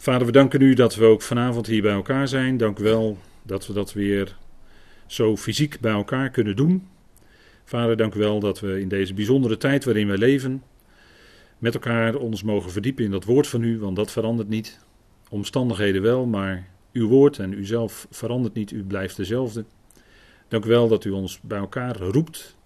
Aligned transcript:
Vader, 0.00 0.26
we 0.26 0.32
danken 0.32 0.60
u 0.60 0.74
dat 0.74 0.94
we 0.94 1.04
ook 1.04 1.22
vanavond 1.22 1.66
hier 1.66 1.82
bij 1.82 1.92
elkaar 1.92 2.28
zijn. 2.28 2.56
Dank 2.56 2.78
u 2.78 2.82
wel 2.82 3.18
dat 3.42 3.66
we 3.66 3.72
dat 3.72 3.92
weer 3.92 4.36
zo 5.06 5.36
fysiek 5.36 5.80
bij 5.80 5.92
elkaar 5.92 6.30
kunnen 6.30 6.56
doen. 6.56 6.88
Vader, 7.64 7.96
dank 7.96 8.14
u 8.14 8.18
wel 8.18 8.40
dat 8.40 8.60
we 8.60 8.80
in 8.80 8.88
deze 8.88 9.14
bijzondere 9.14 9.56
tijd 9.56 9.84
waarin 9.84 10.08
we 10.08 10.18
leven, 10.18 10.62
met 11.58 11.74
elkaar 11.74 12.14
ons 12.14 12.42
mogen 12.42 12.70
verdiepen 12.70 13.04
in 13.04 13.10
dat 13.10 13.24
woord 13.24 13.46
van 13.46 13.62
u, 13.62 13.78
want 13.78 13.96
dat 13.96 14.10
verandert 14.10 14.48
niet. 14.48 14.80
Omstandigheden 15.28 16.02
wel, 16.02 16.26
maar 16.26 16.68
uw 16.92 17.08
woord 17.08 17.38
en 17.38 17.52
u 17.52 17.66
zelf 17.66 18.06
verandert 18.10 18.54
niet, 18.54 18.70
u 18.70 18.84
blijft 18.84 19.16
dezelfde. 19.16 19.64
Dank 20.48 20.64
u 20.64 20.68
wel 20.68 20.88
dat 20.88 21.04
u 21.04 21.10
ons 21.10 21.40
bij 21.40 21.58
elkaar 21.58 21.96
roept 21.96 22.56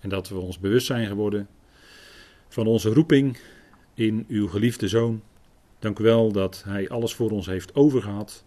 en 0.00 0.08
dat 0.08 0.28
we 0.28 0.38
ons 0.38 0.58
bewust 0.58 0.86
zijn 0.86 1.06
geworden 1.06 1.48
van 2.48 2.66
onze 2.66 2.92
roeping 2.92 3.38
in 3.94 4.24
uw 4.28 4.48
geliefde 4.48 4.88
zoon. 4.88 5.22
Dank 5.78 5.98
u 5.98 6.04
wel 6.04 6.32
dat 6.32 6.62
hij 6.66 6.88
alles 6.88 7.14
voor 7.14 7.30
ons 7.30 7.46
heeft 7.46 7.74
overgehad 7.74 8.44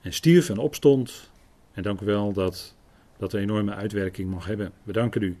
en 0.00 0.12
stierf 0.12 0.48
en 0.48 0.58
opstond. 0.58 1.30
En 1.72 1.82
dank 1.82 2.00
u 2.00 2.04
wel 2.04 2.32
dat 2.32 2.76
dat 3.18 3.32
een 3.32 3.40
enorme 3.40 3.74
uitwerking 3.74 4.30
mag 4.30 4.46
hebben. 4.46 4.72
We 4.82 4.92
danken 4.92 5.22
u 5.22 5.38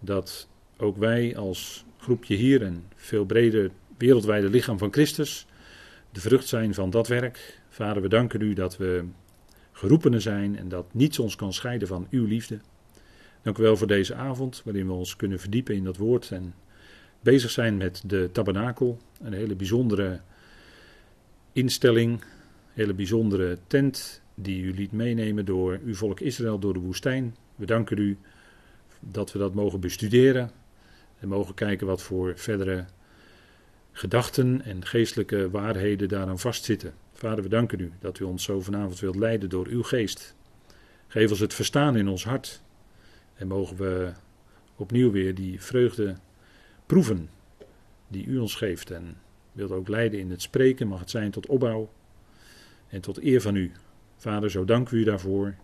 dat 0.00 0.48
ook 0.76 0.96
wij 0.96 1.36
als 1.36 1.84
groepje 1.98 2.34
hier 2.34 2.62
en 2.62 2.84
veel 2.94 3.24
breder 3.24 3.70
wereldwijde 3.96 4.50
lichaam 4.50 4.78
van 4.78 4.92
Christus 4.92 5.46
de 6.12 6.20
vrucht 6.20 6.46
zijn 6.46 6.74
van 6.74 6.90
dat 6.90 7.08
werk. 7.08 7.60
Vader, 7.68 8.02
we 8.02 8.08
danken 8.08 8.40
u 8.40 8.52
dat 8.52 8.76
we 8.76 9.04
geroepenen 9.72 10.20
zijn 10.20 10.58
en 10.58 10.68
dat 10.68 10.94
niets 10.94 11.18
ons 11.18 11.36
kan 11.36 11.52
scheiden 11.52 11.88
van 11.88 12.06
uw 12.10 12.26
liefde. 12.26 12.58
Dank 13.42 13.58
u 13.58 13.62
wel 13.62 13.76
voor 13.76 13.86
deze 13.86 14.14
avond, 14.14 14.62
waarin 14.64 14.86
we 14.86 14.92
ons 14.92 15.16
kunnen 15.16 15.40
verdiepen 15.40 15.74
in 15.74 15.84
dat 15.84 15.96
woord 15.96 16.30
en 16.30 16.54
bezig 17.22 17.50
zijn 17.50 17.76
met 17.76 18.02
de 18.06 18.28
tabernakel. 18.32 18.98
Een 19.22 19.32
hele 19.32 19.54
bijzondere 19.54 20.20
instelling, 21.52 22.20
een 22.20 22.26
hele 22.72 22.94
bijzondere 22.94 23.58
tent 23.66 24.22
die 24.34 24.62
u 24.62 24.74
liet 24.74 24.92
meenemen 24.92 25.44
door 25.44 25.78
uw 25.84 25.94
volk 25.94 26.20
Israël 26.20 26.58
door 26.58 26.72
de 26.72 26.78
woestijn. 26.78 27.36
We 27.56 27.66
danken 27.66 27.98
u 27.98 28.18
dat 29.00 29.32
we 29.32 29.38
dat 29.38 29.54
mogen 29.54 29.80
bestuderen 29.80 30.50
en 31.18 31.28
mogen 31.28 31.54
kijken 31.54 31.86
wat 31.86 32.02
voor 32.02 32.32
verdere 32.36 32.84
gedachten 33.92 34.62
en 34.64 34.84
geestelijke 34.84 35.50
waarheden 35.50 36.08
daaraan 36.08 36.38
vastzitten. 36.38 36.94
Vader, 37.12 37.42
we 37.42 37.48
danken 37.48 37.80
u 37.80 37.92
dat 38.00 38.18
u 38.18 38.24
ons 38.24 38.44
zo 38.44 38.60
vanavond 38.60 39.00
wilt 39.00 39.16
leiden 39.16 39.48
door 39.48 39.66
uw 39.66 39.82
geest. 39.82 40.34
Geef 41.08 41.30
ons 41.30 41.40
het 41.40 41.54
verstaan 41.54 41.96
in 41.96 42.08
ons 42.08 42.24
hart. 42.24 42.62
En 43.34 43.46
mogen 43.46 43.76
we 43.76 44.12
opnieuw 44.76 45.10
weer 45.10 45.34
die 45.34 45.62
vreugde 45.62 46.16
proeven 46.92 47.28
die 48.08 48.26
u 48.26 48.38
ons 48.38 48.54
geeft. 48.54 48.90
En 48.90 49.16
wilt 49.52 49.70
ook 49.70 49.88
leiden 49.88 50.18
in 50.18 50.30
het 50.30 50.42
spreken, 50.42 50.88
mag 50.88 51.00
het 51.00 51.10
zijn 51.10 51.30
tot 51.30 51.46
opbouw 51.46 51.90
en 52.88 53.00
tot 53.00 53.22
eer 53.22 53.40
van 53.40 53.56
u. 53.56 53.72
Vader, 54.16 54.50
zo 54.50 54.64
dank 54.64 54.90
u 54.90 55.04
daarvoor. 55.04 55.54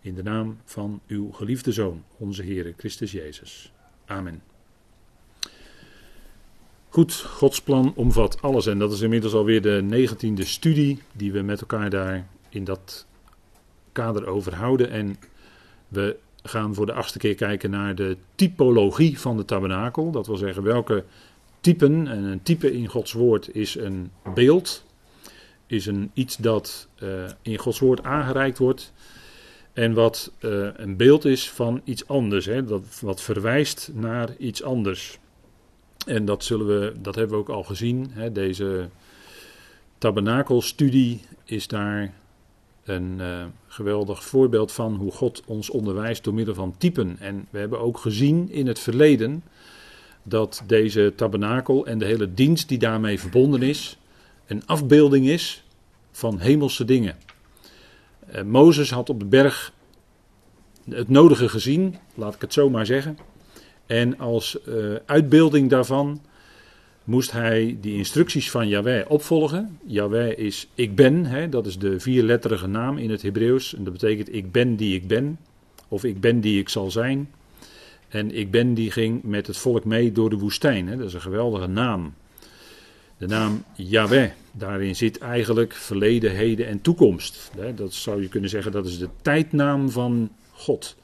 In 0.00 0.14
de 0.14 0.22
naam 0.22 0.58
van 0.64 1.00
uw 1.06 1.30
geliefde 1.32 1.72
Zoon, 1.72 2.04
onze 2.16 2.42
Heer 2.42 2.74
Christus 2.76 3.12
Jezus. 3.12 3.72
Amen. 4.04 4.42
Goed, 6.88 7.14
Gods 7.14 7.62
plan 7.62 7.92
omvat 7.94 8.42
alles 8.42 8.66
en 8.66 8.78
dat 8.78 8.92
is 8.92 9.00
inmiddels 9.00 9.32
alweer 9.34 9.62
de 9.62 9.82
negentiende 9.82 10.44
studie 10.44 11.02
die 11.12 11.32
we 11.32 11.42
met 11.42 11.60
elkaar 11.60 11.90
daar 11.90 12.26
in 12.48 12.64
dat 12.64 13.06
kader 13.92 14.26
over 14.26 14.54
houden. 14.54 14.90
En 14.90 15.16
we 15.88 16.18
gaan 16.42 16.74
voor 16.74 16.86
de 16.86 16.92
achtste 16.92 17.18
keer 17.18 17.34
kijken 17.34 17.70
naar 17.70 17.94
de 17.94 18.16
typologie 18.34 19.18
van 19.18 19.36
de 19.36 19.44
tabernakel. 19.44 20.10
Dat 20.10 20.26
wil 20.26 20.36
zeggen 20.36 20.62
welke 20.62 21.04
typen, 21.60 22.08
en 22.08 22.24
een 22.24 22.42
type 22.42 22.72
in 22.72 22.86
Gods 22.86 23.12
woord 23.12 23.54
is 23.54 23.74
een 23.74 24.10
beeld, 24.34 24.84
is 25.66 25.86
een 25.86 26.10
iets 26.14 26.36
dat 26.36 26.88
uh, 27.02 27.24
in 27.42 27.58
Gods 27.58 27.78
woord 27.78 28.02
aangereikt 28.02 28.58
wordt. 28.58 28.92
En 29.72 29.92
wat 29.92 30.32
uh, 30.40 30.68
een 30.76 30.96
beeld 30.96 31.24
is 31.24 31.50
van 31.50 31.80
iets 31.84 32.08
anders, 32.08 32.46
hè, 32.46 32.64
dat, 32.64 33.00
wat 33.00 33.20
verwijst 33.20 33.90
naar 33.94 34.28
iets 34.38 34.62
anders. 34.62 35.18
En 36.06 36.24
dat, 36.24 36.44
zullen 36.44 36.66
we, 36.66 36.92
dat 37.00 37.14
hebben 37.14 37.36
we 37.36 37.42
ook 37.42 37.48
al 37.48 37.62
gezien. 37.62 38.10
Hè, 38.12 38.32
deze 38.32 38.88
tabernakelstudie 39.98 41.20
is 41.44 41.66
daar 41.66 42.12
een 42.90 43.16
uh, 43.20 43.44
geweldig 43.66 44.24
voorbeeld 44.24 44.72
van 44.72 44.94
hoe 44.94 45.12
God 45.12 45.42
ons 45.46 45.70
onderwijst 45.70 46.24
door 46.24 46.34
middel 46.34 46.54
van 46.54 46.74
typen. 46.78 47.16
En 47.18 47.46
we 47.50 47.58
hebben 47.58 47.80
ook 47.80 47.98
gezien 47.98 48.50
in 48.50 48.66
het 48.66 48.78
verleden 48.78 49.42
dat 50.22 50.62
deze 50.66 51.12
tabernakel 51.16 51.86
en 51.86 51.98
de 51.98 52.04
hele 52.04 52.34
dienst 52.34 52.68
die 52.68 52.78
daarmee 52.78 53.20
verbonden 53.20 53.62
is, 53.62 53.98
een 54.46 54.66
afbeelding 54.66 55.28
is 55.28 55.64
van 56.12 56.38
hemelse 56.38 56.84
dingen. 56.84 57.16
Uh, 58.34 58.42
Mozes 58.42 58.90
had 58.90 59.08
op 59.08 59.18
de 59.18 59.26
berg 59.26 59.72
het 60.88 61.08
nodige 61.08 61.48
gezien, 61.48 61.96
laat 62.14 62.34
ik 62.34 62.40
het 62.40 62.52
zo 62.52 62.70
maar 62.70 62.86
zeggen. 62.86 63.18
En 63.86 64.18
als 64.18 64.58
uh, 64.68 64.94
uitbeelding 65.06 65.70
daarvan 65.70 66.20
moest 67.10 67.32
hij 67.32 67.76
die 67.80 67.96
instructies 67.96 68.50
van 68.50 68.68
Yahweh 68.68 69.10
opvolgen. 69.10 69.78
Yahweh 69.86 70.38
is 70.38 70.68
ik 70.74 70.94
ben, 70.94 71.24
hè, 71.24 71.48
dat 71.48 71.66
is 71.66 71.78
de 71.78 72.00
vierletterige 72.00 72.66
naam 72.66 72.98
in 72.98 73.10
het 73.10 73.22
Hebreeuws. 73.22 73.74
En 73.74 73.84
dat 73.84 73.92
betekent 73.92 74.34
ik 74.34 74.52
ben 74.52 74.76
die 74.76 74.94
ik 74.94 75.06
ben, 75.06 75.38
of 75.88 76.04
ik 76.04 76.20
ben 76.20 76.40
die 76.40 76.58
ik 76.58 76.68
zal 76.68 76.90
zijn. 76.90 77.30
En 78.08 78.34
ik 78.34 78.50
ben 78.50 78.74
die 78.74 78.90
ging 78.90 79.22
met 79.22 79.46
het 79.46 79.56
volk 79.56 79.84
mee 79.84 80.12
door 80.12 80.30
de 80.30 80.38
woestijn. 80.38 80.88
Hè. 80.88 80.96
Dat 80.96 81.06
is 81.06 81.14
een 81.14 81.20
geweldige 81.20 81.66
naam. 81.66 82.14
De 83.16 83.26
naam 83.26 83.64
Yahweh, 83.74 84.30
daarin 84.52 84.96
zit 84.96 85.18
eigenlijk 85.18 85.72
verleden, 85.72 86.30
heden 86.30 86.66
en 86.66 86.80
toekomst. 86.80 87.50
Dat 87.74 87.92
zou 87.92 88.22
je 88.22 88.28
kunnen 88.28 88.50
zeggen, 88.50 88.72
dat 88.72 88.86
is 88.86 88.98
de 88.98 89.08
tijdnaam 89.22 89.90
van 89.90 90.30
God. 90.52 90.96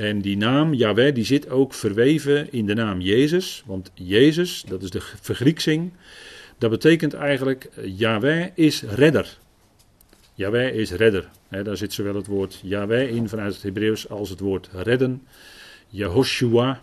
En 0.00 0.20
die 0.20 0.36
naam 0.36 0.74
Yahweh 0.74 1.14
die 1.14 1.24
zit 1.24 1.50
ook 1.50 1.74
verweven 1.74 2.52
in 2.52 2.66
de 2.66 2.74
naam 2.74 3.00
Jezus. 3.00 3.62
Want 3.66 3.90
Jezus, 3.94 4.64
dat 4.68 4.82
is 4.82 4.90
de 4.90 5.00
vergrieksing. 5.20 5.92
Dat 6.58 6.70
betekent 6.70 7.14
eigenlijk 7.14 7.68
Yahweh 7.84 8.46
is 8.54 8.82
redder. 8.82 9.38
Yahweh 10.34 10.74
is 10.74 10.90
redder. 10.90 11.28
daar 11.48 11.76
zit 11.76 11.92
zowel 11.92 12.14
het 12.14 12.26
woord 12.26 12.60
Yahweh 12.62 13.10
in 13.10 13.28
vanuit 13.28 13.54
het 13.54 13.62
Hebreeuws 13.62 14.08
als 14.08 14.30
het 14.30 14.40
woord 14.40 14.68
redden. 14.72 15.22
Jehoshua. 15.88 16.80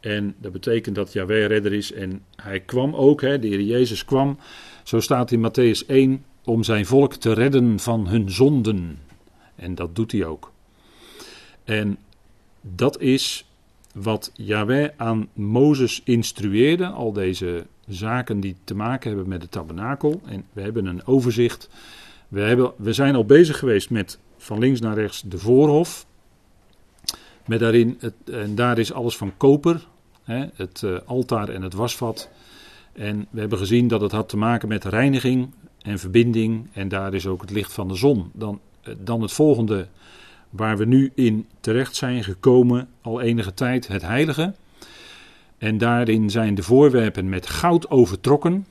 En 0.00 0.34
dat 0.38 0.52
betekent 0.52 0.94
dat 0.94 1.12
Yahweh 1.12 1.46
redder 1.46 1.72
is. 1.72 1.92
En 1.92 2.22
hij 2.42 2.60
kwam 2.60 2.94
ook, 2.94 3.20
de 3.20 3.38
Heer 3.40 3.60
Jezus 3.60 4.04
kwam, 4.04 4.38
zo 4.82 5.00
staat 5.00 5.30
in 5.30 5.50
Matthäus 5.50 5.86
1, 5.86 6.24
om 6.44 6.62
zijn 6.62 6.86
volk 6.86 7.14
te 7.14 7.32
redden 7.32 7.78
van 7.78 8.08
hun 8.08 8.30
zonden. 8.30 8.98
En 9.54 9.74
dat 9.74 9.94
doet 9.94 10.12
hij 10.12 10.24
ook. 10.24 10.52
En 11.64 11.98
dat 12.74 13.00
is 13.00 13.46
wat 13.94 14.30
Yahweh 14.34 14.88
aan 14.96 15.28
Mozes 15.32 16.00
instrueerde, 16.04 16.86
al 16.86 17.12
deze 17.12 17.66
zaken 17.88 18.40
die 18.40 18.56
te 18.64 18.74
maken 18.74 19.08
hebben 19.08 19.28
met 19.28 19.40
de 19.40 19.48
tabernakel. 19.48 20.20
En 20.24 20.44
we 20.52 20.60
hebben 20.60 20.86
een 20.86 21.06
overzicht. 21.06 21.68
We, 22.28 22.40
hebben, 22.40 22.72
we 22.76 22.92
zijn 22.92 23.14
al 23.14 23.24
bezig 23.24 23.58
geweest 23.58 23.90
met 23.90 24.18
van 24.36 24.58
links 24.58 24.80
naar 24.80 24.94
rechts 24.94 25.22
de 25.22 25.38
voorhof. 25.38 26.06
Met 27.46 27.60
daarin, 27.60 27.96
het, 28.00 28.14
en 28.24 28.54
daar 28.54 28.78
is 28.78 28.92
alles 28.92 29.16
van 29.16 29.36
koper, 29.36 29.86
hè, 30.22 30.46
het 30.54 30.82
uh, 30.84 30.98
altaar 31.04 31.48
en 31.48 31.62
het 31.62 31.74
wasvat. 31.74 32.30
En 32.92 33.26
we 33.30 33.40
hebben 33.40 33.58
gezien 33.58 33.88
dat 33.88 34.00
het 34.00 34.12
had 34.12 34.28
te 34.28 34.36
maken 34.36 34.68
met 34.68 34.84
reiniging 34.84 35.50
en 35.82 35.98
verbinding. 35.98 36.68
En 36.72 36.88
daar 36.88 37.14
is 37.14 37.26
ook 37.26 37.40
het 37.40 37.50
licht 37.50 37.72
van 37.72 37.88
de 37.88 37.94
zon. 37.94 38.30
Dan, 38.32 38.60
eh, 38.82 38.94
dan 38.98 39.22
het 39.22 39.32
volgende 39.32 39.88
waar 40.56 40.76
we 40.76 40.84
nu 40.84 41.12
in 41.14 41.46
terecht 41.60 41.96
zijn 41.96 42.24
gekomen 42.24 42.88
al 43.00 43.20
enige 43.20 43.54
tijd, 43.54 43.88
het 43.88 44.02
heilige. 44.02 44.54
En 45.58 45.78
daarin 45.78 46.30
zijn 46.30 46.54
de 46.54 46.62
voorwerpen 46.62 47.28
met 47.28 47.46
goud 47.46 47.90
overtrokken. 47.90 48.66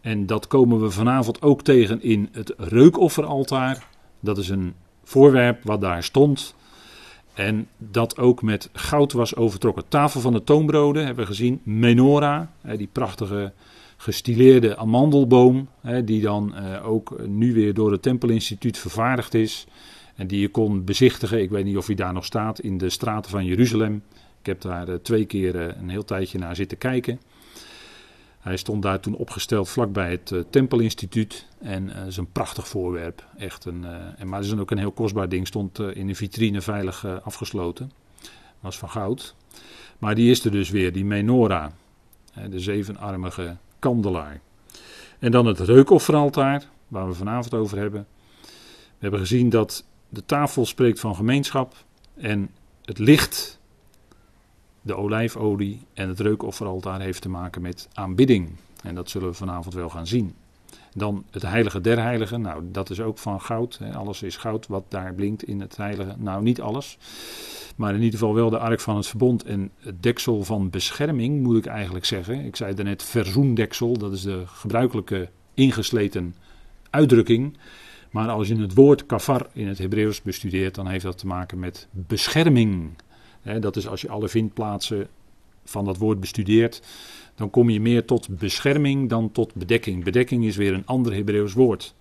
En 0.00 0.26
dat 0.26 0.46
komen 0.46 0.80
we 0.80 0.90
vanavond 0.90 1.42
ook 1.42 1.62
tegen 1.62 2.02
in 2.02 2.28
het 2.32 2.54
reukofferaltaar. 2.56 3.86
Dat 4.20 4.38
is 4.38 4.48
een 4.48 4.74
voorwerp 5.04 5.64
wat 5.64 5.80
daar 5.80 6.02
stond. 6.02 6.54
En 7.34 7.68
dat 7.78 8.18
ook 8.18 8.42
met 8.42 8.68
goud 8.72 9.12
was 9.12 9.36
overtrokken. 9.36 9.88
Tafel 9.88 10.20
van 10.20 10.32
de 10.32 10.44
toonbroden 10.44 11.04
hebben 11.04 11.24
we 11.24 11.30
gezien. 11.30 11.60
Menorah, 11.62 12.42
die 12.76 12.88
prachtige 12.92 13.52
gestileerde 13.96 14.76
amandelboom. 14.76 15.68
Die 16.04 16.20
dan 16.20 16.54
eh, 16.54 16.86
ook 16.86 17.26
nu 17.26 17.54
weer 17.54 17.74
door 17.74 17.92
het 17.92 18.02
Tempelinstituut 18.02 18.78
vervaardigd 18.78 19.34
is. 19.34 19.66
En 20.14 20.26
die 20.26 20.40
je 20.40 20.48
kon 20.48 20.84
bezichtigen. 20.84 21.42
Ik 21.42 21.50
weet 21.50 21.64
niet 21.64 21.76
of 21.76 21.86
hij 21.86 21.94
daar 21.94 22.12
nog 22.12 22.24
staat 22.24 22.60
in 22.60 22.78
de 22.78 22.90
straten 22.90 23.30
van 23.30 23.44
Jeruzalem. 23.44 24.02
Ik 24.40 24.46
heb 24.46 24.60
daar 24.60 24.88
uh, 24.88 24.94
twee 24.94 25.24
keer 25.24 25.54
uh, 25.54 25.76
een 25.80 25.88
heel 25.88 26.04
tijdje 26.04 26.38
naar 26.38 26.56
zitten 26.56 26.78
kijken. 26.78 27.20
Hij 28.40 28.56
stond 28.56 28.82
daar 28.82 29.00
toen 29.00 29.14
opgesteld 29.14 29.68
vlakbij 29.68 30.10
het 30.10 30.30
uh, 30.30 30.42
Tempelinstituut. 30.50 31.46
En 31.58 31.86
dat 31.86 32.06
is 32.06 32.16
een 32.16 32.32
prachtig 32.32 32.68
voorwerp. 32.68 33.24
Echt 33.36 33.64
een, 33.64 33.84
en, 34.16 34.28
maar 34.28 34.38
het 34.38 34.52
is 34.52 34.58
ook 34.58 34.70
een 34.70 34.78
heel 34.78 34.92
kostbaar 34.92 35.28
ding. 35.28 35.46
Stond 35.46 35.78
in 35.78 36.08
een 36.08 36.16
vitrine 36.16 36.60
veilig 36.60 37.06
afgesloten. 37.22 37.92
Was 38.60 38.78
van 38.78 38.90
goud. 38.90 39.34
Maar 39.98 40.14
die 40.14 40.30
is 40.30 40.44
er 40.44 40.50
dus 40.50 40.70
weer, 40.70 40.92
die 40.92 41.04
menorah. 41.04 41.70
de 42.48 42.60
zevenarmige 42.60 43.56
kandelaar. 43.78 44.40
En 45.18 45.30
dan 45.30 45.46
het 45.46 45.60
reukofferaltaar, 45.60 46.64
waar 46.88 47.06
we 47.06 47.14
vanavond 47.14 47.54
over 47.54 47.78
hebben. 47.78 48.06
We 48.68 48.98
hebben 48.98 49.20
gezien 49.20 49.48
dat 49.48 49.84
de 50.12 50.24
tafel 50.24 50.66
spreekt 50.66 51.00
van 51.00 51.14
gemeenschap 51.14 51.74
en 52.14 52.50
het 52.84 52.98
licht, 52.98 53.60
de 54.82 54.94
olijfolie 54.94 55.80
en 55.94 56.08
het 56.08 56.20
reukofferaltaar 56.20 57.00
heeft 57.00 57.22
te 57.22 57.28
maken 57.28 57.62
met 57.62 57.88
aanbidding. 57.92 58.50
En 58.82 58.94
dat 58.94 59.10
zullen 59.10 59.28
we 59.28 59.34
vanavond 59.34 59.74
wel 59.74 59.88
gaan 59.88 60.06
zien. 60.06 60.34
Dan 60.94 61.24
het 61.30 61.42
heilige 61.42 61.80
der 61.80 61.98
heiligen, 61.98 62.40
nou 62.40 62.62
dat 62.72 62.90
is 62.90 63.00
ook 63.00 63.18
van 63.18 63.40
goud. 63.40 63.78
Hè. 63.78 63.94
Alles 63.94 64.22
is 64.22 64.36
goud 64.36 64.66
wat 64.66 64.84
daar 64.88 65.14
blinkt 65.14 65.42
in 65.42 65.60
het 65.60 65.76
heilige. 65.76 66.14
Nou 66.18 66.42
niet 66.42 66.60
alles, 66.60 66.98
maar 67.76 67.94
in 67.94 68.02
ieder 68.02 68.18
geval 68.18 68.34
wel 68.34 68.50
de 68.50 68.58
ark 68.58 68.80
van 68.80 68.96
het 68.96 69.06
verbond 69.06 69.44
en 69.44 69.70
het 69.78 70.02
deksel 70.02 70.42
van 70.44 70.70
bescherming 70.70 71.42
moet 71.42 71.56
ik 71.56 71.66
eigenlijk 71.66 72.04
zeggen. 72.04 72.44
Ik 72.44 72.56
zei 72.56 72.74
daarnet 72.74 73.02
verzoendeksel, 73.02 73.98
dat 73.98 74.12
is 74.12 74.22
de 74.22 74.42
gebruikelijke 74.46 75.28
ingesleten 75.54 76.34
uitdrukking. 76.90 77.56
Maar 78.12 78.28
als 78.28 78.48
je 78.48 78.56
het 78.56 78.74
woord 78.74 79.06
kafar 79.06 79.46
in 79.52 79.68
het 79.68 79.78
Hebreeuws 79.78 80.22
bestudeert, 80.22 80.74
dan 80.74 80.86
heeft 80.86 81.04
dat 81.04 81.18
te 81.18 81.26
maken 81.26 81.58
met 81.58 81.88
bescherming. 81.90 82.90
dat 83.60 83.76
is 83.76 83.88
als 83.88 84.00
je 84.00 84.08
alle 84.08 84.28
vindplaatsen 84.28 85.08
van 85.64 85.84
dat 85.84 85.96
woord 85.96 86.20
bestudeert, 86.20 86.82
dan 87.34 87.50
kom 87.50 87.70
je 87.70 87.80
meer 87.80 88.04
tot 88.04 88.38
bescherming 88.38 89.08
dan 89.08 89.32
tot 89.32 89.54
bedekking. 89.54 90.04
Bedekking 90.04 90.44
is 90.44 90.56
weer 90.56 90.74
een 90.74 90.86
ander 90.86 91.14
Hebreeuws 91.14 91.52
woord. 91.52 91.94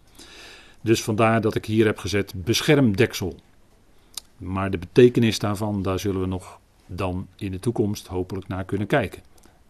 Dus 0.82 1.04
vandaar 1.04 1.42
dat 1.42 1.56
ik 1.56 1.66
hier 1.66 1.86
heb 1.86 1.98
gezet 1.98 2.34
beschermdeksel. 2.36 3.36
Maar 4.38 4.72
de 4.72 4.78
betekenis 4.78 5.40
daarvan, 5.40 5.82
daar 5.82 6.00
zullen 6.00 6.22
we 6.22 6.28
nog 6.28 6.60
dan 6.86 7.28
in 7.36 7.52
de 7.52 7.60
toekomst 7.60 8.08
hopelijk 8.08 8.48
naar 8.48 8.66
kunnen 8.66 8.88
kijken. 8.88 9.22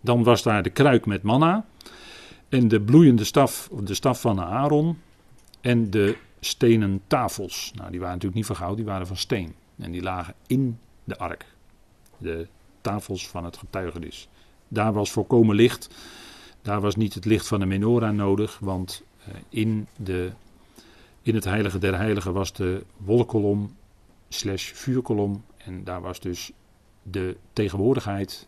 Dan 0.01 0.23
was 0.23 0.43
daar 0.43 0.63
de 0.63 0.69
kruik 0.69 1.05
met 1.05 1.23
manna 1.23 1.65
en 2.49 2.67
de 2.67 2.81
bloeiende 2.81 3.23
staf, 3.23 3.69
de 3.83 3.93
staf 3.93 4.21
van 4.21 4.41
Aaron 4.41 4.97
en 5.61 5.89
de 5.89 6.17
stenen 6.41 7.01
tafels. 7.07 7.71
Nou, 7.75 7.91
die 7.91 7.99
waren 7.99 8.13
natuurlijk 8.13 8.35
niet 8.35 8.45
van 8.45 8.55
goud, 8.55 8.75
die 8.75 8.85
waren 8.85 9.07
van 9.07 9.17
steen. 9.17 9.55
En 9.77 9.91
die 9.91 10.01
lagen 10.01 10.33
in 10.47 10.79
de 11.03 11.17
ark. 11.17 11.45
De 12.17 12.47
tafels 12.81 13.27
van 13.27 13.45
het 13.45 13.57
getuigenis. 13.57 14.27
Daar 14.67 14.93
was 14.93 15.11
volkomen 15.11 15.55
licht. 15.55 15.89
Daar 16.61 16.81
was 16.81 16.95
niet 16.95 17.13
het 17.13 17.25
licht 17.25 17.47
van 17.47 17.59
de 17.59 17.65
menorah 17.65 18.13
nodig, 18.13 18.59
want 18.59 19.03
eh, 19.25 19.33
in, 19.49 19.87
de, 19.97 20.31
in 21.21 21.35
het 21.35 21.43
heilige 21.43 21.77
der 21.77 21.97
heiligen 21.97 22.33
was 22.33 22.53
de 22.53 22.83
wolkolom 22.97 23.75
slash 24.29 24.71
vuurkolom. 24.71 25.43
En 25.57 25.83
daar 25.83 26.01
was 26.01 26.19
dus 26.19 26.51
de 27.03 27.37
tegenwoordigheid 27.53 28.47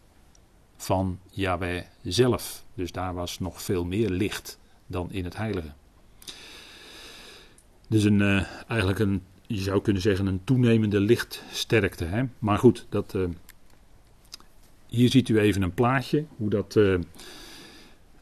van 0.78 1.20
Yahweh 1.30 1.84
zelf. 2.02 2.64
Dus 2.74 2.92
daar 2.92 3.14
was 3.14 3.40
nog 3.40 3.62
veel 3.62 3.86
meer 3.86 4.10
licht 4.10 4.60
dan 4.88 5.12
in 5.12 5.24
het 5.24 5.38
heilige. 5.38 5.74
Dus 7.94 8.04
een, 8.04 8.20
uh, 8.20 8.44
eigenlijk 8.68 9.00
een, 9.00 9.22
je 9.48 9.62
zou 9.62 9.82
kunnen 9.82 10.02
zeggen, 10.02 10.26
een 10.26 10.42
toenemende 10.44 11.00
lichtsterkte. 11.00 12.06
Hè? 12.06 12.24
Maar 12.40 12.58
goed, 12.58 12.86
dat, 12.90 13.14
uh, 13.16 13.24
hier 14.88 15.10
ziet 15.10 15.30
u 15.30 15.40
even 15.40 15.62
een 15.62 15.74
plaatje, 15.74 16.26
hoe 16.38 16.50
dat, 16.50 16.76
uh, 16.76 17.00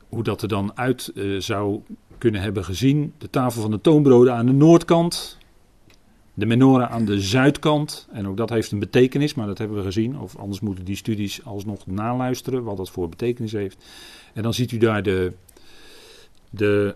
hoe 0.10 0.24
dat 0.24 0.42
er 0.42 0.48
dan 0.48 0.78
uit 0.78 1.14
zou 1.38 1.82
kunnen 2.18 2.42
hebben 2.42 2.66
gezien. 2.66 3.14
De 3.18 3.30
tafel 3.30 3.62
van 3.62 3.72
de 3.72 3.82
toonbroden 3.82 4.34
aan 4.34 4.46
de 4.46 4.52
noordkant, 4.52 5.38
de 6.34 6.46
menorah 6.46 6.92
aan 6.92 7.06
de 7.06 7.22
zuidkant. 7.22 8.08
En 8.12 8.28
ook 8.28 8.38
dat 8.38 8.50
heeft 8.50 8.72
een 8.72 8.80
betekenis, 8.80 9.34
maar 9.34 9.48
dat 9.48 9.58
hebben 9.58 9.78
we 9.78 9.84
gezien. 9.84 10.20
Of 10.20 10.36
anders 10.36 10.60
moeten 10.60 10.86
die 10.86 10.96
studies 10.96 11.46
alsnog 11.46 11.88
naluisteren, 11.88 12.64
wat 12.64 12.78
dat 12.78 12.90
voor 12.90 13.10
betekenis 13.10 13.52
heeft. 13.52 13.86
En 14.34 14.44
dan 14.44 14.54
ziet 14.54 14.72
u 14.72 14.78
daar 14.78 15.04
de, 15.04 15.34
de 16.50 16.96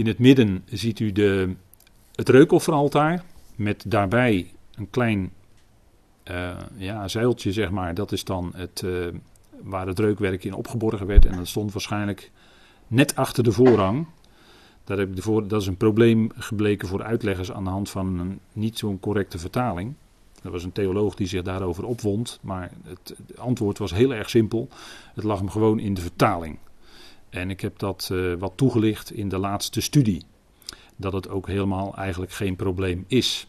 in 0.00 0.06
het 0.06 0.18
midden 0.18 0.62
ziet 0.70 1.00
u 1.00 1.12
de, 1.12 1.54
het 2.14 2.28
reukofferaltaar 2.28 3.24
met 3.54 3.84
daarbij 3.86 4.50
een 4.74 4.90
klein 4.90 5.32
uh, 6.30 6.56
ja, 6.76 7.08
zeiltje, 7.08 7.52
zeg 7.52 7.70
maar. 7.70 7.94
Dat 7.94 8.12
is 8.12 8.24
dan 8.24 8.52
het, 8.54 8.82
uh, 8.84 9.06
waar 9.62 9.86
het 9.86 9.98
reukwerk 9.98 10.44
in 10.44 10.54
opgeborgen 10.54 11.06
werd. 11.06 11.24
En 11.24 11.36
dat 11.36 11.48
stond 11.48 11.72
waarschijnlijk 11.72 12.30
net 12.86 13.16
achter 13.16 13.44
de 13.44 13.52
voorrang. 13.52 14.06
Dat, 14.84 14.98
heb 14.98 15.08
ik 15.08 15.16
de 15.16 15.22
voor, 15.22 15.48
dat 15.48 15.60
is 15.60 15.66
een 15.66 15.76
probleem 15.76 16.30
gebleken 16.34 16.88
voor 16.88 17.02
uitleggers 17.02 17.52
aan 17.52 17.64
de 17.64 17.70
hand 17.70 17.90
van 17.90 18.18
een 18.18 18.40
niet 18.52 18.78
zo'n 18.78 19.00
correcte 19.00 19.38
vertaling. 19.38 19.94
Er 20.42 20.50
was 20.50 20.64
een 20.64 20.72
theoloog 20.72 21.14
die 21.14 21.26
zich 21.26 21.42
daarover 21.42 21.84
opwond, 21.84 22.38
maar 22.42 22.70
het 22.82 23.14
antwoord 23.36 23.78
was 23.78 23.94
heel 23.94 24.14
erg 24.14 24.30
simpel. 24.30 24.68
Het 25.14 25.24
lag 25.24 25.38
hem 25.38 25.50
gewoon 25.50 25.78
in 25.78 25.94
de 25.94 26.00
vertaling. 26.00 26.58
En 27.30 27.50
ik 27.50 27.60
heb 27.60 27.78
dat 27.78 28.08
uh, 28.12 28.34
wat 28.38 28.52
toegelicht 28.56 29.12
in 29.12 29.28
de 29.28 29.38
laatste 29.38 29.80
studie. 29.80 30.22
Dat 30.96 31.12
het 31.12 31.28
ook 31.28 31.46
helemaal 31.46 31.96
eigenlijk 31.96 32.32
geen 32.32 32.56
probleem 32.56 33.04
is. 33.06 33.46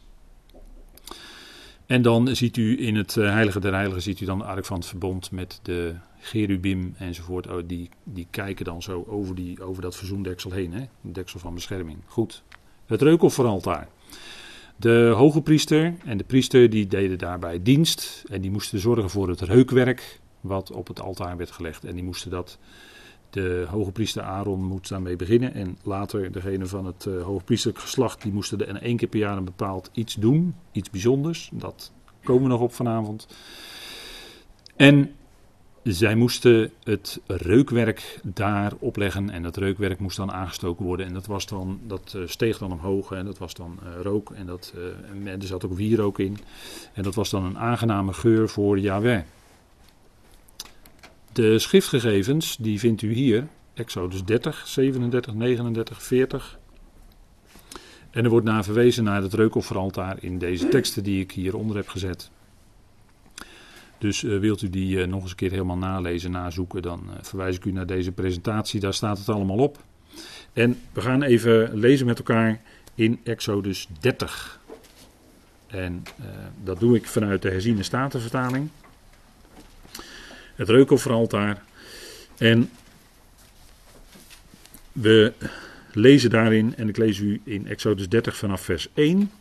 En 1.85 2.01
dan 2.01 2.35
ziet 2.35 2.57
u 2.57 2.85
in 2.85 2.95
het 2.95 3.15
uh, 3.15 3.31
Heilige 3.31 3.59
der 3.59 3.73
Heiligen 3.73 4.01
ziet 4.01 4.19
u 4.19 4.25
dan 4.25 4.37
de 4.37 4.43
ark 4.43 4.65
van 4.65 4.77
het 4.77 4.85
verbond 4.85 5.31
met 5.31 5.59
de 5.61 5.95
cherubim 6.19 6.95
enzovoort. 6.97 7.47
Oh, 7.47 7.57
die, 7.65 7.89
die 8.03 8.27
kijken 8.29 8.65
dan 8.65 8.81
zo 8.81 9.05
over, 9.07 9.35
die, 9.35 9.63
over 9.63 9.81
dat 9.81 9.95
verzoendeksel 9.95 10.51
heen. 10.51 10.73
Hè? 10.73 10.85
Deksel 11.01 11.39
van 11.39 11.53
bescherming. 11.53 11.97
Goed. 12.05 12.43
Het 12.85 13.01
reukofferaltaar. 13.01 13.87
De 14.75 15.13
hoge 15.15 15.41
priester 15.41 15.93
en 16.05 16.17
de 16.17 16.23
priester 16.23 16.69
die 16.69 16.87
deden 16.87 17.17
daarbij 17.17 17.61
dienst. 17.61 18.23
En 18.29 18.41
die 18.41 18.51
moesten 18.51 18.79
zorgen 18.79 19.09
voor 19.09 19.29
het 19.29 19.41
reukwerk 19.41 20.19
wat 20.41 20.71
op 20.71 20.87
het 20.87 21.01
altaar 21.01 21.37
werd 21.37 21.51
gelegd. 21.51 21.83
En 21.83 21.95
die 21.95 22.03
moesten 22.03 22.31
dat 22.31 22.57
de 23.31 23.65
hoge 23.69 23.91
priester 23.91 24.21
Aaron 24.21 24.63
moet 24.63 24.87
daarmee 24.87 25.15
beginnen. 25.15 25.53
En 25.53 25.77
later 25.83 26.31
degene 26.31 26.65
van 26.65 26.85
het 26.85 27.05
uh, 27.05 27.23
hoge 27.23 27.43
priesterlijk 27.43 27.83
geslacht, 27.83 28.21
die 28.21 28.31
moesten 28.31 28.67
er 28.67 28.81
één 28.81 28.97
keer 28.97 29.07
per 29.07 29.19
jaar 29.19 29.37
een 29.37 29.45
bepaald 29.45 29.89
iets 29.93 30.15
doen. 30.15 30.55
Iets 30.71 30.89
bijzonders. 30.89 31.49
Dat 31.53 31.91
komen 32.23 32.43
we 32.43 32.49
nog 32.49 32.61
op 32.61 32.73
vanavond. 32.73 33.27
En 34.75 35.15
zij 35.83 36.15
moesten 36.15 36.71
het 36.83 37.21
reukwerk 37.27 38.19
daar 38.23 38.73
opleggen. 38.79 39.29
En 39.29 39.43
dat 39.43 39.57
reukwerk 39.57 39.99
moest 39.99 40.17
dan 40.17 40.31
aangestoken 40.31 40.85
worden. 40.85 41.05
En 41.05 41.13
dat, 41.13 41.25
was 41.25 41.45
dan, 41.45 41.79
dat 41.87 42.13
uh, 42.17 42.27
steeg 42.27 42.57
dan 42.57 42.71
omhoog. 42.71 43.11
En 43.11 43.25
dat 43.25 43.37
was 43.37 43.53
dan 43.53 43.79
uh, 43.83 44.01
rook. 44.01 44.31
En, 44.31 44.45
dat, 44.45 44.73
en 45.13 45.27
er 45.27 45.47
zat 45.47 45.65
ook 45.65 45.73
wierook 45.73 46.19
in. 46.19 46.37
En 46.93 47.03
dat 47.03 47.15
was 47.15 47.29
dan 47.29 47.43
een 47.43 47.57
aangename 47.57 48.13
geur 48.13 48.49
voor 48.49 48.79
Yahweh. 48.79 49.21
De 51.33 51.59
schriftgegevens 51.59 52.57
die 52.57 52.79
vindt 52.79 53.01
u 53.01 53.13
hier, 53.13 53.47
Exodus 53.73 54.23
30, 54.23 54.67
37, 54.67 55.33
39, 55.33 56.03
40. 56.03 56.59
En 58.09 58.23
er 58.23 58.29
wordt 58.29 58.45
naar 58.45 58.63
verwezen 58.63 59.03
naar 59.03 59.21
het 59.21 59.33
reukofferaltaar 59.33 60.17
in 60.19 60.37
deze 60.37 60.67
teksten 60.67 61.03
die 61.03 61.21
ik 61.21 61.31
hieronder 61.31 61.75
heb 61.75 61.87
gezet. 61.87 62.31
Dus 63.97 64.23
uh, 64.23 64.39
wilt 64.39 64.61
u 64.61 64.69
die 64.69 64.97
uh, 64.97 65.07
nog 65.07 65.21
eens 65.21 65.29
een 65.29 65.35
keer 65.35 65.51
helemaal 65.51 65.77
nalezen, 65.77 66.31
nazoeken, 66.31 66.81
dan 66.81 67.03
uh, 67.07 67.13
verwijs 67.21 67.55
ik 67.55 67.65
u 67.65 67.71
naar 67.71 67.85
deze 67.85 68.11
presentatie. 68.11 68.79
Daar 68.79 68.93
staat 68.93 69.17
het 69.17 69.29
allemaal 69.29 69.57
op. 69.57 69.83
En 70.53 70.79
we 70.93 71.01
gaan 71.01 71.21
even 71.21 71.77
lezen 71.77 72.05
met 72.05 72.17
elkaar 72.17 72.61
in 72.95 73.19
Exodus 73.23 73.87
30. 73.99 74.59
En 75.67 76.03
dat 76.63 76.79
doe 76.79 76.95
ik 76.95 77.05
vanuit 77.05 77.41
de 77.41 77.49
herziene 77.49 77.83
statenvertaling 77.83 78.69
het 80.61 80.69
reukofferaltaar. 80.69 81.63
En 82.37 82.69
we 84.91 85.33
lezen 85.93 86.29
daarin, 86.29 86.75
en 86.75 86.89
ik 86.89 86.97
lees 86.97 87.19
u 87.19 87.41
in 87.43 87.67
Exodus 87.67 88.09
30 88.09 88.35
vanaf 88.35 88.61
vers 88.61 88.87
1. 88.93 89.31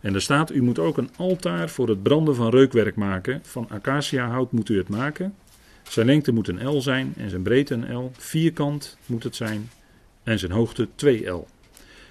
En 0.00 0.14
er 0.14 0.22
staat, 0.22 0.52
u 0.52 0.62
moet 0.62 0.78
ook 0.78 0.96
een 0.96 1.10
altaar 1.16 1.70
voor 1.70 1.88
het 1.88 2.02
branden 2.02 2.34
van 2.34 2.50
reukwerk 2.50 2.96
maken. 2.96 3.40
Van 3.42 3.68
acaciahout 3.70 4.52
moet 4.52 4.68
u 4.68 4.76
het 4.76 4.88
maken. 4.88 5.34
Zijn 5.82 6.06
lengte 6.06 6.32
moet 6.32 6.48
een 6.48 6.68
L 6.68 6.80
zijn 6.80 7.12
en 7.16 7.30
zijn 7.30 7.42
breedte 7.42 7.74
een 7.74 7.94
L. 7.96 8.12
Vierkant 8.16 8.96
moet 9.06 9.22
het 9.22 9.36
zijn 9.36 9.70
en 10.22 10.38
zijn 10.38 10.52
hoogte 10.52 10.88
2 10.94 11.26
L. 11.26 11.46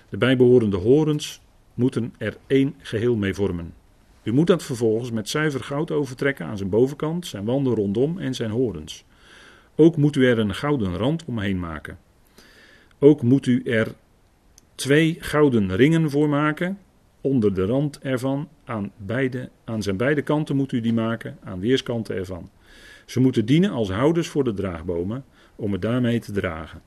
De 0.10 0.18
bijbehorende 0.18 0.78
horens 0.78 1.42
moeten 1.74 2.14
er 2.18 2.38
één 2.48 2.76
geheel 2.82 3.16
mee 3.16 3.34
vormen. 3.34 3.74
U 4.24 4.34
moet 4.34 4.48
dat 4.48 4.64
vervolgens 4.64 5.12
met 5.12 5.30
zuiver 5.30 5.64
goud 5.64 5.92
overtrekken 5.92 6.46
aan 6.46 6.58
zijn 6.58 6.70
bovenkant, 6.70 7.28
zijn 7.28 7.46
wanden 7.46 7.74
rondom 7.74 8.18
en 8.18 8.36
zijn 8.36 8.52
horens. 8.52 9.06
Ook 9.76 9.98
moet 9.98 10.16
u 10.16 10.28
er 10.28 10.40
een 10.40 10.56
gouden 10.56 10.96
rand 10.98 11.26
omheen 11.26 11.60
maken. 11.60 11.98
Ook 13.00 13.22
moet 13.22 13.46
u 13.46 13.64
er 13.64 13.96
twee 14.76 15.18
gouden 15.20 15.76
ringen 15.76 16.10
voor 16.10 16.30
maken. 16.30 16.78
Onder 17.22 17.54
de 17.54 17.66
rand 17.66 18.00
ervan, 18.00 18.50
aan, 18.64 18.92
beide, 18.98 19.50
aan 19.64 19.84
zijn 19.84 19.98
beide 19.98 20.22
kanten 20.22 20.56
moet 20.56 20.72
u 20.72 20.82
die 20.82 20.94
maken, 20.94 21.38
aan 21.44 21.60
weerskanten 21.60 22.16
ervan. 22.16 22.50
Ze 23.06 23.20
moeten 23.20 23.46
dienen 23.46 23.72
als 23.72 23.90
houders 23.90 24.28
voor 24.28 24.44
de 24.44 24.54
draagbomen, 24.54 25.26
om 25.56 25.72
het 25.72 25.82
daarmee 25.82 26.20
te 26.20 26.32
dragen. 26.32 26.82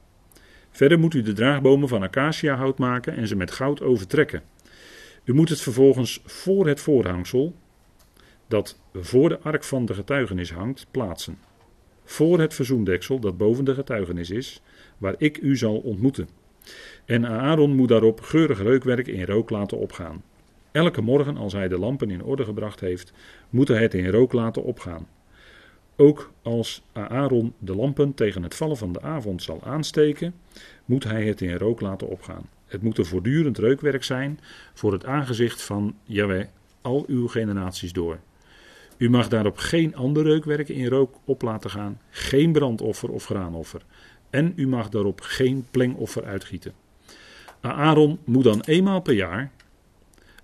Verder 0.71 0.99
moet 0.99 1.15
u 1.15 1.23
de 1.23 1.33
draagbomen 1.33 1.89
van 1.89 2.03
acaciahout 2.03 2.79
maken 2.79 3.17
en 3.17 3.29
ze 3.29 3.37
met 3.37 3.51
goud 3.51 3.83
overtrekken. 3.83 4.43
U 5.25 5.35
moet 5.35 5.49
het 5.49 5.61
vervolgens 5.61 6.23
voor 6.25 6.67
het 6.67 6.81
voorhangsel, 6.81 7.55
dat 8.47 8.79
voor 8.95 9.29
de 9.29 9.41
ark 9.41 9.65
van 9.65 9.85
de 9.87 9.95
getuigenis 9.95 10.53
hangt, 10.53 10.87
plaatsen. 10.91 11.39
voor 12.05 12.41
het 12.41 12.55
verzoendeksel 12.55 13.19
dat 13.19 13.37
boven 13.37 13.65
de 13.65 13.75
getuigenis 13.75 14.31
is, 14.31 14.63
waar 14.99 15.15
ik 15.19 15.39
u 15.39 15.57
zal 15.57 15.77
ontmoeten. 15.77 16.29
En 17.05 17.27
Aaron 17.27 17.75
moet 17.75 17.89
daarop 17.89 18.21
geurig 18.21 18.63
reukwerk 18.63 19.07
in 19.07 19.25
rook 19.25 19.51
laten 19.51 19.79
opgaan. 19.79 20.23
Elke 20.73 21.01
morgen 21.01 21.37
als 21.37 21.53
hij 21.53 21.69
de 21.69 21.79
lampen 21.79 22.11
in 22.11 22.25
orde 22.25 22.45
gebracht 22.45 22.81
heeft, 22.81 23.13
moet 23.51 23.69
hij 23.69 23.83
het 23.83 23.95
in 23.95 24.09
rook 24.09 24.33
laten 24.33 24.65
opgaan. 24.65 25.09
Ook 25.97 26.33
als 26.43 26.83
Aaron 26.93 27.55
de 27.59 27.77
lampen 27.77 28.15
tegen 28.15 28.43
het 28.43 28.55
vallen 28.55 28.77
van 28.77 28.93
de 28.93 29.01
avond 29.01 29.43
zal 29.43 29.63
aansteken, 29.63 30.35
moet 30.85 31.05
hij 31.05 31.27
het 31.27 31.41
in 31.41 31.57
rook 31.57 31.81
laten 31.81 32.09
opgaan. 32.09 32.49
Het 32.75 32.83
moet 32.83 32.99
een 32.99 33.05
voortdurend 33.05 33.59
reukwerk 33.59 34.05
zijn 34.05 34.41
voor 34.73 34.93
het 34.93 35.05
aangezicht 35.05 35.63
van 35.63 35.95
Yahweh 36.05 36.47
al 36.81 37.05
uw 37.07 37.29
generaties 37.29 37.93
door. 37.93 38.19
U 38.97 39.11
mag 39.11 39.29
daarop 39.29 39.57
geen 39.57 39.97
ander 39.97 40.23
reukwerk 40.23 40.69
in 40.69 40.87
rook 40.87 41.15
op 41.25 41.43
laten 41.43 41.71
gaan, 41.71 42.01
geen 42.11 42.53
brandoffer 42.53 43.11
of 43.11 43.25
graanoffer. 43.25 43.83
En 44.31 44.53
u 44.57 44.67
mag 44.67 44.89
daarop 44.89 45.21
geen 45.21 45.67
plengoffer 45.71 46.25
uitgieten. 46.25 46.73
Aaron 47.61 48.19
moet 48.25 48.45
dan 48.45 48.61
eenmaal 48.61 49.01
per 49.01 49.15
jaar 49.15 49.51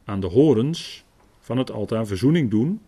aan 0.05 0.21
de 0.21 0.27
horens 0.27 1.05
van 1.41 1.59
het 1.59 1.71
altaar 1.71 2.07
verzoening 2.07 2.51
doen 2.51 2.81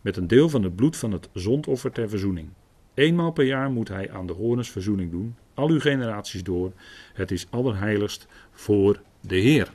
met 0.00 0.16
een 0.16 0.26
deel 0.26 0.48
van 0.48 0.62
het 0.62 0.76
bloed 0.76 0.96
van 0.96 1.12
het 1.12 1.28
zondoffer 1.32 1.92
ter 1.92 2.08
verzoening. 2.08 2.48
Eenmaal 2.94 3.32
per 3.32 3.44
jaar 3.44 3.70
moet 3.70 3.88
hij 3.88 4.10
aan 4.10 4.26
de 4.26 4.32
horens 4.32 4.70
verzoening 4.70 5.10
doen, 5.10 5.34
al 5.56 5.68
uw 5.68 5.80
generaties 5.80 6.42
door. 6.42 6.72
Het 7.12 7.30
is 7.30 7.46
allerheiligst 7.50 8.26
voor 8.52 9.00
de 9.20 9.36
Heer. 9.36 9.72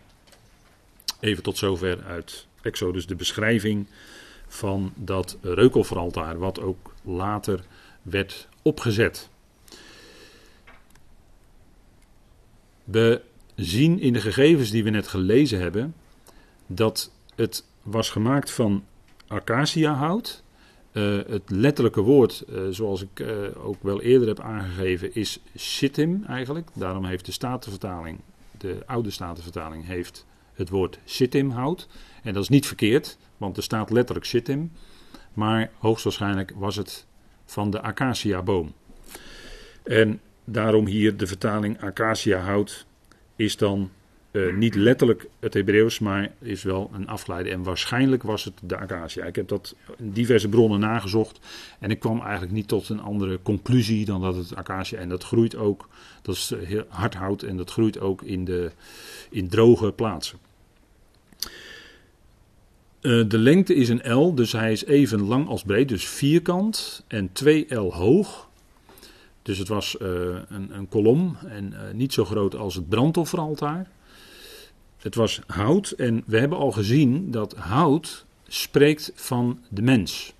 Even 1.19 1.43
tot 1.43 1.57
zover 1.57 2.03
uit 2.03 2.47
Exodus 2.61 3.05
de 3.07 3.15
beschrijving 3.15 3.88
van 4.47 4.93
dat 4.95 5.38
reukofferaltaar, 5.41 6.38
wat 6.38 6.59
ook 6.59 6.93
later 7.03 7.63
werd 8.01 8.47
opgezet. 8.61 9.29
We 12.83 13.21
zien 13.55 14.00
in 14.00 14.13
de 14.13 14.21
gegevens 14.21 14.69
die 14.69 14.83
we 14.83 14.89
net 14.89 15.07
gelezen 15.07 15.59
hebben 15.59 15.95
dat 16.67 17.11
het 17.35 17.65
was 17.81 18.09
gemaakt 18.09 18.51
van 18.51 18.85
acaciahout. 19.27 20.43
Uh, 20.93 21.19
het 21.27 21.50
letterlijke 21.50 22.01
woord, 22.01 22.43
uh, 22.50 22.62
zoals 22.69 23.01
ik 23.01 23.19
uh, 23.19 23.65
ook 23.65 23.83
wel 23.83 24.01
eerder 24.01 24.27
heb 24.27 24.39
aangegeven, 24.39 25.15
is 25.15 25.39
shittim 25.57 26.24
eigenlijk. 26.27 26.69
Daarom 26.74 27.05
heeft 27.05 27.25
de 27.25 27.31
Statenvertaling, 27.31 28.19
de 28.57 28.83
oude 28.86 29.10
Statenvertaling, 29.10 29.86
heeft 29.86 30.25
het 30.53 30.69
woord 30.69 31.00
shittimhout. 31.05 31.88
En 32.24 32.33
dat 32.33 32.43
is 32.43 32.50
niet 32.50 32.67
verkeerd, 32.67 33.17
want 33.38 33.57
er 33.57 33.63
staat 33.63 33.89
letterlijk 33.89 34.25
shittim. 34.25 34.71
Maar 35.33 35.71
hoogstwaarschijnlijk 35.77 36.53
was 36.55 36.75
het 36.75 37.05
van 37.45 37.69
de 37.69 37.81
acaciaboom. 37.81 38.74
En 39.83 40.21
daarom 40.43 40.86
hier 40.86 41.17
de 41.17 41.27
vertaling 41.27 41.81
acaciahout 41.81 42.86
is 43.36 43.57
dan 43.57 43.89
uh, 44.31 44.55
niet 44.55 44.75
letterlijk 44.75 45.27
het 45.39 45.53
Hebreeuws, 45.53 46.00
maar 46.00 46.31
is 46.39 46.63
wel 46.63 46.89
een 46.93 47.07
afgeleide. 47.07 47.50
En 47.50 47.63
waarschijnlijk 47.63 48.23
was 48.23 48.43
het 48.43 48.53
de 48.61 48.77
acacia. 48.77 49.25
Ik 49.25 49.35
heb 49.35 49.47
dat 49.47 49.75
in 49.97 50.11
diverse 50.11 50.50
bronnen 50.50 50.79
nagezocht. 50.79 51.39
En 51.79 51.91
ik 51.91 52.00
kwam 52.00 52.21
eigenlijk 52.21 52.51
niet 52.51 52.67
tot 52.67 52.89
een 52.89 53.01
andere 53.01 53.39
conclusie 53.43 54.05
dan 54.05 54.21
dat 54.21 54.35
het 54.35 54.55
acacia. 54.55 55.00
En 55.00 55.09
dat 55.09 55.23
groeit 55.23 55.55
ook. 55.55 55.89
Dat 56.21 56.35
is 56.35 56.51
eh, 56.51 56.67
heel 56.67 56.83
hard 56.88 57.13
hout 57.13 57.43
en 57.43 57.57
dat 57.57 57.71
groeit 57.71 58.00
ook 58.00 58.21
in, 58.21 58.45
de, 58.45 58.71
in 59.29 59.47
droge 59.47 59.91
plaatsen. 59.91 60.38
Uh, 63.01 63.29
de 63.29 63.38
lengte 63.38 63.75
is 63.75 63.89
een 63.89 64.13
L, 64.13 64.35
dus 64.35 64.51
hij 64.51 64.71
is 64.71 64.85
even 64.85 65.21
lang 65.21 65.47
als 65.47 65.63
breed, 65.63 65.89
dus 65.89 66.05
vierkant 66.05 67.03
en 67.07 67.29
2 67.31 67.75
L 67.75 67.93
hoog. 67.93 68.50
Dus 69.41 69.57
het 69.57 69.67
was 69.67 69.95
een, 70.00 70.75
een, 70.77 70.88
kolom 70.89 71.38
en 71.47 71.73
niet 71.93 72.13
zo 72.13 72.25
groot 72.25 72.55
als 72.55 72.75
het 72.75 72.89
brandofferaltaar. 72.89 73.88
Het 75.01 75.15
was 75.15 75.41
hout 75.48 75.91
en 75.91 76.24
we 76.25 76.39
hebben 76.39 76.58
al 76.58 76.72
gezien 76.72 77.31
dat 77.31 77.55
hout 77.55 78.25
spreekt 78.48 79.12
van 79.15 79.60
de 79.70 79.81
mens. 79.81 80.34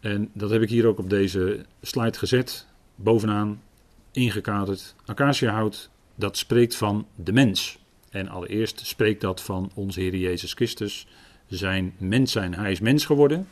En 0.00 0.30
dat 0.32 0.50
heb 0.50 0.62
ik 0.62 0.68
hier 0.68 0.86
ook 0.86 0.98
op 0.98 1.10
deze 1.10 1.64
slide 1.82 2.18
gezet, 2.18 2.66
bovenaan 2.94 3.62
ingekaderd. 4.10 4.94
Acaciahout, 5.04 5.90
dat 6.14 6.36
spreekt 6.36 6.76
van 6.76 7.06
de 7.14 7.32
mens. 7.32 7.78
En 8.10 8.28
allereerst 8.28 8.86
spreekt 8.86 9.20
dat 9.20 9.42
van 9.42 9.70
onze 9.74 10.00
Heer 10.00 10.16
Jezus 10.16 10.52
Christus, 10.52 11.06
zijn 11.46 11.94
mens 11.98 12.32
zijn. 12.32 12.54
Hij 12.54 12.72
is 12.72 12.80
mens 12.80 13.04
geworden. 13.04 13.48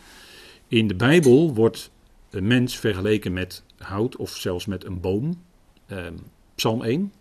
In 0.69 0.89
de 0.89 0.95
Bijbel 0.95 1.55
wordt 1.55 1.91
een 2.31 2.47
mens 2.47 2.77
vergeleken 2.77 3.33
met 3.33 3.63
hout 3.77 4.17
of 4.17 4.31
zelfs 4.31 4.67
met 4.67 4.85
een 4.85 5.01
boom. 5.01 5.43
Eh, 5.87 6.07
Psalm 6.55 6.83
1. 6.83 7.13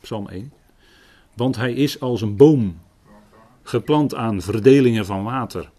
Psalm 0.00 0.28
1. 0.28 0.52
Want 1.40 1.56
hij 1.56 1.72
is 1.72 2.00
als 2.00 2.22
een 2.22 2.36
boom 2.36 2.80
geplant 3.62 4.14
aan 4.14 4.40
verdelingen 4.40 5.06
van 5.06 5.22
water. 5.22 5.70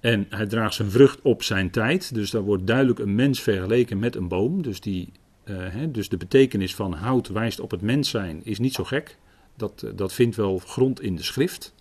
En 0.00 0.26
hij 0.28 0.46
draagt 0.46 0.74
zijn 0.74 0.90
vrucht 0.90 1.20
op 1.22 1.42
zijn 1.42 1.70
tijd. 1.70 2.14
Dus 2.14 2.30
daar 2.30 2.42
wordt 2.42 2.66
duidelijk 2.66 2.98
een 2.98 3.14
mens 3.14 3.40
vergeleken 3.40 3.98
met 3.98 4.16
een 4.16 4.28
boom. 4.28 4.62
Dus, 4.62 4.80
die, 4.80 5.12
hè, 5.44 5.90
dus 5.90 6.08
de 6.08 6.16
betekenis 6.16 6.74
van 6.74 6.92
hout 6.92 7.28
wijst 7.28 7.60
op 7.60 7.70
het 7.70 7.80
mens 7.80 8.10
zijn 8.10 8.44
is 8.44 8.58
niet 8.58 8.74
zo 8.74 8.84
gek. 8.84 9.18
Dat, 9.56 9.82
uh, 9.84 9.90
dat 9.94 10.12
vindt 10.12 10.36
wel 10.36 10.58
grond 10.58 11.00
in 11.00 11.16
de 11.16 11.22
schrift. 11.22 11.74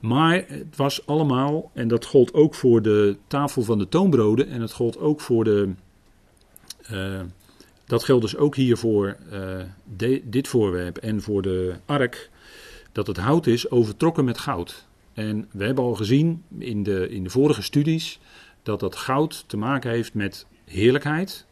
Maar 0.00 0.44
het 0.46 0.76
was 0.76 1.06
allemaal, 1.06 1.70
en 1.72 1.88
dat 1.88 2.04
gold 2.04 2.34
ook 2.34 2.54
voor 2.54 2.82
de 2.82 3.16
tafel 3.26 3.62
van 3.62 3.78
de 3.78 3.88
toonbroden. 3.88 4.48
En 4.48 4.60
het 4.60 4.72
gold 4.72 4.98
ook 4.98 5.20
voor 5.20 5.44
de, 5.44 5.70
uh, 6.92 7.20
dat 7.86 8.04
geldt 8.04 8.22
dus 8.22 8.36
ook 8.36 8.56
hier 8.56 8.76
voor 8.76 9.16
de, 9.96 10.22
dit 10.24 10.48
voorwerp 10.48 10.96
en 10.96 11.22
voor 11.22 11.42
de 11.42 11.74
ark, 11.86 12.30
dat 12.92 13.06
het 13.06 13.16
hout 13.16 13.46
is 13.46 13.70
overtrokken 13.70 14.24
met 14.24 14.38
goud. 14.38 14.86
En 15.12 15.48
we 15.52 15.64
hebben 15.64 15.84
al 15.84 15.94
gezien 15.94 16.42
in 16.58 16.82
de, 16.82 17.08
in 17.08 17.24
de 17.24 17.30
vorige 17.30 17.62
studies 17.62 18.20
dat 18.62 18.80
dat 18.80 18.96
goud 18.96 19.44
te 19.46 19.56
maken 19.56 19.90
heeft 19.90 20.14
met 20.14 20.46
heerlijkheid. 20.64 21.46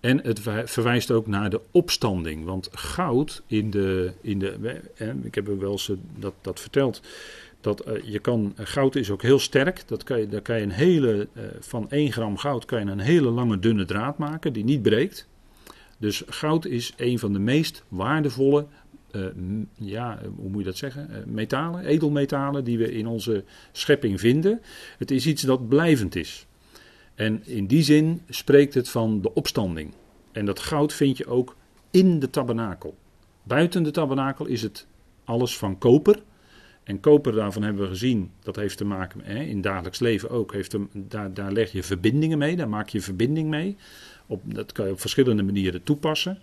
En 0.00 0.20
het 0.22 0.40
verwijst 0.64 1.10
ook 1.10 1.26
naar 1.26 1.50
de 1.50 1.60
opstanding. 1.70 2.44
Want 2.44 2.68
goud 2.72 3.42
in 3.46 3.70
de. 3.70 4.12
In 4.20 4.38
de 4.38 4.80
ik 5.22 5.34
heb 5.34 5.46
wel 5.46 5.70
eens 5.70 5.92
dat, 6.16 6.34
dat 6.40 6.60
verteld. 6.60 7.00
Dat 7.60 7.84
je 8.04 8.18
kan, 8.18 8.52
goud 8.56 8.96
is 8.96 9.10
ook 9.10 9.22
heel 9.22 9.38
sterk. 9.38 9.82
Dat 9.88 10.02
kan 10.02 10.20
je, 10.20 10.28
daar 10.28 10.40
kan 10.40 10.56
je 10.56 10.62
een 10.62 10.70
hele, 10.70 11.28
van 11.60 11.90
1 11.90 12.12
gram 12.12 12.36
goud 12.36 12.64
kan 12.64 12.84
je 12.84 12.90
een 12.90 12.98
hele 12.98 13.30
lange 13.30 13.58
dunne 13.58 13.84
draad 13.84 14.18
maken 14.18 14.52
die 14.52 14.64
niet 14.64 14.82
breekt. 14.82 15.28
Dus 16.00 16.22
goud 16.26 16.66
is 16.66 16.92
een 16.96 17.18
van 17.18 17.32
de 17.32 17.38
meest 17.38 17.84
waardevolle, 17.88 18.66
uh, 19.12 19.26
ja, 19.74 20.18
hoe 20.36 20.48
moet 20.48 20.58
je 20.58 20.64
dat 20.64 20.76
zeggen? 20.76 21.08
Uh, 21.10 21.16
metalen, 21.26 21.84
edelmetalen 21.84 22.64
die 22.64 22.78
we 22.78 22.92
in 22.92 23.06
onze 23.06 23.44
schepping 23.72 24.20
vinden. 24.20 24.60
Het 24.98 25.10
is 25.10 25.26
iets 25.26 25.42
dat 25.42 25.68
blijvend 25.68 26.16
is. 26.16 26.46
En 27.14 27.46
in 27.46 27.66
die 27.66 27.82
zin 27.82 28.22
spreekt 28.28 28.74
het 28.74 28.88
van 28.88 29.20
de 29.20 29.34
opstanding. 29.34 29.94
En 30.32 30.44
dat 30.44 30.60
goud 30.60 30.92
vind 30.92 31.16
je 31.16 31.26
ook 31.26 31.56
in 31.90 32.18
de 32.18 32.30
tabernakel. 32.30 32.96
Buiten 33.42 33.82
de 33.82 33.90
tabernakel 33.90 34.46
is 34.46 34.62
het 34.62 34.86
alles 35.24 35.58
van 35.58 35.78
koper. 35.78 36.22
En 36.84 37.00
koper, 37.00 37.32
daarvan 37.32 37.62
hebben 37.62 37.82
we 37.82 37.88
gezien, 37.88 38.30
dat 38.42 38.56
heeft 38.56 38.76
te 38.76 38.84
maken 38.84 39.20
hè, 39.24 39.42
in 39.42 39.60
dagelijks 39.60 39.98
leven 39.98 40.30
ook. 40.30 40.52
Heeft 40.52 40.76
daar, 40.92 41.34
daar 41.34 41.52
leg 41.52 41.72
je 41.72 41.82
verbindingen 41.82 42.38
mee, 42.38 42.56
daar 42.56 42.68
maak 42.68 42.88
je 42.88 43.00
verbinding 43.00 43.48
mee. 43.48 43.76
Op, 44.30 44.42
dat 44.44 44.72
kan 44.72 44.86
je 44.86 44.92
op 44.92 45.00
verschillende 45.00 45.42
manieren 45.42 45.82
toepassen. 45.82 46.38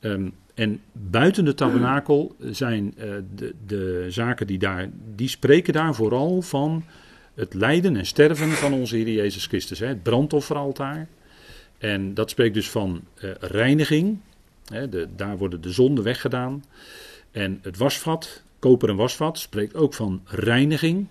Um, 0.00 0.32
en 0.54 0.80
buiten 0.92 1.44
de 1.44 1.54
tabernakel 1.54 2.36
zijn 2.40 2.94
uh, 2.98 3.04
de, 3.34 3.54
de, 3.66 4.06
zaken 4.08 4.46
die 4.46 4.58
daar, 4.58 4.88
die 5.14 5.28
spreken 5.28 5.72
daar 5.72 5.94
vooral 5.94 6.42
van 6.42 6.84
het 7.34 7.54
lijden 7.54 7.96
en 7.96 8.06
sterven 8.06 8.50
van 8.50 8.72
onze 8.72 8.96
Heer 8.96 9.10
Jezus 9.10 9.46
Christus. 9.46 9.78
Hè, 9.78 9.86
het 9.86 10.02
brandofferaltaar. 10.02 11.08
En 11.78 12.14
dat 12.14 12.30
spreekt 12.30 12.54
dus 12.54 12.70
van 12.70 13.00
uh, 13.24 13.30
reiniging. 13.40 14.18
Hè, 14.64 14.88
de, 14.88 15.08
daar 15.16 15.36
worden 15.36 15.60
de 15.60 15.72
zonden 15.72 16.04
weggedaan. 16.04 16.64
En 17.30 17.58
het 17.62 17.76
wasvat, 17.76 18.42
koper 18.58 18.88
en 18.88 18.96
wasvat, 18.96 19.38
spreekt 19.38 19.74
ook 19.74 19.94
van 19.94 20.20
reiniging. 20.24 21.06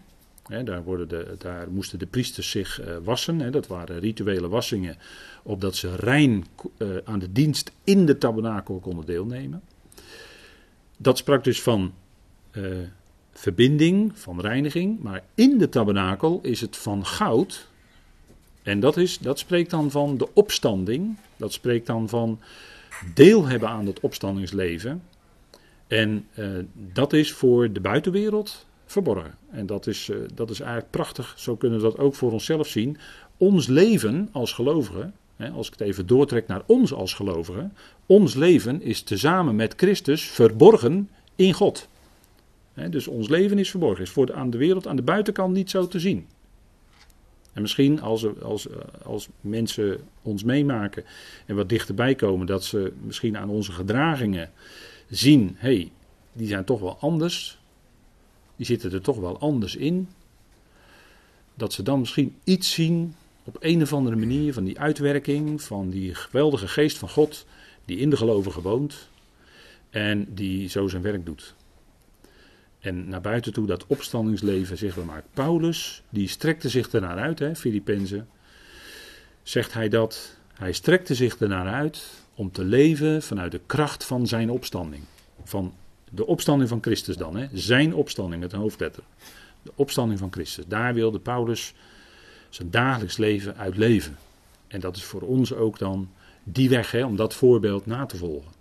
Daar, 0.47 1.07
daar, 1.37 1.69
moesten 1.69 1.99
de 1.99 2.05
priesters 2.05 2.49
zich 2.49 2.81
uh, 2.81 2.95
wassen. 3.03 3.51
Dat 3.51 3.67
waren 3.67 3.99
rituele 3.99 4.47
wassingen, 4.47 4.97
opdat 5.43 5.75
ze 5.75 5.95
rein 5.95 6.45
uh, 6.77 6.97
aan 7.03 7.19
de 7.19 7.31
dienst 7.31 7.71
in 7.83 8.05
de 8.05 8.17
tabernakel 8.17 8.79
konden 8.79 9.05
deelnemen. 9.05 9.61
Dat 10.97 11.17
sprak 11.17 11.43
dus 11.43 11.61
van 11.61 11.93
uh, 12.51 12.77
verbinding, 13.31 14.19
van 14.19 14.41
reiniging. 14.41 15.01
Maar 15.01 15.23
in 15.35 15.57
de 15.57 15.69
tabernakel 15.69 16.39
is 16.43 16.61
het 16.61 16.77
van 16.77 17.05
goud. 17.05 17.67
En 18.63 18.79
dat, 18.79 18.97
is, 18.97 19.17
dat 19.17 19.39
spreekt 19.39 19.69
dan 19.69 19.91
van 19.91 20.17
de 20.17 20.33
opstanding. 20.33 21.17
Dat 21.37 21.53
spreekt 21.53 21.87
dan 21.87 22.09
van 22.09 22.39
deel 23.13 23.47
hebben 23.47 23.69
aan 23.69 23.85
het 23.85 23.99
opstandingsleven. 23.99 25.03
En 25.87 26.27
dat 26.73 27.13
is 27.13 27.31
voor 27.31 27.71
de 27.71 27.79
buitenwereld 27.79 28.65
verborgen. 28.85 29.33
En 29.51 29.65
dat 29.65 29.87
is, 29.87 30.09
uh, 30.09 30.17
dat 30.33 30.49
is 30.49 30.59
eigenlijk 30.59 30.91
prachtig. 30.91 31.33
Zo 31.37 31.55
kunnen 31.55 31.77
we 31.77 31.83
dat 31.83 31.97
ook 31.97 32.15
voor 32.15 32.31
onszelf 32.31 32.67
zien. 32.67 32.97
ons 33.37 33.67
leven 33.67 34.29
als 34.31 34.53
gelovigen, 34.53 35.13
als 35.53 35.67
ik 35.67 35.73
het 35.73 35.81
even 35.81 36.07
doortrek 36.07 36.47
naar 36.47 36.61
ons 36.65 36.93
als 36.93 37.13
gelovigen, 37.13 37.73
ons 38.05 38.33
leven 38.33 38.81
is 38.81 39.01
tezamen 39.01 39.55
met 39.55 39.73
Christus 39.77 40.23
verborgen 40.23 41.09
in 41.35 41.53
God. 41.53 41.87
dus 42.89 43.07
ons 43.07 43.29
leven 43.29 43.59
is 43.59 43.69
verborgen, 43.69 44.03
is 44.03 44.09
voor 44.09 44.25
de, 44.25 44.33
aan 44.33 44.49
de 44.49 44.57
wereld 44.57 44.87
aan 44.87 44.95
de 44.95 45.01
buitenkant 45.01 45.53
niet 45.53 45.69
zo 45.69 45.87
te 45.87 45.99
zien. 45.99 46.27
En 47.55 47.61
misschien 47.61 48.01
als, 48.01 48.41
als, 48.41 48.67
als 49.03 49.27
mensen 49.41 49.99
ons 50.21 50.43
meemaken 50.43 51.03
en 51.45 51.55
wat 51.55 51.69
dichterbij 51.69 52.15
komen, 52.15 52.47
dat 52.47 52.63
ze 52.63 52.93
misschien 53.01 53.37
aan 53.37 53.49
onze 53.49 53.71
gedragingen 53.71 54.51
zien, 55.09 55.55
hé, 55.57 55.75
hey, 55.75 55.91
die 56.33 56.47
zijn 56.47 56.63
toch 56.63 56.79
wel 56.79 56.97
anders. 56.99 57.59
Die 58.55 58.65
zitten 58.65 58.91
er 58.91 59.01
toch 59.01 59.17
wel 59.17 59.39
anders 59.39 59.75
in. 59.75 60.09
Dat 61.53 61.73
ze 61.73 61.83
dan 61.83 61.99
misschien 61.99 62.35
iets 62.43 62.73
zien 62.73 63.15
op 63.43 63.57
een 63.59 63.81
of 63.81 63.93
andere 63.93 64.15
manier 64.15 64.53
van 64.53 64.63
die 64.63 64.79
uitwerking, 64.79 65.61
van 65.61 65.89
die 65.89 66.15
geweldige 66.15 66.67
geest 66.67 66.97
van 66.97 67.09
God 67.09 67.45
die 67.85 67.97
in 67.97 68.09
de 68.09 68.17
gelovigen 68.17 68.61
woont 68.61 69.09
en 69.89 70.33
die 70.33 70.69
zo 70.69 70.87
zijn 70.87 71.01
werk 71.01 71.25
doet. 71.25 71.55
En 72.79 73.09
naar 73.09 73.21
buiten 73.21 73.53
toe 73.53 73.67
dat 73.67 73.87
opstandingsleven 73.87 74.77
zichtbaar 74.77 75.05
maakt. 75.05 75.27
Paulus, 75.33 76.03
die 76.09 76.27
strekte 76.27 76.69
zich 76.69 76.87
ernaar 76.87 77.17
uit, 77.17 77.39
hè, 77.39 77.55
Filippenzen, 77.55 78.27
zegt 79.43 79.73
hij 79.73 79.89
dat. 79.89 80.37
Hij 80.53 80.71
strekte 80.71 81.15
zich 81.15 81.37
ernaar 81.37 81.73
uit 81.73 82.03
om 82.35 82.51
te 82.51 82.63
leven 82.63 83.21
vanuit 83.21 83.51
de 83.51 83.61
kracht 83.65 84.03
van 84.03 84.27
zijn 84.27 84.49
opstanding. 84.49 85.03
Van 85.43 85.73
de 86.15 86.25
opstanding 86.25 86.69
van 86.69 86.81
Christus 86.81 87.17
dan, 87.17 87.35
hè? 87.35 87.47
zijn 87.53 87.93
opstanding 87.93 88.41
met 88.41 88.53
een 88.53 88.59
hoofdletter. 88.59 89.03
De 89.61 89.71
opstanding 89.75 90.19
van 90.19 90.31
Christus. 90.31 90.65
Daar 90.67 90.93
wilde 90.93 91.19
Paulus 91.19 91.73
zijn 92.49 92.71
dagelijks 92.71 93.17
leven 93.17 93.57
uit 93.57 93.77
leven. 93.77 94.17
En 94.67 94.79
dat 94.79 94.95
is 94.95 95.03
voor 95.03 95.21
ons 95.21 95.53
ook 95.53 95.79
dan 95.79 96.09
die 96.43 96.69
weg, 96.69 96.91
hè, 96.91 97.05
om 97.05 97.15
dat 97.15 97.33
voorbeeld 97.33 97.85
na 97.85 98.05
te 98.05 98.17
volgen. 98.17 98.51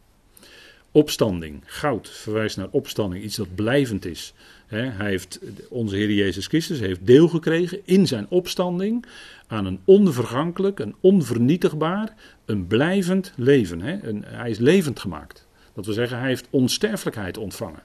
Opstanding, 0.91 1.63
goud 1.65 2.09
verwijst 2.09 2.57
naar 2.57 2.69
opstanding, 2.71 3.25
iets 3.25 3.37
dat 3.37 3.55
blijvend 3.55 4.05
is. 4.05 4.35
hij 4.67 5.09
heeft, 5.09 5.41
onze 5.69 5.97
Heer 5.97 6.13
Jezus 6.13 6.47
Christus 6.47 6.81
heeft 6.81 7.07
deel 7.07 7.29
gekregen 7.29 7.81
in 7.85 8.07
zijn 8.07 8.27
opstanding 8.29 9.07
aan 9.47 9.67
een 9.67 9.81
onvergankelijk, 9.85 10.79
een 10.79 10.95
onvernietigbaar, 11.01 12.15
een 12.45 12.67
blijvend 12.67 13.33
leven. 13.37 13.81
hij 14.25 14.51
is 14.51 14.59
levend 14.59 15.01
gemaakt. 15.01 15.47
Dat 15.75 15.85
wil 15.85 15.95
zeggen, 15.95 16.19
hij 16.19 16.29
heeft 16.29 16.47
onsterfelijkheid 16.51 17.39
ontvangen. 17.39 17.83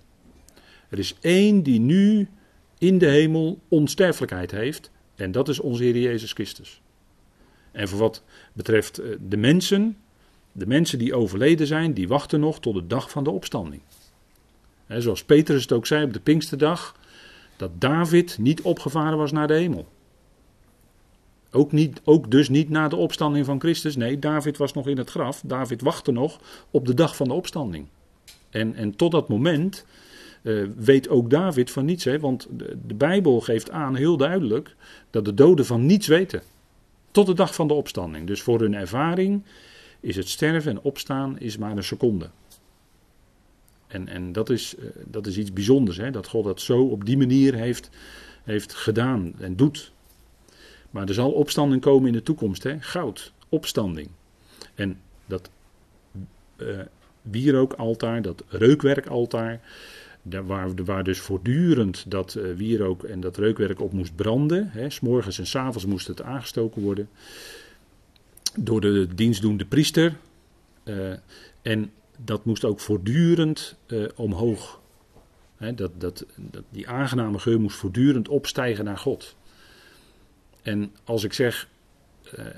Er 0.90 1.00
is 1.00 1.16
één 1.22 1.64
die 1.64 1.80
nu 1.80 2.28
in 2.78 2.98
de 2.98 3.08
hemel 3.08 3.60
onsterfelijkheid 3.68 4.52
heeft, 4.52 4.92
en 5.16 5.32
dat 5.32 5.50
is 5.50 5.60
onze 5.60 5.84
Heer 5.84 5.98
Jezus 5.98 6.34
Christus. 6.34 6.82
En 7.72 7.88
voor 7.88 8.00
wat 8.00 8.24
betreft 8.54 8.98
eh, 8.98 9.16
de 9.28 9.38
mensen, 9.38 9.98
de 10.52 10.68
mensen 10.68 11.00
die 11.00 11.16
overleden 11.16 11.68
zijn, 11.68 11.94
die 11.94 12.08
wachten 12.08 12.40
nog 12.40 12.60
tot 12.60 12.74
de 12.74 12.88
dag 12.88 13.10
van 13.10 13.24
de 13.24 13.30
opstanding. 13.30 13.82
zoals 14.88 15.24
Petrus 15.24 15.62
het 15.62 15.72
ook 15.72 15.86
zei 15.86 16.04
op 16.04 16.14
de 16.14 16.20
Pinksterdag, 16.20 16.96
dat 17.58 17.82
David 17.82 18.38
niet 18.38 18.62
opgevaren 18.62 19.18
was 19.18 19.32
naar 19.32 19.48
de 19.48 19.54
hemel. 19.54 19.88
Ook, 21.52 21.72
niet, 21.72 22.02
ook 22.04 22.32
dus 22.32 22.50
niet 22.50 22.70
na 22.70 22.88
de 22.88 22.96
opstanding 22.96 23.46
van 23.46 23.60
Christus. 23.60 23.96
Nee, 23.96 24.20
David 24.20 24.58
was 24.58 24.74
nog 24.74 24.88
in 24.88 24.98
het 24.98 25.10
graf. 25.10 25.42
David 25.46 25.82
wachtte 25.82 26.12
nog 26.12 26.40
op 26.72 26.86
de 26.86 26.94
dag 26.94 27.16
van 27.16 27.28
de 27.28 27.34
opstanding. 27.34 27.88
En, 28.50 28.76
en 28.76 28.96
tot 28.96 29.12
dat 29.12 29.30
moment 29.30 29.86
uh, 30.44 30.68
weet 30.76 31.10
ook 31.10 31.30
David 31.30 31.72
van 31.72 31.86
niets. 31.86 32.04
Hè? 32.04 32.20
Want 32.20 32.48
de, 32.52 32.78
de, 32.88 32.94
Bijbel 32.94 33.42
geeft 33.42 33.72
aan 33.72 33.96
heel 33.96 34.18
duidelijk 34.18 34.76
dat 35.10 35.26
de 35.26 35.34
doden 35.34 35.66
van 35.66 35.86
niets 35.86 36.08
weten. 36.08 36.42
Tot 37.12 37.26
de 37.26 37.34
dag 37.34 37.56
van 37.56 37.68
de 37.68 37.74
opstanding. 37.74 38.28
Dus 38.28 38.42
voor 38.42 38.60
hun 38.60 38.74
ervaring 38.74 39.44
is 40.00 40.16
het 40.16 40.30
sterven 40.30 40.72
en 40.72 40.82
opstaan 40.82 41.40
is 41.40 41.58
maar 41.58 41.78
een 41.78 41.84
seconde. 41.84 42.30
En, 43.88 44.08
en 44.08 44.32
dat, 44.32 44.50
is, 44.50 44.76
uh, 44.80 44.86
dat 45.06 45.28
is 45.28 45.38
iets 45.38 45.54
bijzonders. 45.54 45.98
Hè? 45.98 46.12
Dat 46.12 46.28
God 46.28 46.44
dat 46.44 46.62
zo 46.62 46.82
op 46.82 47.06
die 47.06 47.18
manier 47.18 47.54
heeft, 47.56 47.90
heeft 48.44 48.74
gedaan 48.74 49.34
en 49.40 49.56
doet. 49.56 49.92
Maar 50.90 51.08
er 51.08 51.14
zal 51.14 51.32
opstanding 51.32 51.82
komen 51.82 52.08
in 52.08 52.14
de 52.14 52.24
toekomst. 52.24 52.64
Hè? 52.64 52.80
Goud, 52.80 53.34
opstanding. 53.50 54.10
En 54.76 55.00
dat 55.26 55.50
uh, 56.58 56.80
wierookaltaar, 57.22 58.22
dat 58.22 58.44
reukwerkaltaar, 58.48 59.62
daar 60.22 60.46
waar, 60.86 61.04
dus 61.04 61.20
voortdurend 61.20 62.12
dat 62.12 62.36
uh, 62.36 62.56
wierook 62.56 63.04
en 63.04 63.20
dat 63.20 63.38
reukwerk 63.38 63.82
op 63.82 63.94
moest 63.94 64.16
branden. 64.16 64.70
Hè, 64.72 64.82
en 64.82 65.48
s 65.48 65.56
avonds 65.56 65.86
moest 65.86 66.08
het 66.08 66.22
aangestoken 66.22 66.82
worden. 66.82 67.10
Door 68.56 68.82
de 68.82 69.08
dienstdoende 69.16 69.66
priester. 69.66 70.16
Uh, 70.84 71.14
en 71.62 71.92
dat 72.18 72.46
moest 72.46 72.66
ook 72.66 72.80
voortdurend 72.80 73.76
omhoog. 74.16 74.80
Hè, 75.58 75.76
dat, 75.76 75.92
dat, 75.98 76.26
die 76.70 76.88
aangename 76.88 77.40
geur 77.40 77.60
moest 77.60 77.78
voortdurend 77.78 78.28
opstijgen 78.28 78.86
naar 78.86 78.98
God. 78.98 79.36
En 80.62 80.92
als 81.04 81.24
ik 81.24 81.34
zeg, 81.34 81.68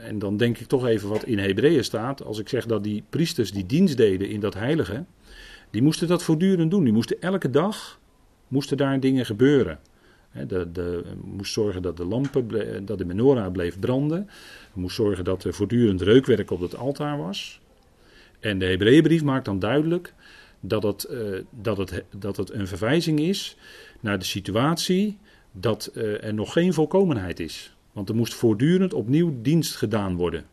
en 0.04 0.20
dan 0.20 0.38
denk 0.38 0.58
ik 0.58 0.68
toch 0.68 0.86
even 0.86 1.10
wat 1.10 1.24
in 1.24 1.40
Hebreeën 1.40 1.84
staat. 1.84 2.24
Als 2.24 2.40
ik 2.40 2.50
zeg 2.50 2.66
dat 2.66 2.84
die 2.84 3.04
priesters 3.10 3.52
die 3.52 3.66
dienst 3.66 3.98
deden 3.98 4.30
in 4.30 4.40
dat 4.40 4.54
heilige 4.54 5.06
die 5.72 5.82
moesten 5.82 6.08
dat 6.08 6.24
voortdurend 6.24 6.72
doen. 6.72 6.84
Die 6.84 6.94
moesten 6.94 7.22
elke 7.22 7.50
dag 7.50 8.00
moesten 8.48 8.78
daar 8.78 9.00
dingen 9.00 9.26
gebeuren. 9.26 9.80
De, 10.48 10.72
de, 10.72 11.04
moest 11.24 11.54
zorgen 11.54 11.82
dat 11.82 11.98
de 11.98 12.06
lampen, 12.06 12.86
dat 12.86 12.98
de 12.98 13.06
menorah 13.06 13.52
bleef 13.52 13.80
branden. 13.80 14.30
Moest 14.74 14.96
zorgen 14.96 15.24
dat 15.24 15.44
er 15.44 15.54
voortdurend 15.54 16.02
reukwerk 16.02 16.52
op 16.52 16.60
het 16.60 16.76
altaar 16.76 17.18
was. 17.18 17.60
En 18.40 18.60
de 18.60 18.66
Hebreeënbrief 18.66 19.24
maakt 19.24 19.46
dan 19.46 19.60
duidelijk 19.60 20.14
dat 20.60 20.84
het, 20.84 21.08
uh, 21.12 21.40
dat, 21.50 21.78
het, 21.78 22.04
dat 22.16 22.38
het 22.38 22.52
een 22.52 22.68
verwijzing 22.68 23.20
is 23.20 23.58
naar 24.00 24.20
de 24.20 24.26
situatie 24.26 25.18
dat 25.52 25.92
uh, 25.94 26.24
er 26.24 26.34
nog 26.34 26.54
geen 26.54 26.74
volkomenheid 26.74 27.40
is. 27.40 27.76
Want 27.92 28.10
er 28.10 28.16
moest 28.16 28.34
voortdurend 28.34 28.94
opnieuw 28.94 29.34
dienst 29.42 29.76
gedaan 29.76 30.16
worden. 30.16 30.46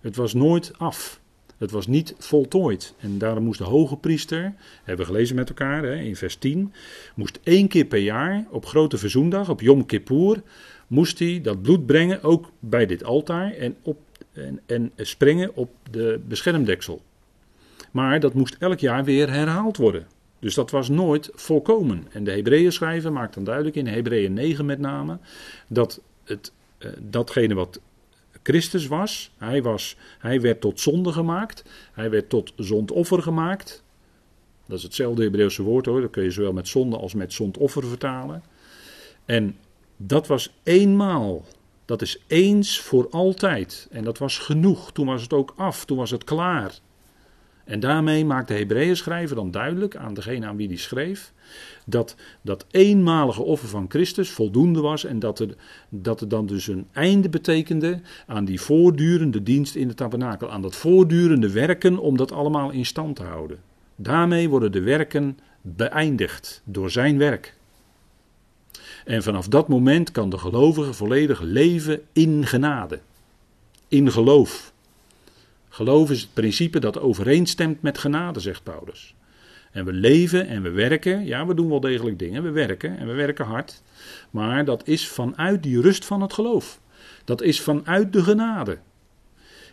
Het 0.00 0.16
was 0.16 0.34
nooit 0.34 0.72
af. 0.78 1.20
Het 1.58 1.70
was 1.70 1.86
niet 1.86 2.14
voltooid. 2.18 2.94
En 2.98 3.18
daarom 3.18 3.44
moest 3.44 3.58
de 3.58 3.64
hoge 3.64 3.96
priester, 3.96 4.54
hebben 4.84 5.06
we 5.06 5.12
gelezen 5.12 5.36
met 5.36 5.48
elkaar 5.48 5.84
in 5.84 6.16
vers 6.16 6.36
10, 6.36 6.72
moest 7.14 7.38
één 7.42 7.68
keer 7.68 7.84
per 7.84 7.98
jaar 7.98 8.44
op 8.50 8.66
grote 8.66 8.98
verzoendag, 8.98 9.48
op 9.48 9.60
Yom 9.60 9.86
Kippur, 9.86 10.42
moest 10.86 11.18
hij 11.18 11.40
dat 11.42 11.62
bloed 11.62 11.86
brengen, 11.86 12.22
ook 12.22 12.50
bij 12.58 12.86
dit 12.86 13.04
altaar, 13.04 13.52
en, 13.52 13.76
op, 13.82 13.98
en, 14.32 14.60
en 14.66 14.92
springen 14.96 15.56
op 15.56 15.70
de 15.90 16.20
beschermdeksel. 16.28 17.02
Maar 17.90 18.20
dat 18.20 18.34
moest 18.34 18.56
elk 18.58 18.78
jaar 18.78 19.04
weer 19.04 19.30
herhaald 19.30 19.76
worden. 19.76 20.06
Dus 20.38 20.54
dat 20.54 20.70
was 20.70 20.88
nooit 20.88 21.30
volkomen. 21.34 22.06
En 22.10 22.24
de 22.24 22.30
Hebreeën 22.30 22.72
schrijver 22.72 23.12
maakt 23.12 23.34
dan 23.34 23.44
duidelijk 23.44 23.76
in 23.76 23.86
Hebreeën 23.86 24.32
9 24.32 24.66
met 24.66 24.78
name 24.78 25.18
dat 25.68 26.00
het, 26.24 26.52
datgene 27.00 27.54
wat 27.54 27.80
Christus 28.42 28.86
was. 28.86 29.30
Hij, 29.36 29.62
was. 29.62 29.96
hij 30.18 30.40
werd 30.40 30.60
tot 30.60 30.80
zonde 30.80 31.12
gemaakt. 31.12 31.64
Hij 31.92 32.10
werd 32.10 32.28
tot 32.28 32.52
zondoffer 32.56 33.22
gemaakt. 33.22 33.84
Dat 34.66 34.78
is 34.78 34.82
hetzelfde 34.82 35.22
Hebreeuwse 35.22 35.62
woord 35.62 35.86
hoor. 35.86 36.00
Dat 36.00 36.10
kun 36.10 36.22
je 36.22 36.30
zowel 36.30 36.52
met 36.52 36.68
zonde 36.68 36.96
als 36.96 37.14
met 37.14 37.32
zondoffer 37.32 37.86
vertalen. 37.86 38.42
En 39.24 39.56
dat 39.96 40.26
was 40.26 40.52
eenmaal. 40.62 41.44
Dat 41.84 42.02
is 42.02 42.22
eens 42.26 42.80
voor 42.80 43.10
altijd. 43.10 43.88
En 43.90 44.04
dat 44.04 44.18
was 44.18 44.38
genoeg. 44.38 44.92
Toen 44.92 45.06
was 45.06 45.22
het 45.22 45.32
ook 45.32 45.54
af. 45.56 45.84
Toen 45.84 45.96
was 45.96 46.10
het 46.10 46.24
klaar. 46.24 46.78
En 47.64 47.80
daarmee 47.80 48.24
maakt 48.24 48.48
de 48.48 48.54
Hebreeën 48.54 48.96
schrijver 48.96 49.36
dan 49.36 49.50
duidelijk 49.50 49.96
aan 49.96 50.14
degene 50.14 50.46
aan 50.46 50.56
wie 50.56 50.68
die 50.68 50.78
schreef, 50.78 51.32
dat 51.86 52.16
dat 52.42 52.66
eenmalige 52.70 53.42
offer 53.42 53.68
van 53.68 53.86
Christus 53.88 54.30
voldoende 54.30 54.80
was 54.80 55.04
en 55.04 55.18
dat 55.18 55.38
er, 55.38 55.54
dat 55.88 56.20
er 56.20 56.28
dan 56.28 56.46
dus 56.46 56.66
een 56.66 56.86
einde 56.92 57.28
betekende 57.28 58.00
aan 58.26 58.44
die 58.44 58.60
voortdurende 58.60 59.42
dienst 59.42 59.74
in 59.74 59.88
de 59.88 59.94
tabernakel, 59.94 60.50
aan 60.50 60.62
dat 60.62 60.76
voortdurende 60.76 61.50
werken 61.50 61.98
om 61.98 62.16
dat 62.16 62.32
allemaal 62.32 62.70
in 62.70 62.86
stand 62.86 63.16
te 63.16 63.22
houden. 63.22 63.58
Daarmee 63.96 64.48
worden 64.48 64.72
de 64.72 64.80
werken 64.80 65.38
beëindigd 65.60 66.62
door 66.64 66.90
zijn 66.90 67.18
werk. 67.18 67.56
En 69.04 69.22
vanaf 69.22 69.48
dat 69.48 69.68
moment 69.68 70.10
kan 70.10 70.30
de 70.30 70.38
gelovige 70.38 70.92
volledig 70.92 71.40
leven 71.40 72.00
in 72.12 72.46
genade, 72.46 73.00
in 73.88 74.12
geloof. 74.12 74.71
Geloof 75.72 76.10
is 76.10 76.20
het 76.20 76.32
principe 76.32 76.78
dat 76.78 77.00
overeenstemt 77.00 77.82
met 77.82 77.98
genade, 77.98 78.40
zegt 78.40 78.62
Paulus. 78.62 79.14
En 79.70 79.84
we 79.84 79.92
leven 79.92 80.46
en 80.46 80.62
we 80.62 80.70
werken. 80.70 81.24
Ja, 81.24 81.46
we 81.46 81.54
doen 81.54 81.68
wel 81.68 81.80
degelijk 81.80 82.18
dingen. 82.18 82.42
We 82.42 82.50
werken 82.50 82.98
en 82.98 83.06
we 83.06 83.12
werken 83.12 83.44
hard. 83.44 83.82
Maar 84.30 84.64
dat 84.64 84.88
is 84.88 85.08
vanuit 85.08 85.62
die 85.62 85.80
rust 85.80 86.04
van 86.04 86.20
het 86.20 86.32
geloof. 86.32 86.80
Dat 87.24 87.42
is 87.42 87.60
vanuit 87.60 88.12
de 88.12 88.22
genade. 88.22 88.78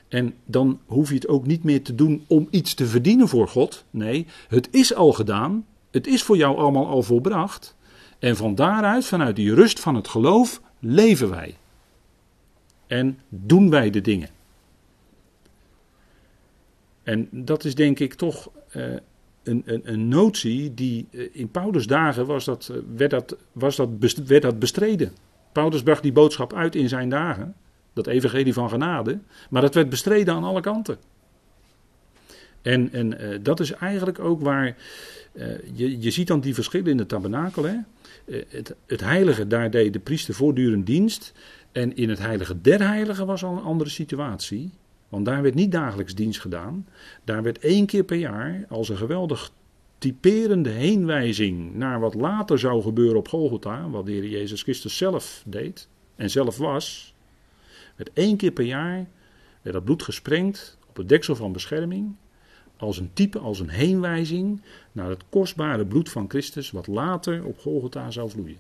En 0.08 0.34
dan 0.46 0.80
hoef 0.86 1.10
je 1.10 1.16
het 1.16 1.28
ook 1.28 1.46
niet 1.46 1.64
meer 1.64 1.84
te 1.84 1.96
doen 1.96 2.26
om 2.28 2.48
iets 2.50 2.74
te 2.74 2.86
verdienen 2.86 3.28
voor 3.28 3.48
God. 3.48 3.86
Nee, 3.90 4.28
het 4.48 4.68
is 4.72 4.94
al 4.94 5.12
gedaan. 5.14 5.66
Het 5.92 6.08
is 6.08 6.24
voor 6.24 6.38
jou 6.38 6.58
allemaal 6.58 6.88
al 6.88 7.04
volbracht. 7.04 7.76
En 8.20 8.36
van 8.36 8.56
daaruit, 8.56 9.06
vanuit 9.06 9.36
die 9.36 9.54
rust 9.54 9.80
van 9.80 9.96
het 9.96 10.08
geloof, 10.08 10.62
leven 10.80 11.30
wij. 11.30 11.58
en 12.88 13.20
doen 13.30 13.70
wij 13.70 13.90
de 13.90 14.02
dingen. 14.02 14.39
En 17.10 17.28
dat 17.32 17.64
is 17.64 17.76
denk 17.76 18.00
ik 18.00 18.14
toch 18.14 18.52
uh, 18.76 18.84
een, 19.44 19.62
een, 19.66 19.82
een, 19.84 20.08
notie 20.08 20.74
die 20.74 21.08
uh, 21.12 21.30
in 21.32 21.50
Paulus' 21.50 21.88
dagen 21.88 22.26
was 22.26 22.46
dat, 22.46 22.70
uh, 22.72 22.78
werd, 22.96 23.12
dat, 23.12 23.38
was 23.52 23.76
dat, 23.76 23.90
werd 24.26 24.42
dat 24.42 24.60
bestreden. 24.60 25.12
Paulus 25.52 25.84
bracht 25.84 26.04
die 26.04 26.12
boodschap 26.12 26.54
uit 26.54 26.76
in 26.76 26.90
zijn 26.90 27.10
dagen, 27.10 27.56
dat 27.94 28.08
evangelie 28.08 28.54
van 28.54 28.70
genade, 28.70 29.20
maar 29.50 29.62
dat 29.62 29.74
werd 29.74 29.90
bestreden 29.90 30.34
aan 30.34 30.44
alle 30.44 30.62
kanten. 30.62 30.98
En, 32.62 32.92
en 32.92 33.40
dat 33.44 33.60
is 33.60 33.72
eigenlijk 33.72 34.20
ook 34.20 34.42
waar, 34.42 34.78
je, 35.74 36.02
je 36.02 36.12
ziet 36.12 36.28
dan 36.28 36.40
die 36.40 36.54
verschillen 36.54 36.92
in 36.92 36.98
de 36.98 37.06
tabernakel. 37.06 37.64
Hè? 37.64 37.76
Het, 38.50 38.76
het 38.88 39.02
heilige, 39.02 39.48
daar 39.48 39.72
deed 39.72 39.94
de 39.94 40.00
priester 40.00 40.34
voortdurend 40.34 40.86
dienst. 40.86 41.34
En 41.72 41.96
in 41.96 42.10
het 42.10 42.20
heilige 42.20 42.62
der 42.62 42.88
heiligen 42.88 43.26
was 43.26 43.44
al 43.44 43.58
een 43.58 43.64
andere 43.64 43.90
situatie. 43.90 44.72
Want 45.10 45.26
daar 45.26 45.42
werd 45.42 45.56
niet 45.56 45.72
dagelijks 45.72 46.16
dienst 46.16 46.42
gedaan. 46.42 46.88
Daar 47.24 47.44
werd 47.44 47.60
één 47.60 47.86
keer 47.86 48.04
per 48.04 48.18
jaar 48.18 48.66
als 48.70 48.90
een 48.90 48.98
geweldig 48.98 49.52
typerende 49.98 50.70
heenwijzing 50.70 51.76
naar 51.76 52.00
wat 52.00 52.14
later 52.14 52.60
zou 52.60 52.82
gebeuren 52.82 53.18
op 53.18 53.28
Golgotha, 53.28 53.90
wat 53.90 54.06
de 54.06 54.12
Heer 54.12 54.28
Jezus 54.28 54.62
Christus 54.62 54.98
zelf 54.98 55.44
deed 55.46 55.88
en 56.16 56.30
zelf 56.30 56.58
was, 56.58 57.14
werd 57.96 58.10
één 58.14 58.38
keer 58.38 58.52
per 58.52 58.66
jaar 58.66 59.08
werd 59.62 59.76
dat 59.76 59.84
bloed 59.84 60.04
gesprengd 60.04 60.78
op 60.90 60.98
het 60.98 61.10
deksel 61.10 61.36
van 61.36 61.52
bescherming, 61.52 62.16
als 62.78 62.98
een 62.98 63.14
type, 63.14 63.40
als 63.40 63.60
een 63.60 63.70
heenwijzing 63.70 64.62
naar 64.92 65.10
het 65.10 65.24
kostbare 65.30 65.86
bloed 65.86 66.10
van 66.10 66.30
Christus, 66.30 66.72
wat 66.72 66.88
later 66.88 67.46
op 67.46 67.60
Golgotha 67.60 68.12
zou 68.12 68.30
vloeien. 68.30 68.58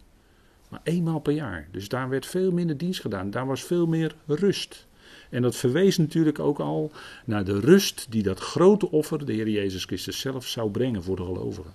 Maar 0.70 0.80
eenmaal 0.84 1.20
per 1.20 1.34
jaar. 1.34 1.68
Dus 1.72 1.90
daar 1.90 2.10
werd 2.10 2.26
veel 2.26 2.52
minder 2.52 2.78
dienst 2.78 3.02
gedaan. 3.02 3.32
Daar 3.32 3.48
was 3.48 3.64
veel 3.64 3.88
meer 3.88 4.16
rust. 4.26 4.88
En 5.30 5.42
dat 5.42 5.56
verwees 5.56 5.98
natuurlijk 5.98 6.40
ook 6.40 6.60
al 6.60 6.92
naar 7.26 7.44
de 7.44 7.60
rust 7.60 8.06
die 8.10 8.24
dat 8.24 8.40
grote 8.40 8.92
offer, 8.92 9.26
de 9.26 9.34
Heer 9.34 9.50
Jezus 9.50 9.86
Christus 9.86 10.20
zelf, 10.20 10.48
zou 10.48 10.72
brengen 10.72 11.04
voor 11.04 11.16
de 11.16 11.26
gelovigen. 11.26 11.74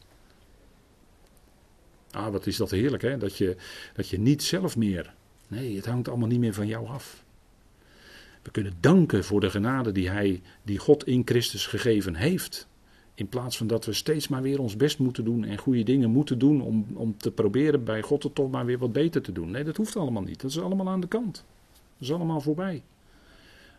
Ah, 2.10 2.32
wat 2.32 2.46
is 2.46 2.56
dat 2.56 2.70
heerlijk, 2.70 3.02
hè? 3.02 3.18
Dat 3.18 3.36
je, 3.36 3.56
dat 3.94 4.08
je 4.08 4.18
niet 4.18 4.42
zelf 4.42 4.76
meer. 4.76 5.14
Nee, 5.48 5.76
het 5.76 5.86
hangt 5.86 6.08
allemaal 6.08 6.28
niet 6.28 6.38
meer 6.38 6.54
van 6.54 6.66
jou 6.66 6.86
af. 6.88 7.24
We 8.42 8.50
kunnen 8.50 8.74
danken 8.80 9.24
voor 9.24 9.40
de 9.40 9.50
genade 9.50 9.92
die, 9.92 10.08
hij, 10.08 10.42
die 10.62 10.78
God 10.78 11.06
in 11.06 11.22
Christus 11.24 11.66
gegeven 11.66 12.14
heeft. 12.14 12.68
In 13.14 13.28
plaats 13.28 13.56
van 13.56 13.66
dat 13.66 13.84
we 13.84 13.92
steeds 13.92 14.28
maar 14.28 14.42
weer 14.42 14.60
ons 14.60 14.76
best 14.76 14.98
moeten 14.98 15.24
doen 15.24 15.44
en 15.44 15.58
goede 15.58 15.82
dingen 15.82 16.10
moeten 16.10 16.38
doen 16.38 16.60
om, 16.60 16.86
om 16.94 17.16
te 17.16 17.30
proberen 17.30 17.84
bij 17.84 18.02
God 18.02 18.22
het 18.22 18.34
toch 18.34 18.50
maar 18.50 18.64
weer 18.64 18.78
wat 18.78 18.92
beter 18.92 19.22
te 19.22 19.32
doen. 19.32 19.50
Nee, 19.50 19.64
dat 19.64 19.76
hoeft 19.76 19.96
allemaal 19.96 20.22
niet. 20.22 20.40
Dat 20.40 20.50
is 20.50 20.60
allemaal 20.60 20.88
aan 20.88 21.00
de 21.00 21.08
kant. 21.08 21.44
Dat 21.72 22.08
is 22.08 22.12
allemaal 22.12 22.40
voorbij. 22.40 22.82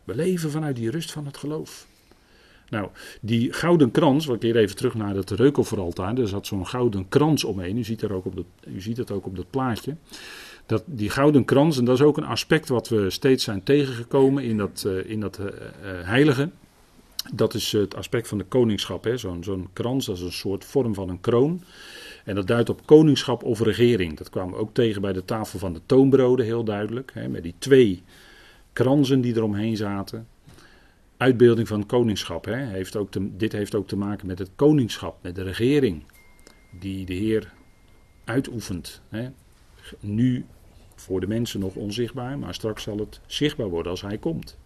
We 0.05 0.15
leven 0.15 0.51
vanuit 0.51 0.75
die 0.75 0.91
rust 0.91 1.11
van 1.11 1.25
het 1.25 1.37
geloof. 1.37 1.87
Nou, 2.69 2.89
die 3.21 3.53
gouden 3.53 3.91
krans, 3.91 4.25
we 4.25 4.37
keer 4.37 4.55
even 4.55 4.75
terug 4.75 4.93
naar 4.93 5.15
het 5.15 5.29
reukofferaltaar. 5.29 6.17
Er 6.17 6.27
zat 6.27 6.47
zo'n 6.47 6.67
gouden 6.67 7.09
krans 7.09 7.43
omheen. 7.43 7.77
U 7.77 7.83
ziet, 7.83 8.09
ook 8.09 8.25
op 8.25 8.35
de, 8.35 8.43
u 8.67 8.81
ziet 8.81 8.97
het 8.97 9.11
ook 9.11 9.25
op 9.25 9.35
dat 9.35 9.49
plaatje. 9.49 9.95
Dat, 10.65 10.83
die 10.85 11.09
gouden 11.09 11.45
krans, 11.45 11.77
en 11.77 11.85
dat 11.85 11.95
is 11.95 12.05
ook 12.05 12.17
een 12.17 12.25
aspect 12.25 12.69
wat 12.69 12.89
we 12.89 13.09
steeds 13.09 13.43
zijn 13.43 13.63
tegengekomen 13.63 14.43
in 14.43 14.57
dat, 14.57 14.83
uh, 14.87 15.09
in 15.09 15.19
dat 15.19 15.39
uh, 15.39 15.45
heilige. 15.83 16.49
Dat 17.33 17.53
is 17.53 17.71
het 17.71 17.95
aspect 17.95 18.27
van 18.27 18.37
de 18.37 18.43
koningschap. 18.43 19.11
Zo'n 19.15 19.43
zo'n 19.43 19.67
krans, 19.73 20.05
dat 20.05 20.15
is 20.15 20.21
een 20.21 20.31
soort 20.31 20.65
vorm 20.65 20.93
van 20.93 21.09
een 21.09 21.21
kroon. 21.21 21.63
En 22.23 22.35
dat 22.35 22.47
duidt 22.47 22.69
op 22.69 22.85
koningschap 22.85 23.43
of 23.43 23.59
regering. 23.59 24.17
Dat 24.17 24.29
kwamen 24.29 24.53
we 24.53 24.59
ook 24.59 24.73
tegen 24.73 25.01
bij 25.01 25.13
de 25.13 25.25
tafel 25.25 25.59
van 25.59 25.73
de 25.73 25.81
toonbroden, 25.85 26.45
heel 26.45 26.63
duidelijk. 26.63 27.11
Hè, 27.13 27.27
met 27.27 27.43
die 27.43 27.55
twee 27.57 28.03
kransen 28.75 29.21
die 29.21 29.35
eromheen 29.35 29.77
zaten. 29.77 30.27
Uitbeelding 31.17 31.67
van 31.67 31.85
koningschap. 31.85 32.45
Hè, 32.45 32.55
heeft 32.55 32.95
ook 32.95 33.39
dit 33.39 33.51
heeft 33.51 33.75
ook 33.75 33.87
te 33.87 33.95
maken 33.95 34.27
met 34.27 34.39
het 34.39 34.49
koningschap, 34.55 35.17
met 35.21 35.35
de 35.35 35.43
regering. 35.43 36.03
Die 36.79 37.05
de 37.05 37.13
Heer 37.13 37.53
uitoefent. 38.23 39.01
Hè. 39.09 39.29
Nu 39.99 40.45
voor 40.95 41.19
de 41.19 41.27
mensen 41.27 41.59
nog 41.59 41.75
onzichtbaar, 41.75 42.39
maar 42.39 42.53
straks 42.53 42.83
zal 42.83 42.97
het 42.97 43.19
zichtbaar 43.25 43.69
worden 43.69 43.91
als 43.91 44.01
hij 44.01 44.17
komt. 44.17 44.57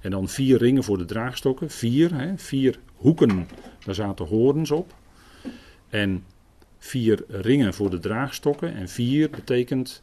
En 0.00 0.10
dan 0.10 0.28
vier 0.28 0.58
ringen 0.58 0.84
voor 0.84 0.98
de 0.98 1.04
draagstokken. 1.04 1.70
Vier, 1.70 2.14
hè, 2.14 2.38
vier 2.38 2.78
hoeken, 2.94 3.48
daar 3.84 3.94
zaten 3.94 4.26
horens 4.26 4.70
op. 4.70 4.94
En 5.88 6.24
vier 6.78 7.24
ringen 7.28 7.74
voor 7.74 7.90
de 7.90 7.98
draagstokken. 7.98 8.74
En 8.74 8.88
vier 8.88 9.30
betekent 9.30 10.02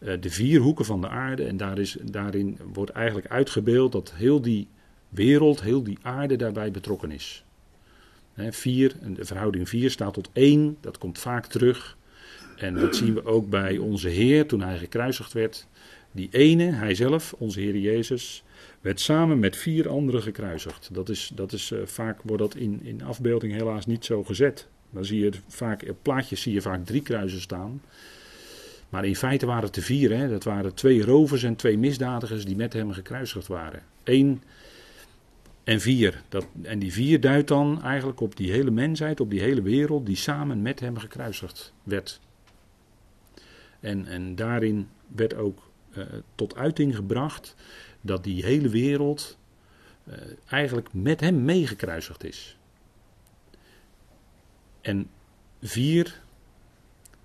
de 0.00 0.30
vier 0.30 0.60
hoeken 0.60 0.84
van 0.84 1.00
de 1.00 1.08
aarde. 1.08 1.44
En 1.44 1.56
daar 1.56 1.78
is, 1.78 1.96
daarin 2.02 2.58
wordt 2.72 2.90
eigenlijk 2.90 3.28
uitgebeeld 3.28 3.92
dat 3.92 4.12
heel 4.14 4.40
die 4.40 4.68
wereld, 5.08 5.62
heel 5.62 5.82
die 5.82 5.98
aarde 6.02 6.36
daarbij 6.36 6.70
betrokken 6.70 7.10
is. 7.10 7.44
Vier, 8.36 8.92
de 9.14 9.24
verhouding 9.24 9.68
vier 9.68 9.90
staat 9.90 10.14
tot 10.14 10.30
één, 10.32 10.76
dat 10.80 10.98
komt 10.98 11.18
vaak 11.18 11.46
terug. 11.46 11.96
En 12.56 12.74
dat 12.74 12.96
zien 12.96 13.14
we 13.14 13.24
ook 13.24 13.48
bij 13.48 13.78
onze 13.78 14.08
Heer 14.08 14.46
toen 14.46 14.60
hij 14.60 14.78
gekruisigd 14.78 15.32
werd. 15.32 15.66
Die 16.12 16.28
ene, 16.30 16.64
hij 16.64 16.94
zelf, 16.94 17.34
onze 17.38 17.60
Heer 17.60 17.76
Jezus, 17.76 18.44
werd 18.80 19.00
samen 19.00 19.38
met 19.38 19.56
vier 19.56 19.88
anderen 19.88 20.22
gekruisigd. 20.22 20.88
Dat 20.92 21.08
is, 21.08 21.30
dat 21.34 21.52
is, 21.52 21.70
uh, 21.70 21.78
vaak 21.84 22.20
wordt 22.22 22.42
dat 22.42 22.54
in, 22.54 22.80
in 22.82 23.02
afbeelding 23.02 23.52
helaas 23.52 23.86
niet 23.86 24.04
zo 24.04 24.24
gezet. 24.24 24.68
Dan 24.90 25.04
zie 25.04 25.20
je 25.20 25.30
vaak, 25.48 25.84
op 25.88 25.96
plaatjes 26.02 26.42
zie 26.42 26.52
je 26.52 26.60
vaak 26.60 26.84
drie 26.86 27.02
kruisen 27.02 27.40
staan. 27.40 27.82
Maar 28.90 29.04
in 29.04 29.16
feite 29.16 29.46
waren 29.46 29.64
het 29.64 29.76
er 29.76 29.82
vier. 29.82 30.16
Hè? 30.16 30.28
Dat 30.28 30.44
waren 30.44 30.74
twee 30.74 31.02
rovers 31.02 31.42
en 31.42 31.56
twee 31.56 31.78
misdadigers 31.78 32.44
die 32.44 32.56
met 32.56 32.72
hem 32.72 32.92
gekruisigd 32.92 33.46
waren. 33.46 33.82
Eén 34.04 34.42
en 35.64 35.80
vier. 35.80 36.22
Dat, 36.28 36.46
en 36.62 36.78
die 36.78 36.92
vier 36.92 37.20
duidt 37.20 37.48
dan 37.48 37.82
eigenlijk 37.82 38.20
op 38.20 38.36
die 38.36 38.50
hele 38.52 38.70
mensheid, 38.70 39.20
op 39.20 39.30
die 39.30 39.40
hele 39.40 39.62
wereld 39.62 40.06
die 40.06 40.16
samen 40.16 40.62
met 40.62 40.80
hem 40.80 40.96
gekruisigd 40.96 41.72
werd. 41.82 42.20
En, 43.80 44.06
en 44.06 44.34
daarin 44.34 44.88
werd 45.06 45.34
ook 45.34 45.70
uh, 45.96 46.04
tot 46.34 46.56
uiting 46.56 46.96
gebracht 46.96 47.54
dat 48.00 48.24
die 48.24 48.44
hele 48.44 48.68
wereld 48.68 49.38
uh, 50.08 50.14
eigenlijk 50.46 50.88
met 50.92 51.20
hem 51.20 51.44
meegekruisigd 51.44 52.24
is. 52.24 52.56
En 54.80 55.10
vier, 55.62 56.20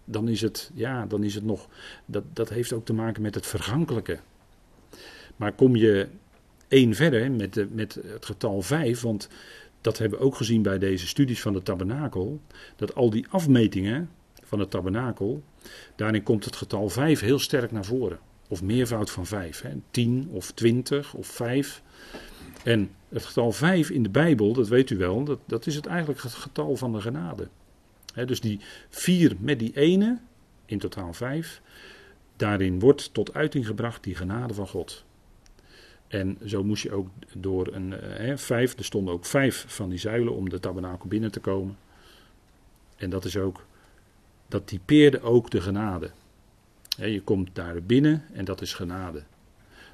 dan 0.05 0.27
is 0.27 0.41
het, 0.41 0.71
ja, 0.73 1.05
dan 1.05 1.23
is 1.23 1.35
het 1.35 1.43
nog, 1.43 1.67
dat, 2.05 2.23
dat 2.33 2.49
heeft 2.49 2.73
ook 2.73 2.85
te 2.85 2.93
maken 2.93 3.21
met 3.21 3.35
het 3.35 3.47
vergankelijke. 3.47 4.19
Maar 5.35 5.53
kom 5.53 5.75
je 5.75 6.07
één 6.67 6.95
verder 6.95 7.31
met, 7.31 7.53
de, 7.53 7.67
met 7.71 7.93
het 7.93 8.25
getal 8.25 8.61
vijf, 8.61 9.01
want 9.01 9.29
dat 9.81 9.97
hebben 9.97 10.19
we 10.19 10.25
ook 10.25 10.35
gezien 10.35 10.61
bij 10.61 10.79
deze 10.79 11.07
studies 11.07 11.41
van 11.41 11.53
de 11.53 11.63
tabernakel, 11.63 12.41
dat 12.75 12.95
al 12.95 13.09
die 13.09 13.25
afmetingen 13.29 14.09
van 14.43 14.59
het 14.59 14.71
tabernakel, 14.71 15.43
daarin 15.95 16.23
komt 16.23 16.45
het 16.45 16.55
getal 16.55 16.89
vijf 16.89 17.19
heel 17.19 17.39
sterk 17.39 17.71
naar 17.71 17.85
voren 17.85 18.19
of 18.47 18.63
meervoud 18.63 19.11
van 19.11 19.25
5. 19.25 19.61
Hè? 19.61 19.71
10 19.91 20.27
of 20.31 20.51
20 20.51 21.13
of 21.13 21.27
5. 21.27 21.81
En 22.63 22.89
het 23.09 23.25
getal 23.25 23.51
5 23.51 23.89
in 23.89 24.03
de 24.03 24.09
Bijbel, 24.09 24.53
dat 24.53 24.67
weet 24.67 24.89
u 24.89 24.97
wel, 24.97 25.23
dat, 25.23 25.39
dat 25.45 25.65
is 25.65 25.75
het 25.75 25.85
eigenlijk 25.85 26.21
het 26.21 26.33
getal 26.33 26.75
van 26.75 26.91
de 26.91 27.01
genade. 27.01 27.47
Dus 28.25 28.41
die 28.41 28.59
4 28.89 29.35
met 29.39 29.59
die 29.59 29.77
ene, 29.77 30.19
in 30.65 30.79
totaal 30.79 31.13
5, 31.13 31.61
daarin 32.35 32.79
wordt 32.79 33.13
tot 33.13 33.33
uiting 33.33 33.65
gebracht 33.65 34.03
die 34.03 34.15
genade 34.15 34.53
van 34.53 34.67
God. 34.67 35.03
En 36.07 36.37
zo 36.45 36.63
moest 36.63 36.83
je 36.83 36.91
ook 36.91 37.09
door 37.33 37.73
een 37.73 37.93
eh, 37.93 38.37
vijf, 38.37 38.77
er 38.77 38.85
stonden 38.85 39.13
ook 39.13 39.25
vijf 39.25 39.65
van 39.67 39.89
die 39.89 39.99
zuilen 39.99 40.35
om 40.35 40.49
de 40.49 40.59
tabernakel 40.59 41.07
binnen 41.07 41.31
te 41.31 41.39
komen. 41.39 41.77
En 42.95 43.09
dat 43.09 43.25
is 43.25 43.37
ook, 43.37 43.65
dat 44.47 44.67
typeerde 44.67 45.21
ook 45.21 45.51
de 45.51 45.61
genade 45.61 46.11
je 46.95 47.21
komt 47.21 47.49
daar 47.53 47.83
binnen 47.83 48.25
en 48.33 48.45
dat 48.45 48.61
is 48.61 48.73
genade. 48.73 49.23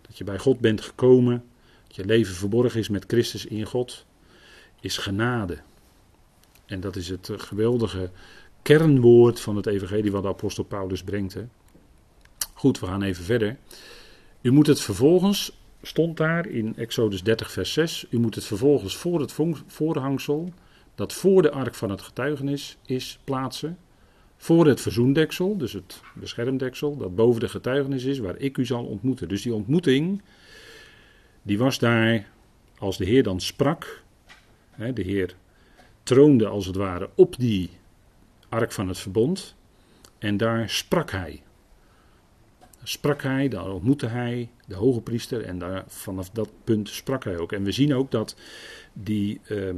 Dat 0.02 0.18
je 0.18 0.24
bij 0.24 0.40
God 0.40 0.60
bent 0.60 0.82
gekomen, 0.82 1.44
dat 1.88 1.96
je 1.96 2.06
leven 2.06 2.36
verborgen 2.36 2.80
is 2.80 2.90
met 2.90 3.04
Christus 3.08 3.46
in 3.46 3.66
God, 3.66 4.06
is 4.80 4.98
genade. 4.98 5.58
En 6.72 6.80
dat 6.80 6.96
is 6.96 7.10
het 7.10 7.30
geweldige 7.36 8.10
kernwoord 8.62 9.40
van 9.40 9.56
het 9.56 9.66
evangelie 9.66 10.12
wat 10.12 10.24
de 10.24 10.30
apostel 10.30 10.64
Paulus 10.64 11.04
brengt. 11.04 11.34
Hè. 11.34 11.44
Goed, 12.54 12.80
we 12.80 12.86
gaan 12.86 13.02
even 13.02 13.24
verder. 13.24 13.58
U 14.42 14.52
moet 14.52 14.68
het 14.68 14.82
vervolgens, 14.82 15.62
stond 15.82 16.18
daar 16.18 16.48
in 16.48 16.76
Exodus 16.76 17.24
30 17.24 17.52
vers 17.52 17.74
6, 17.74 18.06
u 18.10 18.20
moet 18.20 18.36
het 18.36 18.44
vervolgens 18.44 18.96
voor 18.98 19.20
het 19.20 19.34
voorhangsel, 19.68 20.54
dat 20.96 21.14
voor 21.14 21.42
de 21.42 21.52
ark 21.52 21.76
van 21.76 21.90
het 21.90 22.02
getuigenis 22.02 22.78
is, 22.86 23.20
plaatsen 23.24 23.78
voor 24.38 24.68
het 24.68 24.82
verzoendeksel, 24.82 25.58
dus 25.58 25.74
het 25.74 26.02
beschermdeksel, 26.14 26.98
dat 26.98 27.16
boven 27.16 27.40
de 27.40 27.50
getuigenis 27.50 28.04
is, 28.04 28.20
waar 28.20 28.38
ik 28.38 28.58
u 28.58 28.66
zal 28.66 28.86
ontmoeten. 28.86 29.28
Dus 29.28 29.42
die 29.42 29.54
ontmoeting, 29.54 30.22
die 31.42 31.58
was 31.58 31.80
daar 31.80 32.28
als 32.78 32.98
de 32.98 33.06
Heer 33.06 33.24
dan 33.24 33.40
sprak. 33.40 34.04
Hè, 34.72 34.94
de 34.94 35.02
Heer 35.02 35.36
troonde 36.04 36.48
als 36.48 36.66
het 36.66 36.76
ware 36.76 37.10
op 37.16 37.36
die 37.38 37.70
ark 38.50 38.72
van 38.72 38.88
het 38.88 38.98
verbond. 38.98 39.56
En 40.18 40.38
daar 40.38 40.70
sprak 40.70 41.12
hij. 41.12 41.42
sprak 42.84 43.22
hij, 43.22 43.48
daar 43.48 43.72
ontmoette 43.72 44.08
hij 44.08 44.50
de 44.68 44.76
hoge 44.76 45.02
priester 45.02 45.44
en 45.44 45.60
daar, 45.60 45.84
vanaf 45.88 46.30
dat 46.30 46.50
punt 46.64 46.90
sprak 46.90 47.24
hij 47.24 47.38
ook. 47.38 47.52
En 47.52 47.64
we 47.64 47.72
zien 47.72 47.94
ook 47.94 48.12
dat 48.12 48.36
die, 48.94 49.42
uh, 49.50 49.76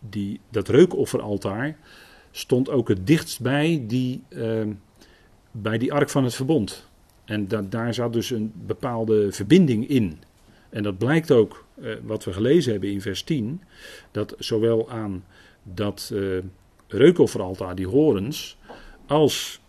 die, 0.00 0.40
dat 0.50 0.68
reukofferaltaar 0.68 1.76
stond 2.30 2.70
ook 2.70 2.88
het 2.88 3.06
dichtst 3.06 3.40
bij 3.40 3.84
die, 3.86 4.22
uh, 4.28 4.66
bij 5.50 5.78
die 5.78 5.92
ark 5.92 6.10
van 6.10 6.24
het 6.24 6.34
verbond. 6.34 6.88
En 7.24 7.48
da 7.48 7.62
daar 7.62 7.94
zat 7.94 8.12
dus 8.12 8.30
een 8.30 8.52
bepaalde 8.66 9.32
verbinding 9.32 9.88
in. 9.88 10.18
En 10.70 10.82
dat 10.82 10.98
blijkt 10.98 11.30
ook, 11.30 11.64
uh, 11.80 11.94
wat 12.02 12.24
we 12.24 12.32
gelezen 12.32 12.72
hebben 12.72 12.90
in 12.90 13.00
vers 13.00 13.22
10, 13.22 13.62
dat 14.10 14.34
zowel 14.38 14.90
aan 14.90 15.24
dat 15.62 16.10
uh, 16.12 16.42
die 17.74 17.86
horens, 17.86 18.58
als 19.06 19.60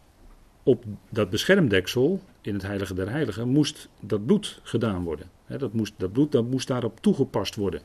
op 0.63 0.83
dat 1.09 1.29
beschermdeksel 1.29 2.21
in 2.41 2.53
het 2.53 2.63
Heilige 2.63 2.93
der 2.93 3.09
Heiligen 3.09 3.47
moest 3.47 3.89
dat 3.99 4.25
bloed 4.25 4.59
gedaan 4.63 5.03
worden. 5.03 5.29
dat, 5.47 5.73
moest, 5.73 5.93
dat 5.97 6.11
bloed 6.11 6.31
dat 6.31 6.45
moest 6.45 6.67
daarop 6.67 6.99
toegepast 6.99 7.55
worden. 7.55 7.81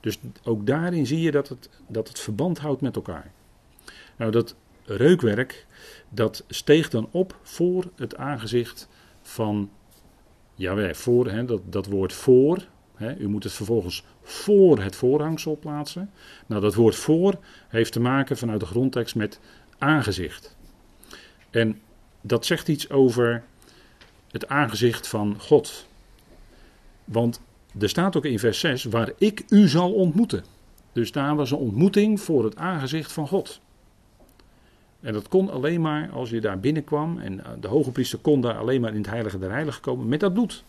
Dus 0.00 0.18
ook 0.42 0.66
daarin 0.66 1.06
zie 1.06 1.20
je 1.20 1.30
dat 1.30 1.48
het, 1.48 1.70
dat 1.86 2.08
het 2.08 2.18
verband 2.18 2.58
houdt 2.58 2.80
met 2.80 2.96
elkaar. 2.96 3.32
Nou, 4.16 4.30
dat 4.30 4.54
reukwerk, 4.84 5.66
dat 6.08 6.44
steeg 6.48 6.90
dan 6.90 7.08
op 7.10 7.38
voor 7.42 7.90
het 7.96 8.16
aangezicht 8.16 8.88
van 9.22 9.70
Jawel, 10.54 10.94
voor, 10.94 11.46
dat, 11.46 11.60
dat 11.64 11.86
woord 11.86 12.12
voor, 12.12 12.66
u 13.18 13.28
moet 13.28 13.44
het 13.44 13.52
vervolgens 13.52 14.04
voor 14.22 14.78
het 14.82 14.96
voorhangsel 14.96 15.58
plaatsen. 15.60 16.10
Nou, 16.46 16.60
dat 16.60 16.74
woord 16.74 16.94
voor 16.94 17.38
heeft 17.68 17.92
te 17.92 18.00
maken 18.00 18.36
vanuit 18.36 18.60
de 18.60 18.66
grondtekst 18.66 19.14
met 19.14 19.40
aangezicht. 19.78 20.56
En 21.50 21.80
dat 22.20 22.46
zegt 22.46 22.68
iets 22.68 22.90
over 22.90 23.42
het 24.30 24.48
aangezicht 24.48 25.08
van 25.08 25.36
God. 25.38 25.86
Want 27.04 27.40
er 27.78 27.88
staat 27.88 28.16
ook 28.16 28.24
in 28.24 28.38
vers 28.38 28.60
6, 28.60 28.84
waar 28.84 29.12
ik 29.18 29.44
u 29.48 29.68
zal 29.68 29.92
ontmoeten. 29.92 30.44
Dus 30.92 31.12
daar 31.12 31.36
was 31.36 31.50
een 31.50 31.56
ontmoeting 31.56 32.20
voor 32.20 32.44
het 32.44 32.56
aangezicht 32.56 33.12
van 33.12 33.28
God. 33.28 33.60
En 35.00 35.12
dat 35.12 35.28
kon 35.28 35.50
alleen 35.50 35.80
maar 35.80 36.10
als 36.10 36.30
je 36.30 36.40
daar 36.40 36.60
binnenkwam. 36.60 37.18
En 37.18 37.40
de 37.60 37.68
hoge 37.68 37.90
priester 37.90 38.18
kon 38.18 38.40
daar 38.40 38.58
alleen 38.58 38.80
maar 38.80 38.90
in 38.90 38.96
het 38.96 39.10
heilige 39.10 39.38
der 39.38 39.50
heiligen 39.50 39.82
komen 39.82 40.08
met 40.08 40.20
dat 40.20 40.32
bloed. 40.32 40.64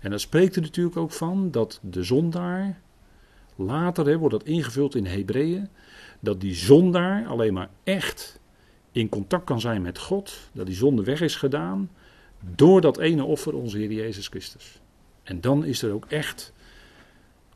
En 0.00 0.10
dat 0.10 0.20
spreekt 0.20 0.56
er 0.56 0.62
natuurlijk 0.62 0.96
ook 0.96 1.12
van 1.12 1.50
dat 1.50 1.80
de 1.82 2.02
zondaar, 2.02 2.80
later 3.56 4.06
hè, 4.06 4.18
wordt 4.18 4.34
dat 4.34 4.46
ingevuld 4.46 4.94
in 4.94 5.06
Hebreeën, 5.06 5.68
dat 6.20 6.40
die 6.40 6.54
zondaar 6.54 7.26
alleen 7.26 7.52
maar 7.52 7.70
echt 7.84 8.40
in 8.92 9.08
contact 9.08 9.44
kan 9.44 9.60
zijn 9.60 9.82
met 9.82 9.98
God, 9.98 10.50
dat 10.52 10.66
die 10.66 10.74
zonde 10.74 11.02
weg 11.02 11.20
is 11.20 11.36
gedaan, 11.36 11.90
door 12.54 12.80
dat 12.80 12.98
ene 12.98 13.24
offer, 13.24 13.54
onze 13.54 13.78
Heer 13.78 13.92
Jezus 13.92 14.28
Christus. 14.28 14.80
En 15.22 15.40
dan 15.40 15.64
is 15.64 15.82
er 15.82 15.92
ook 15.92 16.06
echt 16.08 16.52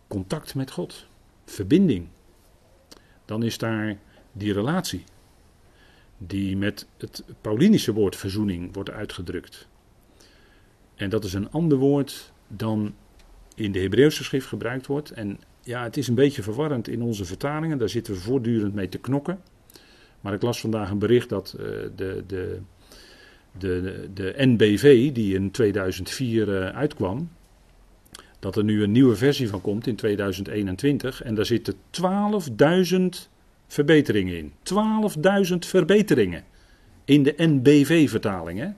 contact 0.09 0.55
met 0.55 0.71
God, 0.71 1.07
verbinding. 1.45 2.09
Dan 3.25 3.43
is 3.43 3.59
daar 3.59 3.99
die 4.33 4.53
relatie, 4.53 5.05
die 6.19 6.57
met 6.57 6.87
het 6.97 7.25
Paulinische 7.41 7.93
woord 7.93 8.17
verzoening 8.17 8.75
wordt 8.75 8.91
uitgedrukt. 8.91 9.69
En 11.01 11.11
dat 11.11 11.25
is 11.25 11.33
een 11.33 11.51
ander 11.51 11.79
woord 11.79 12.33
dan 12.49 12.95
in 13.55 13.73
de 13.73 13.81
Hebreeuwse 13.81 14.25
schrift 14.25 14.47
gebruikt 14.47 14.87
wordt. 14.87 15.11
En 15.11 15.39
ja, 15.63 15.83
het 15.83 15.97
is 15.97 16.09
een 16.09 16.15
beetje 16.15 16.43
verwarrend 16.43 16.89
in 16.89 17.03
onze 17.03 17.25
vertalingen, 17.25 17.79
daar 17.79 17.89
zitten 17.89 18.15
we 18.15 18.21
voortdurend 18.21 18.75
mee 18.75 18.89
te 18.89 18.99
knokken. 18.99 19.41
Maar 20.21 20.33
ik 20.33 20.43
las 20.43 20.61
vandaag 20.61 20.91
een 20.91 20.99
bericht 20.99 21.29
dat 21.29 21.57
uh, 21.59 21.67
de, 21.97 22.25
de, 22.27 22.59
de, 23.59 24.09
de 24.15 24.35
NBV, 24.37 25.13
die 25.13 25.35
in 25.35 25.51
2004 25.51 26.49
uh, 26.49 26.69
eh, 26.69 26.77
uitkwam, 26.77 27.31
dat 28.39 28.57
er 28.57 28.65
nu 28.65 28.83
een 28.83 28.93
nieuwe 28.93 29.17
versie 29.17 29.49
van 29.49 29.61
komt 29.61 29.87
in 29.87 29.97
2021. 29.97 31.23
En 31.23 31.35
daar 31.35 31.47
zitten 31.47 31.75
12.000 31.75 32.99
verbeteringen 33.67 34.37
in. 34.37 34.53
12.000 35.53 35.57
verbeteringen 35.59 36.45
in 37.05 37.23
de 37.23 37.35
NBV-vertaling. 37.37 38.75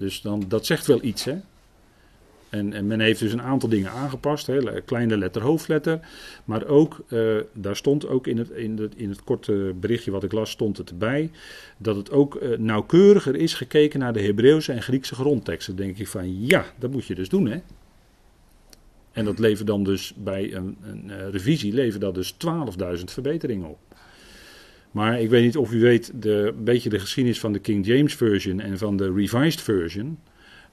Dus 0.00 0.20
dan, 0.20 0.44
dat 0.48 0.66
zegt 0.66 0.86
wel 0.86 1.02
iets. 1.02 1.24
Hè? 1.24 1.36
En, 2.48 2.72
en, 2.72 2.86
men 2.86 3.00
heeft 3.00 3.20
dus 3.20 3.32
een 3.32 3.42
aantal 3.42 3.68
dingen 3.68 3.90
aangepast. 3.90 4.46
Hè, 4.46 4.80
kleine 4.80 5.18
letter, 5.18 5.42
hoofdletter. 5.42 6.00
Maar 6.44 6.66
ook, 6.66 7.04
uh, 7.08 7.36
daar 7.52 7.76
stond 7.76 8.06
ook 8.08 8.26
in 8.26 8.38
het, 8.38 8.50
in, 8.50 8.78
het, 8.78 8.94
in 8.96 9.08
het 9.08 9.24
korte 9.24 9.74
berichtje 9.80 10.10
wat 10.10 10.24
ik 10.24 10.32
las, 10.32 10.50
stond 10.50 10.76
het 10.76 10.90
erbij. 10.90 11.30
Dat 11.76 11.96
het 11.96 12.10
ook 12.10 12.34
uh, 12.34 12.58
nauwkeuriger 12.58 13.36
is 13.36 13.54
gekeken 13.54 14.00
naar 14.00 14.12
de 14.12 14.22
Hebreeuwse 14.22 14.72
en 14.72 14.82
Griekse 14.82 15.14
grondteksten. 15.14 15.76
Dan 15.76 15.86
denk 15.86 15.98
ik 15.98 16.08
van 16.08 16.46
ja, 16.46 16.64
dat 16.78 16.90
moet 16.90 17.06
je 17.06 17.14
dus 17.14 17.28
doen 17.28 17.46
hè. 17.46 17.60
En 19.12 19.24
dat 19.24 19.38
levert 19.38 19.66
dan 19.66 19.84
dus 19.84 20.14
bij 20.16 20.54
een, 20.54 20.76
een 20.82 21.04
uh, 21.06 21.28
revisie 21.28 21.72
levert 21.72 22.00
dat 22.00 22.14
dus 22.14 22.34
12.000 22.98 23.04
verbeteringen 23.04 23.68
op. 23.68 23.78
Maar 24.90 25.20
ik 25.20 25.28
weet 25.28 25.44
niet 25.44 25.56
of 25.56 25.72
u 25.72 25.80
weet 25.80 26.12
de, 26.14 26.52
een 26.56 26.64
beetje 26.64 26.88
de 26.88 26.98
geschiedenis 26.98 27.40
van 27.40 27.52
de 27.52 27.58
King 27.58 27.86
James 27.86 28.14
Version 28.14 28.60
en 28.60 28.78
van 28.78 28.96
de 28.96 29.12
Revised 29.12 29.60
Version. 29.60 30.18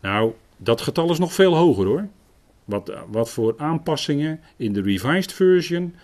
Nou, 0.01 0.31
dat 0.57 0.81
getal 0.81 1.11
is 1.11 1.19
nog 1.19 1.33
veel 1.33 1.55
hoger 1.55 1.85
hoor. 1.85 2.07
Wat, 2.65 2.93
wat 3.09 3.29
voor 3.29 3.53
aanpassingen 3.57 4.39
in 4.55 4.73
de 4.73 4.81
Revised 4.81 5.33
Version. 5.33 5.95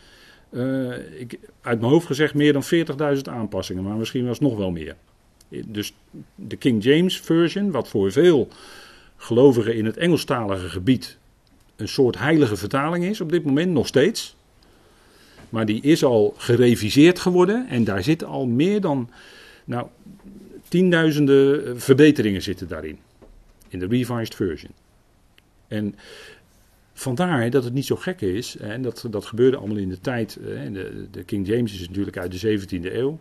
Uh, 0.50 1.20
ik, 1.20 1.40
uit 1.62 1.80
mijn 1.80 1.92
hoofd 1.92 2.06
gezegd 2.06 2.34
meer 2.34 2.54
dan 2.54 2.64
40.000 3.16 3.22
aanpassingen, 3.24 3.84
maar 3.84 3.96
misschien 3.96 4.28
was 4.28 4.40
nog 4.40 4.58
wel 4.58 4.72
meer. 4.72 4.96
Dus 5.50 5.94
de 6.36 6.56
King 6.56 6.84
James 6.84 7.20
Version, 7.20 7.72
wat 7.72 7.88
voor 7.88 8.12
veel 8.12 8.48
gelovigen 9.18 9.76
in 9.76 9.86
het 9.86 9.98
Engelstalige 9.98 10.70
gebied 10.70 11.18
een 11.76 11.88
soort 11.88 12.18
heilige 12.18 12.56
vertaling 12.56 13.06
is 13.06 13.22
op 13.22 13.32
dit 13.32 13.46
moment 13.46 13.72
nog 13.72 13.88
steeds. 13.88 14.36
Maar 15.54 15.66
die 15.66 15.82
is 15.82 16.04
al 16.04 16.34
gereviseerd 16.38 17.20
geworden 17.20 17.68
en 17.70 17.84
daar 17.84 18.04
zitten 18.04 18.28
al 18.28 18.46
meer 18.46 18.82
dan 18.82 19.10
nou, 19.66 19.88
tienduizenden 20.68 21.82
verbeteringen 21.82 22.42
zitten 22.42 22.68
daarin 22.68 23.00
in 23.68 23.80
de 23.80 23.88
revised 23.88 24.36
version. 24.36 24.72
En 25.68 25.96
vandaar 26.94 27.50
dat 27.50 27.64
het 27.64 27.74
niet 27.74 27.86
zo 27.86 27.96
gek 27.96 28.22
is, 28.22 28.58
en 28.58 28.82
dat, 28.82 29.08
dat 29.10 29.26
gebeurde 29.26 29.58
allemaal 29.58 29.78
in 29.78 29.90
de 29.90 30.00
tijd, 30.00 30.38
de, 30.44 31.08
de 31.12 31.24
King 31.24 31.48
James 31.48 31.74
is 31.74 31.88
natuurlijk 31.88 32.18
uit 32.18 32.42
de 32.42 32.60
17e 32.60 32.94
eeuw. 32.94 33.20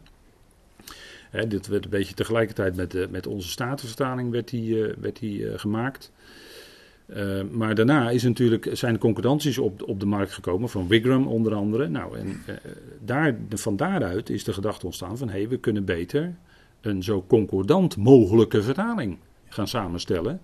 dit 1.49 1.66
werd 1.66 1.85
een 1.85 1.90
beetje 1.90 2.14
tegelijkertijd 2.14 2.77
met, 2.77 2.90
de, 2.90 3.09
met 3.11 3.27
onze 3.27 3.49
statenvertaling 3.49 4.31
werd 4.31 4.49
die, 4.49 4.87
eh, 4.87 4.95
werd 5.01 5.18
die 5.18 5.59
gemaakt. 5.59 6.12
Uh, 7.06 7.42
maar 7.50 7.74
daarna 7.74 8.10
is 8.10 8.22
natuurlijk, 8.22 8.68
zijn 8.72 8.98
concordanties 8.98 9.58
op, 9.58 9.82
op 9.82 10.00
de 10.00 10.06
markt 10.06 10.32
gekomen, 10.32 10.68
van 10.68 10.88
Wigram 10.88 11.26
onder 11.26 11.54
andere. 11.54 11.88
Nou, 11.88 12.18
en 12.18 12.26
uh, 12.26 12.54
daar, 13.00 13.36
van 13.50 13.76
daaruit 13.76 14.30
is 14.30 14.44
de 14.44 14.52
gedachte 14.52 14.86
ontstaan 14.86 15.18
van, 15.18 15.28
hé, 15.28 15.38
hey, 15.38 15.48
we 15.48 15.56
kunnen 15.56 15.84
beter 15.84 16.34
een 16.80 17.02
zo 17.02 17.24
concordant 17.26 17.96
mogelijke 17.96 18.62
vertaling 18.62 19.16
gaan 19.48 19.68
samenstellen. 19.68 20.40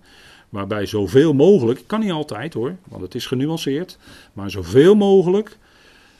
Waarbij 0.49 0.85
zoveel 0.85 1.33
mogelijk, 1.33 1.83
kan 1.87 1.99
niet 1.99 2.11
altijd 2.11 2.53
hoor, 2.53 2.75
want 2.87 3.01
het 3.01 3.15
is 3.15 3.25
genuanceerd, 3.25 3.97
maar 4.33 4.51
zoveel 4.51 4.95
mogelijk 4.95 5.57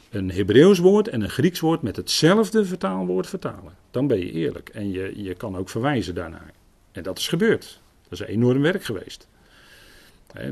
een 0.10 0.32
Hebreeuws 0.32 0.80
woord 0.80 1.08
en 1.08 1.22
een 1.22 1.30
Grieks 1.30 1.60
woord 1.60 1.82
met 1.82 1.96
hetzelfde 1.96 2.66
vertaalwoord 2.66 3.28
vertalen. 3.28 3.74
Dan 3.92 4.08
ben 4.08 4.18
je 4.18 4.32
eerlijk 4.32 4.70
en 4.70 4.92
je, 4.92 5.24
je 5.24 5.34
kan 5.34 5.58
ook 5.58 5.70
verwijzen 5.70 6.16
daarnaar. 6.16 6.54
En 6.92 7.04
dat 7.04 7.18
is 7.18 7.28
gebeurd. 7.28 7.80
Dat 8.04 8.12
is 8.12 8.20
een 8.20 8.34
enorm 8.34 8.62
werk 8.62 8.84
geweest. 8.84 9.28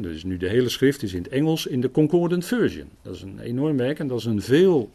Dus 0.02 0.24
nu 0.24 0.38
de 0.38 0.50
hele 0.50 0.70
schrift 0.70 1.04
is 1.04 1.14
in 1.14 1.24
het 1.24 1.32
Engels 1.32 1.66
in 1.66 1.82
de 1.82 1.92
Concordant 1.92 2.46
Version. 2.46 2.90
Dat 3.02 3.16
is 3.16 3.22
een 3.22 3.40
enorm 3.40 3.78
werk 3.78 4.00
en 4.00 4.08
dat 4.08 4.20
is 4.20 4.26
een 4.26 4.42
veel 4.42 4.92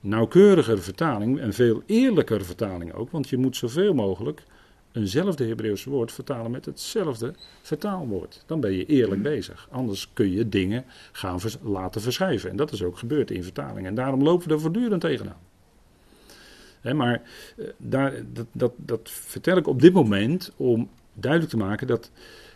nauwkeuriger 0.00 0.82
vertaling, 0.82 1.40
een 1.40 1.52
veel 1.52 1.82
eerlijker 1.86 2.44
vertaling 2.44 2.92
ook, 2.92 3.10
want 3.10 3.28
je 3.28 3.36
moet 3.36 3.56
zoveel 3.56 3.94
mogelijk 3.94 4.42
eenzelfde 4.92 5.46
Hebreeuwse 5.46 5.90
woord 5.90 6.12
vertalen 6.12 6.50
met 6.50 6.64
hetzelfde 6.64 7.34
vertaalwoord. 7.62 8.42
Dan 8.46 8.60
ben 8.60 8.72
je 8.72 8.86
eerlijk 8.86 9.22
bezig. 9.22 9.68
Anders 9.70 10.08
kun 10.12 10.30
je 10.30 10.48
dingen 10.48 10.84
gaan 11.12 11.38
laten 11.62 12.00
verschuiven. 12.00 12.50
En 12.50 12.56
dat 12.56 12.72
is 12.72 12.82
ook 12.82 12.98
gebeurd 12.98 13.30
in 13.30 13.42
vertaling. 13.42 13.86
En 13.86 13.94
daarom 13.94 14.22
lopen 14.22 14.48
we 14.48 14.54
er 14.54 14.60
voortdurend 14.60 15.00
tegenaan. 15.00 15.40
maar 16.82 17.22
eh, 17.56 17.66
daar, 17.76 18.14
dat, 18.32 18.46
dat, 18.52 18.72
dat 18.76 19.10
vertel 19.10 19.56
ik 19.56 19.66
op 19.66 19.80
dit 19.80 19.92
moment 19.92 20.52
om 20.56 20.88
duidelijk 21.14 21.50
te 21.50 21.58
maken 21.58 21.86
dat 21.86 22.10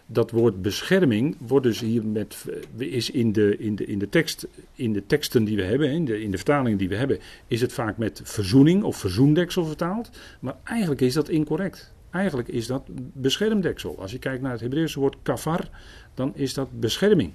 dat 0.06 0.30
woord 0.30 0.62
bescherming 0.62 1.36
wordt 1.38 1.66
dus 1.66 1.80
hier 1.80 2.04
met, 2.04 2.46
eh, 2.78 2.92
is 2.92 3.10
in 3.10 3.32
de, 3.32 3.58
in, 3.58 3.76
de, 3.76 3.86
in, 3.86 3.98
de 3.98 4.08
tekst, 4.08 4.46
in 4.74 4.92
de 4.92 5.06
teksten 5.06 5.44
die 5.44 5.56
we 5.56 5.62
hebben, 5.62 5.90
in 5.90 6.04
de, 6.04 6.22
in 6.22 6.30
de 6.30 6.36
vertalingen 6.36 6.78
die 6.78 6.88
we 6.88 6.96
hebben, 6.96 7.18
is 7.46 7.60
het 7.60 7.72
vaak 7.72 7.96
met 7.96 8.20
verzoening 8.24 8.82
of 8.82 8.96
verzoendeksel 8.96 9.64
vertaald. 9.64 10.10
Maar 10.40 10.56
eigenlijk 10.64 11.00
is 11.00 11.14
dat 11.14 11.28
incorrect. 11.28 11.94
Eigenlijk 12.10 12.48
is 12.48 12.66
dat 12.66 12.82
beschermdeksel. 13.12 13.98
Als 14.00 14.12
je 14.12 14.18
kijkt 14.18 14.42
naar 14.42 14.52
het 14.52 14.60
Hebreeuwse 14.60 15.00
woord 15.00 15.16
kafar, 15.22 15.68
dan 16.14 16.32
is 16.34 16.54
dat 16.54 16.80
bescherming. 16.80 17.32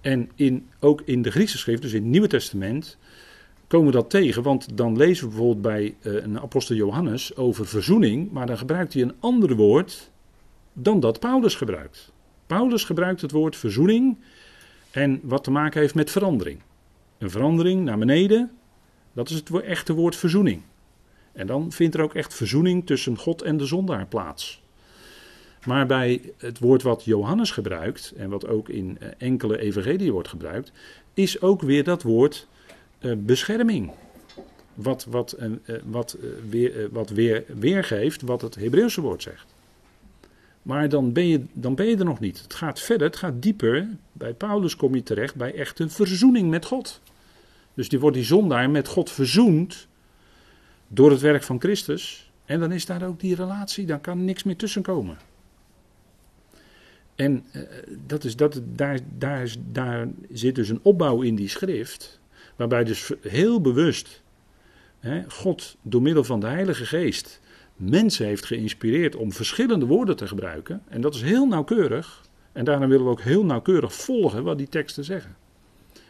En 0.00 0.30
in, 0.34 0.66
ook 0.78 1.02
in 1.04 1.22
de 1.22 1.30
Griekse 1.30 1.58
schrift, 1.58 1.82
dus 1.82 1.92
in 1.92 2.02
het 2.02 2.10
Nieuwe 2.10 2.28
Testament, 2.28 2.98
komen 3.66 3.86
we 3.86 3.92
dat 3.92 4.10
tegen. 4.10 4.42
Want 4.42 4.76
dan 4.76 4.96
lezen 4.96 5.24
we 5.24 5.28
bijvoorbeeld 5.28 5.62
bij 5.62 5.94
uh, 6.00 6.22
een 6.22 6.40
apostel 6.40 6.76
Johannes 6.76 7.36
over 7.36 7.66
verzoening, 7.66 8.30
maar 8.30 8.46
dan 8.46 8.58
gebruikt 8.58 8.92
hij 8.92 9.02
een 9.02 9.14
ander 9.20 9.56
woord 9.56 10.09
dan 10.72 11.00
dat 11.00 11.20
Paulus 11.20 11.54
gebruikt. 11.54 12.12
Paulus 12.46 12.84
gebruikt 12.84 13.20
het 13.20 13.30
woord 13.30 13.56
verzoening 13.56 14.16
en 14.90 15.20
wat 15.22 15.44
te 15.44 15.50
maken 15.50 15.80
heeft 15.80 15.94
met 15.94 16.10
verandering. 16.10 16.60
Een 17.18 17.30
verandering 17.30 17.84
naar 17.84 17.98
beneden, 17.98 18.50
dat 19.12 19.30
is 19.30 19.36
het 19.36 19.50
echte 19.50 19.92
woord 19.92 20.16
verzoening. 20.16 20.62
En 21.32 21.46
dan 21.46 21.72
vindt 21.72 21.94
er 21.94 22.02
ook 22.02 22.14
echt 22.14 22.34
verzoening 22.34 22.86
tussen 22.86 23.16
God 23.16 23.42
en 23.42 23.56
de 23.56 23.66
zondaar 23.66 24.06
plaats. 24.06 24.62
Maar 25.66 25.86
bij 25.86 26.32
het 26.38 26.58
woord 26.58 26.82
wat 26.82 27.04
Johannes 27.04 27.50
gebruikt, 27.50 28.12
en 28.16 28.30
wat 28.30 28.46
ook 28.46 28.68
in 28.68 28.96
eh, 29.00 29.08
enkele 29.18 29.58
evangelieën 29.58 30.12
wordt 30.12 30.28
gebruikt, 30.28 30.72
is 31.14 31.40
ook 31.40 31.62
weer 31.62 31.84
dat 31.84 32.02
woord 32.02 32.46
uh, 33.00 33.12
bescherming. 33.18 33.90
Wat, 34.74 35.06
wat, 35.08 35.36
uh, 35.40 35.76
wat, 35.84 36.16
weer, 36.48 36.88
wat 36.92 37.10
weer, 37.10 37.44
weergeeft 37.46 38.22
wat 38.22 38.40
het 38.40 38.54
Hebreeuwse 38.54 39.00
woord 39.00 39.22
zegt. 39.22 39.49
Maar 40.62 40.88
dan 40.88 41.12
ben, 41.12 41.26
je, 41.26 41.44
dan 41.52 41.74
ben 41.74 41.86
je 41.86 41.96
er 41.96 42.04
nog 42.04 42.20
niet. 42.20 42.42
Het 42.42 42.54
gaat 42.54 42.80
verder, 42.80 43.06
het 43.06 43.16
gaat 43.16 43.42
dieper. 43.42 43.88
Bij 44.12 44.34
Paulus 44.34 44.76
kom 44.76 44.94
je 44.94 45.02
terecht 45.02 45.34
bij 45.34 45.54
echt 45.54 45.78
een 45.78 45.90
verzoening 45.90 46.50
met 46.50 46.64
God. 46.64 47.00
Dus 47.74 47.88
die 47.88 48.00
wordt 48.00 48.16
die 48.16 48.24
zondaar 48.24 48.70
met 48.70 48.88
God 48.88 49.10
verzoend 49.10 49.88
door 50.88 51.10
het 51.10 51.20
werk 51.20 51.42
van 51.42 51.60
Christus. 51.60 52.30
En 52.44 52.60
dan 52.60 52.72
is 52.72 52.86
daar 52.86 53.06
ook 53.06 53.20
die 53.20 53.34
relatie, 53.34 53.86
dan 53.86 54.00
kan 54.00 54.24
niks 54.24 54.42
meer 54.42 54.56
tussen 54.56 54.82
komen. 54.82 55.18
En 57.14 57.44
uh, 57.52 57.62
dat 58.06 58.24
is, 58.24 58.36
dat, 58.36 58.60
daar, 58.64 58.98
daar, 59.18 59.54
daar 59.72 60.08
zit 60.32 60.54
dus 60.54 60.68
een 60.68 60.80
opbouw 60.82 61.22
in 61.22 61.34
die 61.34 61.48
schrift, 61.48 62.20
waarbij 62.56 62.84
dus 62.84 63.10
heel 63.20 63.60
bewust 63.60 64.22
hè, 65.00 65.30
God 65.30 65.76
door 65.82 66.02
middel 66.02 66.24
van 66.24 66.40
de 66.40 66.46
Heilige 66.46 66.86
Geest 66.86 67.40
mensen 67.80 68.26
heeft 68.26 68.44
geïnspireerd 68.44 69.16
om 69.16 69.32
verschillende 69.32 69.86
woorden 69.86 70.16
te 70.16 70.26
gebruiken. 70.26 70.82
En 70.88 71.00
dat 71.00 71.14
is 71.14 71.22
heel 71.22 71.46
nauwkeurig. 71.46 72.28
En 72.52 72.64
daarna 72.64 72.86
willen 72.86 73.04
we 73.04 73.10
ook 73.10 73.20
heel 73.20 73.44
nauwkeurig 73.44 73.94
volgen 73.94 74.42
wat 74.42 74.58
die 74.58 74.68
teksten 74.68 75.04
zeggen. 75.04 75.36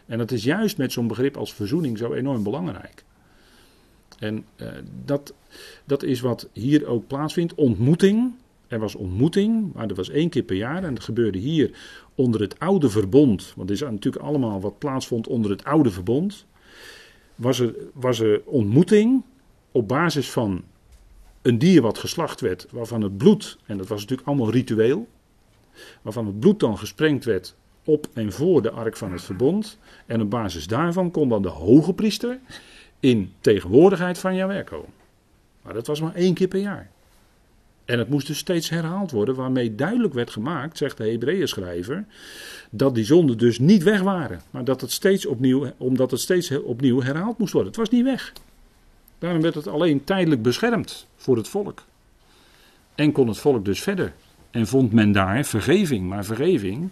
En 0.06 0.18
dat 0.18 0.30
is 0.30 0.44
juist 0.44 0.78
met 0.78 0.92
zo'n 0.92 1.06
begrip 1.06 1.36
als 1.36 1.54
verzoening 1.54 1.98
zo 1.98 2.12
enorm 2.12 2.42
belangrijk. 2.42 3.04
En 4.18 4.44
uh, 4.56 4.68
dat, 5.04 5.34
dat 5.84 6.02
is 6.02 6.20
wat 6.20 6.48
hier 6.52 6.86
ook 6.86 7.06
plaatsvindt. 7.06 7.54
Ontmoeting. 7.54 8.32
Er 8.66 8.78
was 8.78 8.94
ontmoeting, 8.94 9.72
maar 9.72 9.88
dat 9.88 9.96
was 9.96 10.10
één 10.10 10.28
keer 10.28 10.42
per 10.42 10.56
jaar. 10.56 10.84
En 10.84 10.94
dat 10.94 11.04
gebeurde 11.04 11.38
hier 11.38 11.70
onder 12.14 12.40
het 12.40 12.58
oude 12.58 12.90
verbond. 12.90 13.52
Want 13.56 13.68
dit 13.68 13.76
is 13.76 13.88
natuurlijk 13.88 14.24
allemaal 14.24 14.60
wat 14.60 14.78
plaatsvond 14.78 15.26
onder 15.26 15.50
het 15.50 15.64
oude 15.64 15.90
verbond. 15.90 16.46
Was 17.34 17.58
er, 17.58 17.74
was 17.92 18.20
er 18.20 18.42
ontmoeting 18.44 19.22
op 19.72 19.88
basis 19.88 20.30
van 20.30 20.64
een 21.42 21.58
dier 21.58 21.82
wat 21.82 21.98
geslacht 21.98 22.40
werd, 22.40 22.66
waarvan 22.70 23.02
het 23.02 23.16
bloed, 23.16 23.58
en 23.66 23.76
dat 23.78 23.88
was 23.88 24.00
natuurlijk 24.00 24.28
allemaal 24.28 24.50
ritueel, 24.50 25.08
waarvan 26.02 26.26
het 26.26 26.40
bloed 26.40 26.60
dan 26.60 26.78
gesprengd 26.78 27.24
werd 27.24 27.54
op 27.84 28.08
en 28.12 28.32
voor 28.32 28.62
de 28.62 28.70
ark 28.70 28.96
van 28.96 29.12
het 29.12 29.22
verbond. 29.22 29.78
En 30.06 30.20
op 30.20 30.30
basis 30.30 30.66
daarvan 30.66 31.10
kon 31.10 31.28
dan 31.28 31.42
de 31.42 31.48
hoge 31.48 31.92
priester 31.92 32.38
in 33.00 33.32
tegenwoordigheid 33.40 34.18
van 34.18 34.34
Jahweh 34.34 34.64
komen. 34.64 34.92
Maar 35.62 35.74
dat 35.74 35.86
was 35.86 36.00
maar 36.00 36.14
één 36.14 36.34
keer 36.34 36.48
per 36.48 36.60
jaar. 36.60 36.90
En 37.84 37.98
het 37.98 38.08
moest 38.08 38.26
dus 38.26 38.38
steeds 38.38 38.68
herhaald 38.68 39.10
worden, 39.10 39.34
waarmee 39.34 39.74
duidelijk 39.74 40.14
werd 40.14 40.30
gemaakt, 40.30 40.76
zegt 40.76 40.96
de 40.96 41.10
Hebreeën 41.10 42.06
dat 42.70 42.94
die 42.94 43.04
zonden 43.04 43.38
dus 43.38 43.58
niet 43.58 43.82
weg 43.82 44.00
waren. 44.00 44.40
Maar 44.50 44.64
dat 44.64 44.80
het 44.80 44.90
steeds 44.90 45.26
opnieuw, 45.26 45.72
omdat 45.76 46.10
het 46.10 46.20
steeds 46.20 46.50
opnieuw 46.50 47.02
herhaald 47.02 47.38
moest 47.38 47.52
worden. 47.52 47.70
Het 47.70 47.80
was 47.80 47.90
niet 47.90 48.04
weg. 48.04 48.32
Daarom 49.18 49.42
werd 49.42 49.54
het 49.54 49.66
alleen 49.66 50.04
tijdelijk 50.04 50.42
beschermd 50.42 51.06
voor 51.20 51.36
het 51.36 51.48
volk. 51.48 51.84
En 52.94 53.12
kon 53.12 53.28
het 53.28 53.38
volk 53.38 53.64
dus 53.64 53.80
verder. 53.80 54.12
En 54.50 54.66
vond 54.66 54.92
men 54.92 55.12
daar 55.12 55.44
vergeving. 55.44 56.08
Maar 56.08 56.24
vergeving 56.24 56.90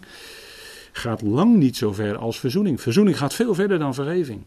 gaat 0.91 1.21
lang 1.21 1.55
niet 1.55 1.77
zo 1.77 1.93
ver 1.93 2.17
als 2.17 2.39
verzoening. 2.39 2.81
Verzoening 2.81 3.17
gaat 3.17 3.33
veel 3.33 3.53
verder 3.53 3.79
dan 3.79 3.93
vergeving. 3.93 4.41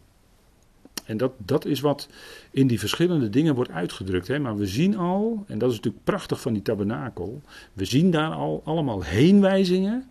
En 1.05 1.17
dat, 1.17 1.31
dat 1.37 1.65
is 1.65 1.79
wat 1.79 2.07
in 2.51 2.67
die 2.67 2.79
verschillende 2.79 3.29
dingen 3.29 3.55
wordt 3.55 3.71
uitgedrukt. 3.71 4.27
Hè. 4.27 4.39
Maar 4.39 4.57
we 4.57 4.67
zien 4.67 4.97
al, 4.97 5.43
en 5.47 5.57
dat 5.57 5.69
is 5.69 5.75
natuurlijk 5.75 6.03
prachtig 6.03 6.41
van 6.41 6.53
die 6.53 6.61
tabernakel, 6.61 7.41
we 7.73 7.85
zien 7.85 8.11
daar 8.11 8.31
al 8.31 8.61
allemaal 8.65 9.03
heenwijzingen. 9.03 10.09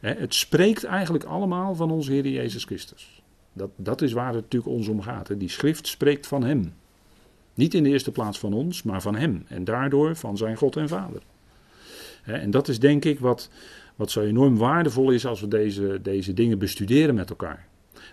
Hè. 0.00 0.12
Het 0.12 0.34
spreekt 0.34 0.84
eigenlijk 0.84 1.24
allemaal 1.24 1.74
van 1.74 1.90
onze 1.90 2.12
Heer 2.12 2.28
Jezus 2.28 2.64
Christus. 2.64 3.22
Dat, 3.52 3.70
dat 3.76 4.02
is 4.02 4.12
waar 4.12 4.34
het 4.34 4.42
natuurlijk 4.42 4.72
ons 4.72 4.88
om 4.88 5.02
gaat. 5.02 5.28
Hè. 5.28 5.36
Die 5.36 5.48
schrift 5.48 5.86
spreekt 5.86 6.26
van 6.26 6.44
Hem. 6.44 6.72
Niet 7.54 7.74
in 7.74 7.82
de 7.82 7.88
eerste 7.88 8.12
plaats 8.12 8.38
van 8.38 8.52
ons, 8.52 8.82
maar 8.82 9.02
van 9.02 9.14
Hem. 9.14 9.44
En 9.48 9.64
daardoor 9.64 10.16
van 10.16 10.36
zijn 10.36 10.56
God 10.56 10.76
en 10.76 10.88
Vader. 10.88 11.22
En 12.22 12.50
dat 12.50 12.68
is 12.68 12.78
denk 12.78 13.04
ik 13.04 13.20
wat, 13.20 13.50
wat 13.96 14.10
zo 14.10 14.20
enorm 14.20 14.56
waardevol 14.56 15.10
is 15.10 15.26
als 15.26 15.40
we 15.40 15.48
deze, 15.48 15.98
deze 16.02 16.34
dingen 16.34 16.58
bestuderen 16.58 17.14
met 17.14 17.30
elkaar. 17.30 17.66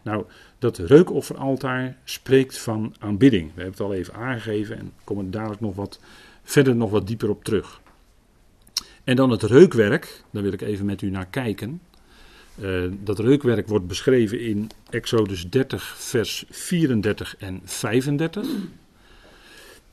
Nou, 0.04 0.26
dat 0.60 0.78
reukofferaltaar 0.78 1.98
spreekt 2.04 2.58
van 2.58 2.96
aanbidding. 3.00 3.44
We 3.44 3.62
hebben 3.62 3.72
het 3.72 3.82
al 3.82 3.94
even 3.94 4.14
aangegeven 4.14 4.78
en 4.78 4.92
komen 5.04 5.32
dadelijk 5.32 5.62
nog 5.62 5.76
wat 5.76 6.00
verder 6.44 6.76
nog 6.76 6.90
wat 6.90 7.08
dieper 7.08 7.30
op 7.30 7.44
terug. 7.44 7.82
En 9.04 9.16
dan 9.16 9.30
het 9.30 9.44
reukwerk, 9.44 10.24
daar 10.32 10.44
wil 10.44 10.54
ik 10.54 10.62
even 10.62 10.86
met 10.86 11.02
u 11.02 11.10
naar 11.10 11.28
kijken. 11.28 11.82
Uh, 12.62 12.84
dat 13.04 13.20
reukwerk 13.20 13.68
wordt 13.68 13.88
beschreven 13.88 14.40
in 14.40 14.70
Exodus 14.90 15.50
30, 15.50 15.96
vers 15.98 16.46
34 16.50 17.36
en 17.38 17.62
35. 17.64 18.48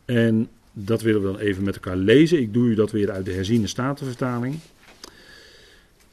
En 0.08 0.48
dat 0.72 1.02
willen 1.02 1.22
we 1.22 1.26
dan 1.26 1.38
even 1.38 1.64
met 1.64 1.74
elkaar 1.74 1.96
lezen. 1.96 2.40
Ik 2.40 2.52
doe 2.52 2.68
u 2.68 2.74
dat 2.74 2.90
weer 2.90 3.10
uit 3.10 3.24
de 3.24 3.32
herziene 3.32 3.66
statenvertaling. 3.66 4.58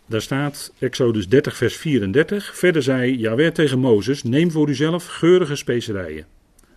Daar 0.05 0.21
staat 0.21 0.73
Exodus 0.79 1.27
30, 1.27 1.55
vers 1.55 1.75
34. 1.77 2.58
Verder 2.58 2.84
zei 2.84 3.17
Jaweh 3.17 3.51
tegen 3.51 3.79
Mozes: 3.79 4.23
Neem 4.23 4.51
voor 4.51 4.69
uzelf 4.69 5.08
geurige 5.08 5.55
specerijen, 5.55 6.25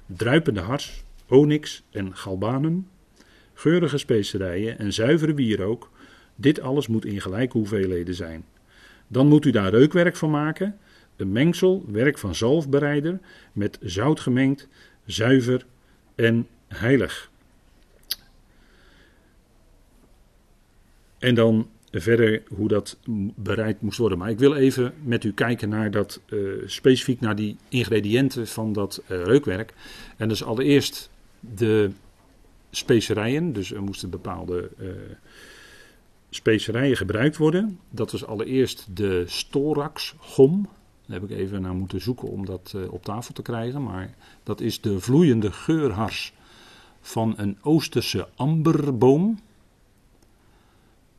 druipende 0.07 0.61
hars, 0.61 1.05
onyx 1.29 1.83
en 1.91 2.17
galbanum, 2.17 2.89
geurige 3.55 3.99
specerijen 3.99 4.79
en 4.79 4.93
zuivere 4.93 5.35
wierook. 5.35 5.91
Dit 6.37 6.61
alles 6.61 6.87
moet 6.87 7.05
in 7.05 7.21
gelijke 7.21 7.59
hoeveelheden 7.59 8.15
zijn. 8.15 8.45
Dan 9.09 9.27
moet 9.27 9.45
u 9.45 9.51
daar 9.51 9.71
reukwerk 9.71 10.17
van 10.17 10.31
maken, 10.31 10.79
een 11.17 11.33
mengsel, 11.33 11.85
werk 11.89 12.19
van 12.19 12.35
zalfbereider, 12.35 13.19
met 13.53 13.79
zout 13.83 14.21
gemengd, 14.21 14.69
zuiver 15.07 15.67
en 16.15 16.47
heilig. 16.69 17.31
En 21.19 21.35
dan 21.35 21.69
verder 21.91 22.43
hoe 22.49 22.69
dat 22.69 22.99
bereid 23.35 23.81
moest 23.81 23.99
worden. 23.99 24.19
Maar 24.19 24.31
ik 24.31 24.39
wil 24.39 24.55
even 24.55 24.95
met 25.03 25.25
u 25.25 25.33
kijken 25.33 25.69
naar 25.69 25.91
dat, 25.91 26.21
uh, 26.29 26.63
specifiek 26.67 27.21
naar 27.21 27.37
die 27.37 27.57
ingrediënten 27.69 28.47
van 28.47 28.73
dat 28.73 29.03
uh, 29.03 29.23
reukwerk. 29.25 29.75
En 30.17 30.29
dus 30.29 30.45
allereerst 30.45 31.11
de 31.41 31.91
specerijen. 32.71 33.53
Dus 33.53 33.73
er 33.73 33.83
moesten 33.83 34.11
bepaalde 34.11 34.71
uh, 34.79 34.91
specerijen 36.31 36.97
gebruikt 36.97 37.37
worden. 37.37 37.79
Dat 37.91 38.13
was 38.13 38.25
allereerst 38.25 38.87
de 38.97 39.25
storax 39.27 40.15
gom. 40.19 40.69
Daar 41.07 41.21
heb 41.21 41.31
ik 41.31 41.37
even 41.37 41.63
naar 41.63 41.75
moeten 41.75 42.01
zoeken 42.01 42.29
om 42.29 42.47
dat 42.47 42.77
op 42.91 43.05
tafel 43.05 43.35
te 43.35 43.43
krijgen. 43.43 43.83
Maar 43.83 44.15
dat 44.43 44.61
is 44.61 44.81
de 44.81 45.01
vloeiende 45.01 45.53
geurhars 45.53 46.33
van 47.01 47.35
een 47.37 47.59
Oosterse 47.63 48.29
amberboom. 48.35 49.39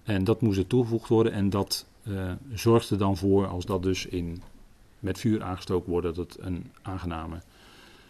En 0.04 0.24
dat 0.24 0.42
moest 0.42 0.58
er 0.58 0.68
toegevoegd 0.68 1.10
worden 1.10 1.34
en 1.34 1.50
dat 1.50 1.86
uh, 2.08 2.32
zorgde 2.54 2.96
dan 2.96 3.18
voor, 3.18 3.48
als 3.48 3.66
dat 3.66 3.84
dus 3.84 4.06
in, 4.06 4.42
met 5.00 5.20
vuur 5.20 5.44
aangestoken 5.44 5.92
wordt, 5.92 6.06
dat 6.06 6.16
het 6.16 6.38
een 6.40 6.72
aangename 6.82 7.42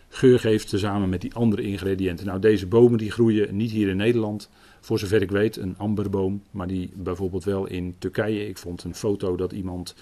geur 0.09 0.39
geeft 0.39 0.69
tezamen 0.69 1.09
met 1.09 1.21
die 1.21 1.33
andere 1.33 1.61
ingrediënten. 1.61 2.25
Nou, 2.25 2.39
deze 2.39 2.67
bomen 2.67 2.97
die 2.97 3.11
groeien 3.11 3.55
niet 3.55 3.71
hier 3.71 3.87
in 3.87 3.97
Nederland, 3.97 4.49
voor 4.79 4.99
zover 4.99 5.21
ik 5.21 5.31
weet, 5.31 5.57
een 5.57 5.77
amberboom, 5.77 6.43
maar 6.51 6.67
die 6.67 6.91
bijvoorbeeld 6.95 7.43
wel 7.43 7.67
in 7.67 7.95
Turkije. 7.97 8.47
Ik 8.47 8.57
vond 8.57 8.83
een 8.83 8.95
foto 8.95 9.35
dat 9.35 9.51
iemand 9.51 9.95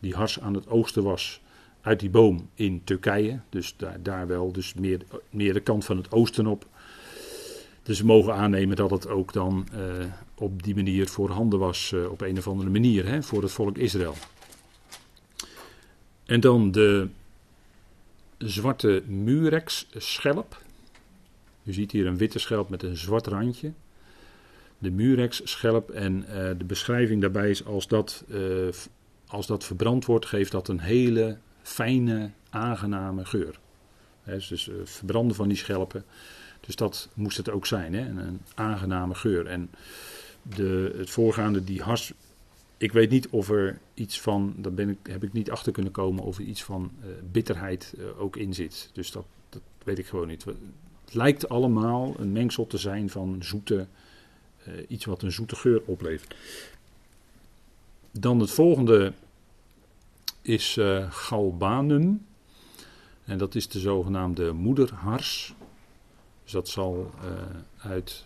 die 0.00 0.14
hars 0.14 0.40
aan 0.40 0.54
het 0.54 0.68
oogsten 0.68 1.02
was 1.02 1.40
uit 1.80 2.00
die 2.00 2.10
boom 2.10 2.48
in 2.54 2.80
Turkije. 2.84 3.40
Dus 3.48 3.74
daar, 3.76 4.02
daar 4.02 4.26
wel, 4.26 4.52
dus 4.52 4.74
meer, 4.74 5.00
meer 5.30 5.52
de 5.52 5.60
kant 5.60 5.84
van 5.84 5.96
het 5.96 6.12
oosten 6.12 6.46
op. 6.46 6.66
Dus 7.88 8.00
we 8.00 8.06
mogen 8.06 8.34
aannemen 8.34 8.76
dat 8.76 8.90
het 8.90 9.08
ook 9.08 9.32
dan 9.32 9.68
uh, 9.74 10.04
op 10.34 10.62
die 10.62 10.74
manier 10.74 11.08
voorhanden 11.08 11.58
was, 11.58 11.92
uh, 11.94 12.10
op 12.10 12.20
een 12.20 12.38
of 12.38 12.48
andere 12.48 12.70
manier, 12.70 13.06
hè, 13.06 13.22
voor 13.22 13.42
het 13.42 13.52
volk 13.52 13.76
Israël. 13.76 14.14
En 16.24 16.40
dan 16.40 16.70
de 16.70 17.08
zwarte 18.38 19.02
murex-schelp. 19.06 20.62
U 21.64 21.72
ziet 21.72 21.92
hier 21.92 22.06
een 22.06 22.16
witte 22.16 22.38
schelp 22.38 22.68
met 22.68 22.82
een 22.82 22.96
zwart 22.96 23.26
randje. 23.26 23.72
De 24.78 24.90
murex-schelp 24.90 25.90
en 25.90 26.24
uh, 26.28 26.34
de 26.58 26.64
beschrijving 26.66 27.20
daarbij 27.20 27.50
is 27.50 27.64
als 27.64 27.86
dat, 27.86 28.24
als 29.26 29.46
dat 29.46 29.64
verbrand 29.64 30.04
wordt, 30.04 30.26
geeft 30.26 30.52
dat 30.52 30.68
een 30.68 30.80
hele 30.80 31.38
fijne, 31.62 32.30
aangename 32.50 33.24
geur. 33.24 33.58
He, 34.22 34.38
dus 34.48 34.70
verbranden 34.84 35.36
van 35.36 35.48
die 35.48 35.56
schelpen 35.56 36.04
dus 36.68 36.76
dat 36.76 37.08
moest 37.14 37.36
het 37.36 37.50
ook 37.50 37.66
zijn, 37.66 37.94
hè? 37.94 38.08
Een, 38.08 38.40
aangename 38.54 39.14
geur. 39.14 39.46
En 39.46 39.70
de, 40.42 40.94
het 40.96 41.10
voorgaande, 41.10 41.64
die 41.64 41.82
hars. 41.82 42.12
Ik 42.76 42.92
weet 42.92 43.10
niet 43.10 43.28
of 43.28 43.50
er 43.50 43.78
iets 43.94 44.20
van, 44.20 44.54
daar 44.56 44.72
ben 44.72 44.88
ik, 44.88 44.98
heb 45.02 45.24
ik 45.24 45.32
niet 45.32 45.50
achter 45.50 45.72
kunnen 45.72 45.92
komen, 45.92 46.24
of 46.24 46.38
er 46.38 46.44
iets 46.44 46.64
van 46.64 46.90
uh, 47.00 47.06
bitterheid 47.32 47.94
uh, 47.98 48.20
ook 48.20 48.36
in 48.36 48.54
zit. 48.54 48.90
Dus 48.92 49.10
dat, 49.10 49.24
dat 49.48 49.60
weet 49.84 49.98
ik 49.98 50.06
gewoon 50.06 50.28
niet. 50.28 50.44
Het 50.44 51.14
lijkt 51.14 51.48
allemaal 51.48 52.14
een 52.18 52.32
mengsel 52.32 52.66
te 52.66 52.78
zijn 52.78 53.10
van 53.10 53.36
zoete, 53.40 53.86
uh, 54.68 54.74
iets 54.88 55.04
wat 55.04 55.22
een 55.22 55.32
zoete 55.32 55.56
geur 55.56 55.82
oplevert. 55.84 56.34
Dan 58.10 58.40
het 58.40 58.50
volgende 58.50 59.12
is 60.42 60.78
galbanum. 61.08 62.26
En 63.24 63.38
dat 63.38 63.54
is 63.54 63.68
de 63.68 63.78
zogenaamde 63.78 64.52
moederhars. 64.52 65.54
Dus 66.48 66.56
dat 66.56 66.68
zal 66.68 67.10
uh, 67.24 67.90
uit, 67.90 68.24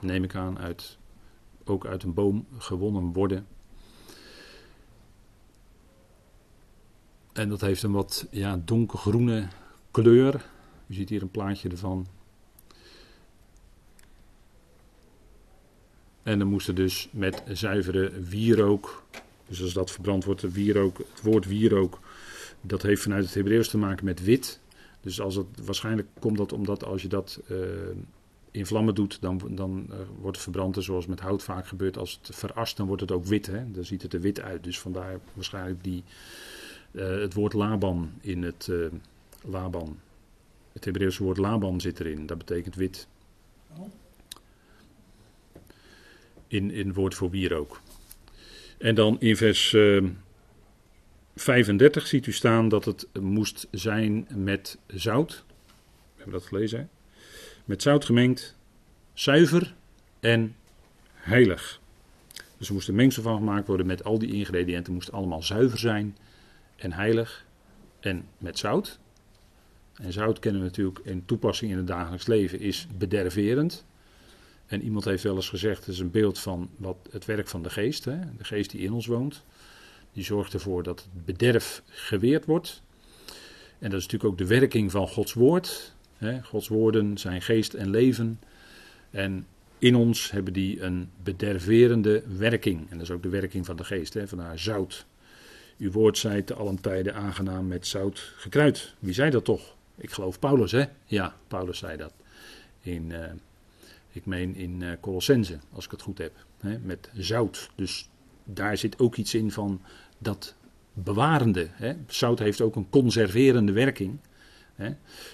neem 0.00 0.24
ik 0.24 0.34
aan, 0.34 0.58
uit, 0.58 0.98
ook 1.64 1.86
uit 1.86 2.02
een 2.02 2.14
boom 2.14 2.46
gewonnen 2.58 3.12
worden. 3.12 3.46
En 7.32 7.48
dat 7.48 7.60
heeft 7.60 7.82
een 7.82 7.92
wat 7.92 8.26
ja, 8.30 8.60
donkergroene 8.64 9.48
kleur. 9.90 10.46
U 10.86 10.94
ziet 10.94 11.08
hier 11.08 11.22
een 11.22 11.30
plaatje 11.30 11.68
ervan. 11.68 12.06
En 16.22 16.38
dan 16.38 16.48
moest 16.48 16.68
er 16.68 16.74
dus 16.74 17.08
met 17.12 17.42
zuivere 17.48 18.20
wierook, 18.20 19.02
dus 19.48 19.62
als 19.62 19.72
dat 19.72 19.90
verbrand 19.90 20.24
wordt, 20.24 20.40
de 20.40 20.52
wierook, 20.52 20.98
het 20.98 21.22
woord 21.22 21.46
wierook, 21.46 21.98
dat 22.60 22.82
heeft 22.82 23.02
vanuit 23.02 23.24
het 23.24 23.34
Hebreeuws 23.34 23.68
te 23.68 23.78
maken 23.78 24.04
met 24.04 24.24
wit. 24.24 24.59
Dus 25.00 25.20
als 25.20 25.34
het, 25.34 25.46
waarschijnlijk 25.64 26.08
komt 26.18 26.36
dat 26.36 26.52
omdat 26.52 26.84
als 26.84 27.02
je 27.02 27.08
dat 27.08 27.40
uh, 27.50 27.58
in 28.50 28.66
vlammen 28.66 28.94
doet, 28.94 29.20
dan, 29.20 29.40
dan 29.50 29.86
uh, 29.90 29.96
wordt 30.20 30.36
het 30.36 30.44
verbrand. 30.44 30.76
zoals 30.80 31.06
met 31.06 31.20
hout 31.20 31.42
vaak 31.42 31.66
gebeurt. 31.66 31.98
Als 31.98 32.20
het 32.22 32.36
verast, 32.36 32.76
dan 32.76 32.86
wordt 32.86 33.00
het 33.00 33.12
ook 33.12 33.24
wit. 33.24 33.46
Hè? 33.46 33.70
Dan 33.70 33.84
ziet 33.84 34.02
het 34.02 34.14
er 34.14 34.20
wit 34.20 34.40
uit. 34.40 34.64
Dus 34.64 34.78
vandaar 34.78 35.20
waarschijnlijk 35.34 35.84
die, 35.84 36.04
uh, 36.90 37.20
het 37.20 37.34
woord 37.34 37.52
Laban 37.52 38.10
in 38.20 38.42
het 38.42 38.70
Laban. 39.44 39.98
Het 40.72 40.84
Hebreeuwse 40.84 41.22
woord 41.22 41.38
Laban 41.38 41.80
zit 41.80 42.00
erin. 42.00 42.26
Dat 42.26 42.38
betekent 42.38 42.74
wit. 42.74 43.06
In, 46.46 46.70
in 46.70 46.92
woord 46.92 47.14
voor 47.14 47.30
wierook. 47.30 47.80
En 48.78 48.94
dan 48.94 49.20
in 49.20 49.36
vers 49.36 49.76
35 51.40 52.06
ziet 52.06 52.26
u 52.26 52.32
staan 52.32 52.68
dat 52.68 52.84
het 52.84 53.08
moest 53.20 53.66
zijn 53.70 54.26
met 54.34 54.78
zout. 54.86 55.44
We 55.86 56.02
hebben 56.16 56.32
dat 56.32 56.46
gelezen. 56.46 56.90
Met 57.64 57.82
zout 57.82 58.04
gemengd, 58.04 58.56
zuiver 59.12 59.74
en 60.20 60.56
heilig. 61.14 61.80
Dus 62.58 62.68
er 62.68 62.74
moest 62.74 62.88
een 62.88 62.94
mengsel 62.94 63.22
van 63.22 63.36
gemaakt 63.36 63.66
worden 63.66 63.86
met 63.86 64.04
al 64.04 64.18
die 64.18 64.32
ingrediënten. 64.32 64.92
moest 64.92 65.12
allemaal 65.12 65.42
zuiver 65.42 65.78
zijn 65.78 66.16
en 66.76 66.92
heilig 66.92 67.44
en 68.00 68.26
met 68.38 68.58
zout. 68.58 68.98
En 69.94 70.12
zout 70.12 70.38
kennen 70.38 70.60
we 70.60 70.66
natuurlijk 70.66 71.00
in 71.02 71.24
toepassing 71.24 71.70
in 71.70 71.76
het 71.76 71.86
dagelijks 71.86 72.26
leven 72.26 72.60
is 72.60 72.86
bederverend. 72.98 73.84
En 74.66 74.82
iemand 74.82 75.04
heeft 75.04 75.22
wel 75.22 75.36
eens 75.36 75.48
gezegd, 75.48 75.78
het 75.78 75.94
is 75.94 75.98
een 75.98 76.10
beeld 76.10 76.38
van 76.38 76.70
wat, 76.76 76.96
het 77.10 77.24
werk 77.24 77.48
van 77.48 77.62
de 77.62 77.70
geest. 77.70 78.04
Hè? 78.04 78.18
De 78.36 78.44
geest 78.44 78.70
die 78.70 78.80
in 78.80 78.92
ons 78.92 79.06
woont. 79.06 79.42
Die 80.12 80.24
zorgt 80.24 80.52
ervoor 80.52 80.82
dat 80.82 81.00
het 81.00 81.24
bederf 81.24 81.82
geweerd 81.86 82.44
wordt. 82.44 82.82
En 83.78 83.90
dat 83.90 83.98
is 83.98 84.06
natuurlijk 84.06 84.24
ook 84.32 84.38
de 84.38 84.46
werking 84.46 84.90
van 84.90 85.08
Gods 85.08 85.32
woord. 85.32 85.94
Gods 86.42 86.68
woorden 86.68 87.18
zijn 87.18 87.42
geest 87.42 87.74
en 87.74 87.90
leven. 87.90 88.40
En 89.10 89.46
in 89.78 89.94
ons 89.94 90.30
hebben 90.30 90.52
die 90.52 90.82
een 90.82 91.10
bederverende 91.22 92.22
werking. 92.36 92.90
En 92.90 92.96
dat 92.96 93.06
is 93.06 93.10
ook 93.10 93.22
de 93.22 93.28
werking 93.28 93.66
van 93.66 93.76
de 93.76 93.84
geest, 93.84 94.14
hè? 94.14 94.28
vandaar 94.28 94.58
zout. 94.58 95.06
Uw 95.78 95.90
woord 95.90 96.18
zei 96.18 96.44
te 96.44 96.54
allen 96.54 96.80
tijden 96.80 97.14
aangenaam 97.14 97.66
met 97.66 97.86
zout 97.86 98.32
gekruid. 98.36 98.94
Wie 98.98 99.14
zei 99.14 99.30
dat 99.30 99.44
toch? 99.44 99.76
Ik 99.96 100.10
geloof 100.10 100.38
Paulus, 100.38 100.72
hè? 100.72 100.84
Ja, 101.04 101.36
Paulus 101.48 101.78
zei 101.78 101.96
dat. 101.96 102.12
In, 102.80 103.10
uh, 103.10 103.24
ik 104.12 104.26
meen 104.26 104.54
in 104.54 104.80
uh, 104.80 104.90
Colossense, 105.00 105.58
als 105.72 105.84
ik 105.84 105.90
het 105.90 106.02
goed 106.02 106.18
heb. 106.18 106.32
Hè? 106.58 106.78
Met 106.78 107.10
zout. 107.14 107.70
Dus 107.74 108.08
daar 108.54 108.76
zit 108.76 108.98
ook 108.98 109.16
iets 109.16 109.34
in 109.34 109.50
van 109.50 109.80
dat 110.18 110.54
bewarende. 110.92 111.68
Hè. 111.70 111.92
Zout 112.06 112.38
heeft 112.38 112.60
ook 112.60 112.76
een 112.76 112.90
conserverende 112.90 113.72
werking. 113.72 114.18
Hè. 114.74 114.90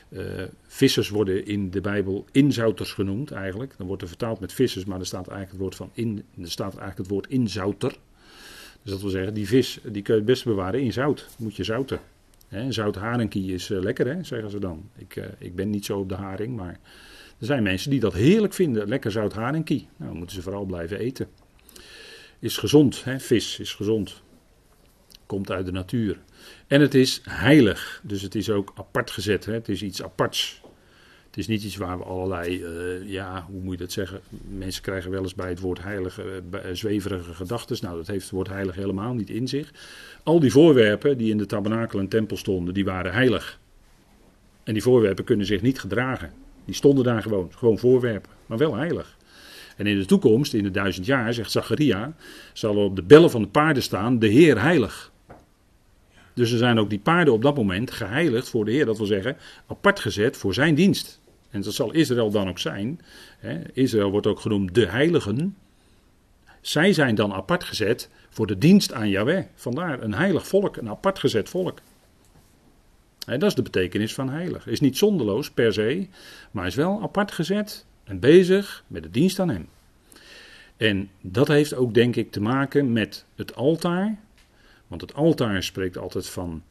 Uh, 0.08 0.44
vissers 0.62 1.08
worden 1.08 1.46
in 1.46 1.70
de 1.70 1.80
Bijbel 1.80 2.24
inzouters 2.32 2.92
genoemd 2.92 3.30
eigenlijk. 3.30 3.74
Dan 3.76 3.86
wordt 3.86 4.02
er 4.02 4.08
vertaald 4.08 4.40
met 4.40 4.52
vissers, 4.52 4.84
maar 4.84 5.00
er 5.00 5.06
staat 5.06 5.28
eigenlijk 5.28 5.50
het 5.50 5.60
woord, 5.60 5.74
van 5.74 5.90
in, 5.92 6.24
er 6.40 6.50
staat 6.50 6.70
eigenlijk 6.70 6.98
het 6.98 7.08
woord 7.08 7.28
inzouter. 7.28 7.98
Dus 8.82 8.92
dat 8.92 9.00
wil 9.00 9.10
zeggen, 9.10 9.34
die 9.34 9.46
vis 9.46 9.80
die 9.82 10.02
kun 10.02 10.14
je 10.14 10.20
het 10.20 10.28
best 10.28 10.44
bewaren 10.44 10.80
in 10.80 10.92
zout. 10.92 11.26
Moet 11.38 11.56
je 11.56 11.64
zouten. 11.64 12.00
Hè. 12.48 12.72
Zout 12.72 12.96
haringkie 12.96 13.52
is 13.52 13.70
uh, 13.70 13.80
lekker, 13.80 14.06
hè, 14.06 14.24
zeggen 14.24 14.50
ze 14.50 14.58
dan. 14.58 14.90
Ik, 14.96 15.16
uh, 15.16 15.24
ik 15.38 15.54
ben 15.54 15.70
niet 15.70 15.84
zo 15.84 15.98
op 15.98 16.08
de 16.08 16.14
haring, 16.14 16.56
maar 16.56 16.78
er 17.38 17.46
zijn 17.46 17.62
mensen 17.62 17.90
die 17.90 18.00
dat 18.00 18.12
heerlijk 18.12 18.54
vinden. 18.54 18.88
Lekker 18.88 19.10
zout 19.10 19.32
haringkie. 19.32 19.88
Nou, 19.96 20.14
moeten 20.14 20.36
ze 20.36 20.42
vooral 20.42 20.64
blijven 20.64 20.98
eten 20.98 21.28
is 22.38 22.56
gezond. 22.56 23.04
Hè? 23.04 23.20
Vis 23.20 23.58
is 23.58 23.74
gezond. 23.74 24.22
Komt 25.26 25.50
uit 25.50 25.66
de 25.66 25.72
natuur. 25.72 26.18
En 26.66 26.80
het 26.80 26.94
is 26.94 27.20
heilig. 27.24 28.00
Dus 28.04 28.22
het 28.22 28.34
is 28.34 28.50
ook 28.50 28.72
apart 28.76 29.10
gezet. 29.10 29.44
Hè? 29.44 29.52
Het 29.52 29.68
is 29.68 29.82
iets 29.82 30.02
aparts. 30.02 30.60
Het 31.26 31.44
is 31.44 31.46
niet 31.46 31.64
iets 31.64 31.76
waar 31.76 31.98
we 31.98 32.04
allerlei, 32.04 32.62
uh, 32.62 33.08
ja, 33.10 33.46
hoe 33.50 33.60
moet 33.60 33.72
je 33.72 33.78
dat 33.78 33.92
zeggen? 33.92 34.20
Mensen 34.48 34.82
krijgen 34.82 35.10
wel 35.10 35.22
eens 35.22 35.34
bij 35.34 35.48
het 35.48 35.60
woord 35.60 35.82
heilig 35.82 36.20
uh, 36.20 36.24
zweverige 36.72 37.34
gedachten. 37.34 37.76
Nou, 37.80 37.96
dat 37.96 38.06
heeft 38.06 38.22
het 38.22 38.30
woord 38.30 38.48
heilig 38.48 38.74
helemaal 38.74 39.14
niet 39.14 39.30
in 39.30 39.48
zich. 39.48 39.72
Al 40.22 40.40
die 40.40 40.50
voorwerpen 40.50 41.18
die 41.18 41.30
in 41.30 41.38
de 41.38 41.46
tabernakel 41.46 41.98
en 41.98 42.08
tempel 42.08 42.36
stonden, 42.36 42.74
die 42.74 42.84
waren 42.84 43.12
heilig. 43.12 43.58
En 44.64 44.72
die 44.72 44.82
voorwerpen 44.82 45.24
kunnen 45.24 45.46
zich 45.46 45.62
niet 45.62 45.80
gedragen. 45.80 46.32
Die 46.64 46.74
stonden 46.74 47.04
daar 47.04 47.22
gewoon, 47.22 47.52
gewoon 47.56 47.78
voorwerpen, 47.78 48.30
maar 48.46 48.58
wel 48.58 48.74
heilig. 48.74 49.15
En 49.76 49.86
in 49.86 49.98
de 49.98 50.04
toekomst, 50.04 50.54
in 50.54 50.62
de 50.62 50.70
duizend 50.70 51.06
jaar, 51.06 51.34
zegt 51.34 51.50
Zacharia, 51.50 52.14
zal 52.52 52.76
op 52.76 52.96
de 52.96 53.02
bellen 53.02 53.30
van 53.30 53.42
de 53.42 53.48
paarden 53.48 53.82
staan, 53.82 54.18
de 54.18 54.26
Heer 54.26 54.60
heilig. 54.60 55.12
Dus 56.34 56.52
er 56.52 56.58
zijn 56.58 56.78
ook 56.78 56.90
die 56.90 56.98
paarden 56.98 57.34
op 57.34 57.42
dat 57.42 57.56
moment 57.56 57.90
geheiligd 57.90 58.48
voor 58.48 58.64
de 58.64 58.70
Heer. 58.70 58.84
Dat 58.84 58.96
wil 58.96 59.06
zeggen, 59.06 59.36
apart 59.66 60.00
gezet 60.00 60.36
voor 60.36 60.54
zijn 60.54 60.74
dienst. 60.74 61.20
En 61.50 61.60
dat 61.60 61.74
zal 61.74 61.92
Israël 61.92 62.30
dan 62.30 62.48
ook 62.48 62.58
zijn. 62.58 63.00
Israël 63.72 64.10
wordt 64.10 64.26
ook 64.26 64.40
genoemd 64.40 64.74
de 64.74 64.86
heiligen. 64.86 65.56
Zij 66.60 66.92
zijn 66.92 67.14
dan 67.14 67.32
apart 67.32 67.64
gezet 67.64 68.10
voor 68.30 68.46
de 68.46 68.58
dienst 68.58 68.92
aan 68.92 69.08
Yahweh. 69.08 69.44
Vandaar 69.54 70.02
een 70.02 70.14
heilig 70.14 70.46
volk, 70.46 70.76
een 70.76 70.88
apart 70.88 71.18
gezet 71.18 71.48
volk. 71.48 71.78
dat 73.26 73.42
is 73.42 73.54
de 73.54 73.62
betekenis 73.62 74.14
van 74.14 74.28
heilig. 74.28 74.66
Is 74.66 74.80
niet 74.80 74.96
zonderloos 74.96 75.50
per 75.50 75.72
se, 75.72 76.06
maar 76.50 76.66
is 76.66 76.74
wel 76.74 77.02
apart 77.02 77.32
gezet 77.32 77.86
en 78.06 78.20
bezig 78.20 78.84
met 78.86 79.02
de 79.02 79.10
dienst 79.10 79.38
aan 79.38 79.48
Hem. 79.48 79.68
En 80.76 81.10
dat 81.20 81.48
heeft 81.48 81.74
ook, 81.74 81.94
denk 81.94 82.16
ik, 82.16 82.30
te 82.30 82.40
maken 82.40 82.92
met 82.92 83.24
het 83.34 83.54
altaar. 83.54 84.18
Want 84.86 85.00
het 85.00 85.14
altaar 85.14 85.62
spreekt 85.62 85.98
altijd 85.98 86.28
van 86.28 86.62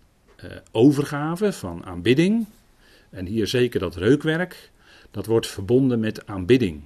uh, 0.43 0.51
overgave, 0.71 1.53
van 1.53 1.85
aanbidding. 1.85 2.45
En 3.09 3.25
hier 3.25 3.47
zeker 3.47 3.79
dat 3.79 3.95
reukwerk, 3.95 4.71
dat 5.11 5.25
wordt 5.25 5.47
verbonden 5.47 5.99
met 5.99 6.27
aanbidding. 6.27 6.81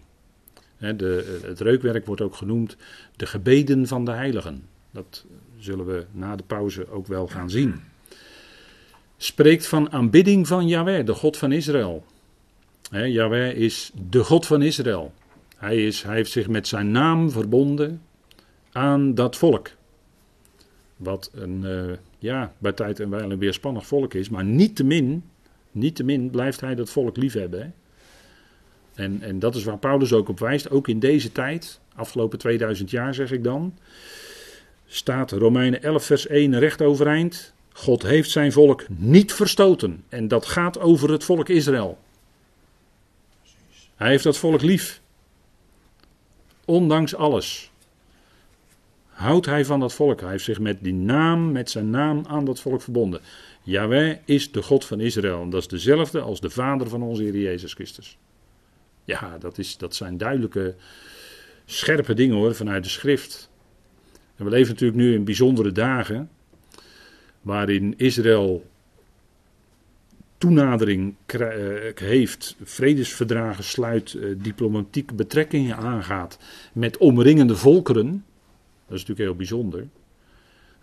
de, 0.78 1.40
het 1.46 1.60
reukwerk 1.60 2.06
wordt 2.06 2.22
ook 2.22 2.36
genoemd 2.36 2.78
de 3.16 3.26
gebeden 3.26 3.88
van 3.88 4.06
de 4.06 4.12
heiligen. 4.12 4.68
Dat 4.92 5.26
zullen 5.58 5.86
we 5.86 6.06
na 6.12 6.36
de 6.36 6.44
pauze 6.44 6.90
ook 6.90 7.08
wel 7.08 7.28
gaan 7.28 7.50
zien. 7.50 7.82
Spreekt 9.18 9.68
van 9.68 9.92
aanbidding 9.92 10.48
van 10.48 10.68
Yahweh, 10.68 11.06
de 11.06 11.14
God 11.14 11.38
van 11.38 11.52
Israël. 11.52 12.06
He, 12.90 13.50
is 13.52 13.92
de 14.10 14.24
God 14.24 14.46
van 14.46 14.62
Israël. 14.62 15.14
Hij, 15.58 15.86
is, 15.86 16.04
hij 16.04 16.16
heeft 16.16 16.32
zich 16.32 16.48
met 16.48 16.68
zijn 16.68 16.92
naam 16.92 17.32
verbonden 17.32 18.02
aan 18.72 19.16
dat 19.16 19.36
volk. 19.36 19.70
Wat 20.98 21.32
een, 21.34 21.62
uh, 21.64 21.92
ja, 22.20 22.54
bij 22.58 22.72
tijd 22.72 23.00
en 23.00 23.10
wijle 23.10 23.38
weerspannig 23.38 23.86
volk 23.86 24.14
is. 24.14 24.30
Maar 24.30 24.44
niettemin, 24.46 25.24
niettemin 25.72 26.30
blijft 26.30 26.62
hij 26.62 26.76
dat 26.76 26.90
volk 26.90 27.18
liefhebben. 27.18 27.60
Hè? 27.60 27.68
En, 29.04 29.22
en 29.22 29.40
dat 29.40 29.56
is 29.56 29.64
waar 29.64 29.78
Paulus 29.78 30.14
ook 30.14 30.30
op 30.30 30.40
wijst. 30.40 30.70
Ook 30.70 30.88
in 30.88 31.00
deze 31.00 31.32
tijd, 31.32 31.80
afgelopen 31.96 32.40
2000 32.40 32.90
jaar 32.90 33.14
zeg 33.14 33.32
ik 33.32 33.44
dan. 33.44 33.74
Staat 34.86 35.32
Romeinen 35.32 35.84
11 35.84 36.06
vers 36.06 36.28
1 36.28 36.60
recht 36.60 36.82
overeind. 36.82 37.54
God 37.74 38.04
heeft 38.04 38.30
zijn 38.30 38.52
volk 38.52 38.86
niet 38.90 39.34
verstoten. 39.34 40.04
En 40.10 40.28
dat 40.28 40.46
gaat 40.46 40.80
over 40.80 41.12
het 41.12 41.24
volk 41.24 41.50
Israël. 41.50 41.98
Hij 44.00 44.10
heeft 44.10 44.24
dat 44.24 44.38
volk 44.38 44.62
lief. 44.62 45.02
Ondanks 46.66 47.16
alles. 47.16 47.72
Houdt 49.08 49.46
hij 49.46 49.66
van 49.66 49.80
dat 49.80 49.94
volk. 49.94 50.22
Hij 50.22 50.30
heeft 50.30 50.44
zich 50.44 50.60
met 50.60 50.78
die 50.82 50.94
naam, 50.94 51.52
met 51.52 51.70
zijn 51.70 51.90
naam 51.90 52.26
aan 52.28 52.46
dat 52.46 52.60
volk 52.60 52.82
verbonden. 52.82 53.22
Yahweh 53.64 54.18
is 54.26 54.52
de 54.52 54.62
God 54.62 54.86
van 54.86 55.00
Israël. 55.00 55.42
En 55.42 55.50
dat 55.50 55.62
is 55.62 55.68
dezelfde 55.68 56.20
als 56.20 56.40
de 56.40 56.50
vader 56.50 56.90
van 56.90 57.02
onze 57.02 57.24
Heer 57.24 57.38
Jezus 57.38 57.74
Christus. 57.74 58.18
Ja, 59.04 59.38
dat, 59.38 59.58
is, 59.58 59.78
dat 59.78 59.96
zijn 59.96 60.18
duidelijke 60.18 60.76
scherpe 61.66 62.14
dingen 62.14 62.36
hoor 62.36 62.56
vanuit 62.56 62.84
de 62.84 62.90
schrift. 62.90 63.50
En 64.36 64.46
we 64.46 64.52
leven 64.52 64.74
natuurlijk 64.74 65.00
nu 65.00 65.14
in 65.14 65.24
bijzondere 65.24 65.72
dagen. 65.72 66.30
Waarin 67.42 67.94
Israël 67.98 68.66
toenadering 70.40 71.16
eh, 71.26 71.40
heeft, 71.96 72.56
vredesverdragen 72.64 73.64
sluit, 73.64 74.14
eh, 74.14 74.30
diplomatieke 74.38 75.14
betrekkingen 75.14 75.78
aangaat 75.78 76.40
met 76.74 76.98
omringende 76.98 77.56
volkeren. 77.56 78.26
Dat 78.86 78.98
is 78.98 79.06
natuurlijk 79.06 79.20
heel 79.20 79.36
bijzonder. 79.36 79.88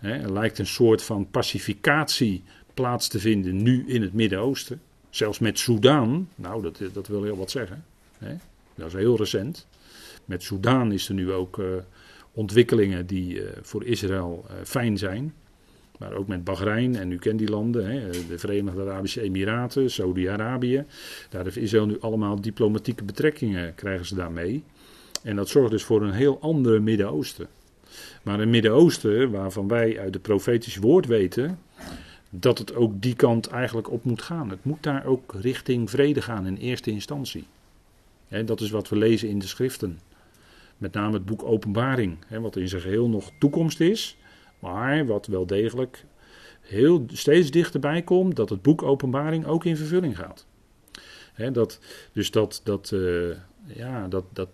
er 0.00 0.32
lijkt 0.32 0.58
een 0.58 0.66
soort 0.66 1.02
van 1.02 1.30
pacificatie 1.30 2.42
plaats 2.74 3.08
te 3.08 3.18
vinden 3.18 3.62
nu 3.62 3.84
in 3.86 4.02
het 4.02 4.12
Midden-Oosten. 4.12 4.80
Zelfs 5.10 5.38
met 5.38 5.58
Soudaan, 5.58 6.28
nou 6.34 6.62
dat, 6.62 6.80
dat 6.92 7.06
wil 7.06 7.22
heel 7.22 7.36
wat 7.36 7.50
zeggen. 7.50 7.84
Dat 8.74 8.86
is 8.86 8.92
heel 8.92 9.16
recent. 9.16 9.66
Met 10.24 10.42
Soudaan 10.42 10.92
is 10.92 11.08
er 11.08 11.14
nu 11.14 11.32
ook 11.32 11.60
ontwikkelingen 12.32 13.06
die 13.06 13.42
voor 13.62 13.84
Israël 13.84 14.46
fijn 14.64 14.98
zijn. 14.98 15.34
Maar 15.98 16.12
ook 16.12 16.26
met 16.26 16.44
Bahrein 16.44 16.96
en 16.96 17.12
u 17.12 17.18
kent 17.18 17.38
die 17.38 17.50
landen, 17.50 17.90
hè, 17.90 18.10
de 18.28 18.38
Verenigde 18.38 18.80
Arabische 18.80 19.20
Emiraten, 19.20 19.90
Saudi-Arabië. 19.90 20.84
Daar 21.30 21.44
heeft 21.44 21.56
Israël 21.56 21.86
nu 21.86 22.00
allemaal 22.00 22.40
diplomatieke 22.40 23.04
betrekkingen, 23.04 23.74
krijgen 23.74 24.06
ze 24.06 24.14
daarmee. 24.14 24.64
En 25.22 25.36
dat 25.36 25.48
zorgt 25.48 25.70
dus 25.70 25.84
voor 25.84 26.02
een 26.02 26.12
heel 26.12 26.40
ander 26.40 26.82
Midden-Oosten. 26.82 27.46
Maar 28.22 28.40
een 28.40 28.50
Midden-Oosten 28.50 29.30
waarvan 29.30 29.68
wij 29.68 30.00
uit 30.00 30.14
het 30.14 30.22
profetisch 30.22 30.76
woord 30.76 31.06
weten 31.06 31.58
dat 32.30 32.58
het 32.58 32.74
ook 32.74 33.02
die 33.02 33.14
kant 33.14 33.46
eigenlijk 33.46 33.90
op 33.90 34.04
moet 34.04 34.22
gaan. 34.22 34.50
Het 34.50 34.64
moet 34.64 34.82
daar 34.82 35.04
ook 35.04 35.34
richting 35.40 35.90
vrede 35.90 36.22
gaan 36.22 36.46
in 36.46 36.56
eerste 36.56 36.90
instantie. 36.90 37.46
dat 38.44 38.60
is 38.60 38.70
wat 38.70 38.88
we 38.88 38.96
lezen 38.96 39.28
in 39.28 39.38
de 39.38 39.46
schriften. 39.46 40.00
Met 40.78 40.92
name 40.92 41.12
het 41.12 41.24
boek 41.24 41.42
Openbaring, 41.42 42.16
wat 42.40 42.56
in 42.56 42.68
zijn 42.68 42.82
geheel 42.82 43.08
nog 43.08 43.30
toekomst 43.38 43.80
is. 43.80 44.16
Maar 44.58 45.06
wat 45.06 45.26
wel 45.26 45.46
degelijk 45.46 46.04
heel, 46.60 47.04
steeds 47.06 47.50
dichterbij 47.50 48.02
komt, 48.02 48.36
dat 48.36 48.48
het 48.48 48.62
boek 48.62 48.82
Openbaring 48.82 49.46
ook 49.46 49.64
in 49.64 49.76
vervulling 49.76 50.16
gaat. 50.16 50.46
dat, 51.52 51.80
dus 52.12 52.30
dat, 52.30 52.60
dat, 52.64 52.90
uh, 52.90 53.36
ja, 53.66 54.08
dat, 54.08 54.24
dat 54.32 54.48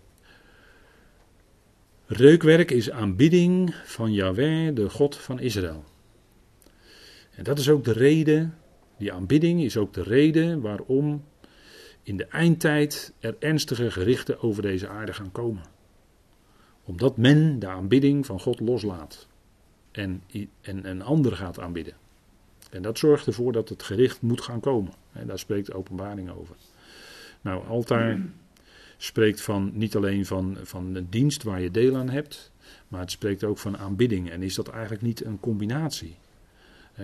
reukwerk 2.06 2.70
is 2.70 2.90
aanbidding 2.90 3.74
van 3.84 4.12
Yahweh, 4.12 4.74
de 4.74 4.90
God 4.90 5.16
van 5.16 5.40
Israël. 5.40 5.84
En 7.34 7.44
dat 7.44 7.58
is 7.58 7.68
ook 7.68 7.84
de 7.84 7.92
reden, 7.92 8.58
die 8.96 9.12
aanbidding 9.12 9.62
is 9.62 9.76
ook 9.76 9.94
de 9.94 10.02
reden 10.02 10.60
waarom 10.60 11.24
in 12.02 12.16
de 12.16 12.24
eindtijd 12.24 13.12
er 13.20 13.36
ernstige 13.38 13.90
gerichten 13.90 14.42
over 14.42 14.62
deze 14.62 14.88
aarde 14.88 15.12
gaan 15.12 15.32
komen. 15.32 15.62
Omdat 16.84 17.16
men 17.16 17.58
de 17.58 17.66
aanbidding 17.66 18.26
van 18.26 18.40
God 18.40 18.60
loslaat 18.60 19.28
en, 19.92 20.22
en 20.60 20.88
een 20.88 21.02
ander 21.02 21.36
gaat 21.36 21.60
aanbidden. 21.60 21.94
En 22.70 22.82
dat 22.82 22.98
zorgt 22.98 23.26
ervoor 23.26 23.52
dat 23.52 23.68
het 23.68 23.82
gericht 23.82 24.22
moet 24.22 24.40
gaan 24.40 24.60
komen. 24.60 24.92
En 25.12 25.26
daar 25.26 25.38
spreekt 25.38 25.72
openbaring 25.72 26.30
over. 26.30 26.56
Nou, 27.40 27.66
altaar 27.66 28.20
spreekt 28.96 29.40
van, 29.40 29.70
niet 29.74 29.96
alleen 29.96 30.26
van, 30.26 30.56
van 30.62 30.94
een 30.94 31.06
dienst 31.10 31.42
waar 31.42 31.60
je 31.60 31.70
deel 31.70 31.96
aan 31.96 32.08
hebt, 32.08 32.52
maar 32.88 33.00
het 33.00 33.10
spreekt 33.10 33.44
ook 33.44 33.58
van 33.58 33.78
aanbidding. 33.78 34.30
En 34.30 34.42
is 34.42 34.54
dat 34.54 34.68
eigenlijk 34.68 35.02
niet 35.02 35.24
een 35.24 35.40
combinatie? 35.40 36.16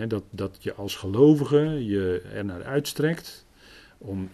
dat, 0.08 0.22
dat 0.30 0.56
je 0.60 0.74
als 0.74 0.96
gelovige 0.96 1.84
je 1.84 2.22
er 2.32 2.44
naar 2.44 2.64
uitstrekt. 2.64 3.46
Om, 3.98 4.30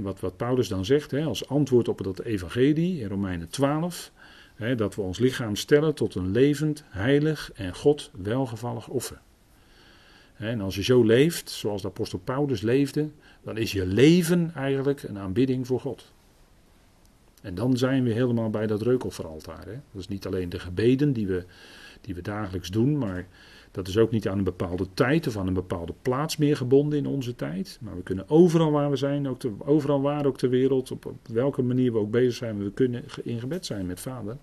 wat, 0.00 0.20
wat 0.20 0.36
Paulus 0.36 0.68
dan 0.68 0.84
zegt, 0.84 1.12
als 1.12 1.48
antwoord 1.48 1.88
op 1.88 2.04
dat 2.04 2.20
evangelie 2.20 3.00
in 3.00 3.08
Romeinen 3.08 3.48
12 3.48 4.12
dat 4.58 4.94
we 4.94 5.00
ons 5.00 5.18
lichaam 5.18 5.56
stellen 5.56 5.94
tot 5.94 6.14
een 6.14 6.30
levend, 6.30 6.84
heilig 6.88 7.50
en 7.54 7.74
God 7.74 8.10
welgevallig 8.22 8.88
offer. 8.88 9.20
en 10.36 10.60
als 10.60 10.74
je 10.74 10.82
zo 10.82 11.02
leeft, 11.02 11.50
zoals 11.50 11.82
de 11.82 11.88
apostel 11.88 12.18
Paulus 12.18 12.60
leefde, 12.60 13.08
dan 13.42 13.56
is 13.56 13.72
je 13.72 13.86
leven 13.86 14.52
eigenlijk 14.54 15.02
een 15.02 15.18
aanbidding 15.18 15.66
voor 15.66 15.80
God. 15.80 16.12
En 17.42 17.54
dan 17.54 17.76
zijn 17.76 18.04
we 18.04 18.12
helemaal 18.12 18.50
bij 18.50 18.66
dat 18.66 18.82
reukofferaltaar. 18.82 19.64
Dat 19.66 20.00
is 20.00 20.08
niet 20.08 20.26
alleen 20.26 20.48
de 20.48 20.58
gebeden 20.58 21.12
die 21.12 21.26
we, 21.26 21.44
die 22.00 22.14
we 22.14 22.22
dagelijks 22.22 22.70
doen, 22.70 22.98
maar 22.98 23.26
dat 23.70 23.88
is 23.88 23.98
ook 23.98 24.10
niet 24.10 24.28
aan 24.28 24.38
een 24.38 24.44
bepaalde 24.44 24.86
tijd 24.94 25.26
of 25.26 25.36
aan 25.36 25.46
een 25.46 25.54
bepaalde 25.54 25.94
plaats 26.02 26.36
meer 26.36 26.56
gebonden 26.56 26.98
in 26.98 27.06
onze 27.06 27.34
tijd. 27.34 27.78
Maar 27.80 27.96
we 27.96 28.02
kunnen 28.02 28.28
overal 28.28 28.70
waar 28.70 28.90
we 28.90 28.96
zijn, 28.96 29.28
ook 29.28 29.42
overal 29.58 30.00
waar 30.00 30.26
ook 30.26 30.38
ter 30.38 30.50
wereld, 30.50 30.90
op, 30.90 31.06
op 31.06 31.28
welke 31.28 31.62
manier 31.62 31.92
we 31.92 31.98
ook 31.98 32.10
bezig 32.10 32.34
zijn, 32.34 32.64
we 32.64 32.70
kunnen 32.70 33.04
in 33.22 33.40
gebed 33.40 33.66
zijn 33.66 33.86
met 33.86 34.00
Vader. 34.00 34.36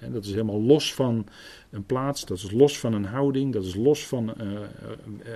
En 0.00 0.12
dat 0.12 0.24
is 0.24 0.30
helemaal 0.30 0.60
los 0.60 0.94
van 0.94 1.26
een 1.70 1.84
plaats, 1.84 2.24
dat 2.24 2.36
is 2.36 2.50
los 2.50 2.78
van 2.78 2.92
een 2.92 3.04
houding, 3.04 3.52
dat 3.52 3.64
is 3.64 3.74
los 3.74 4.06
van 4.06 4.34
uh, 4.40 4.60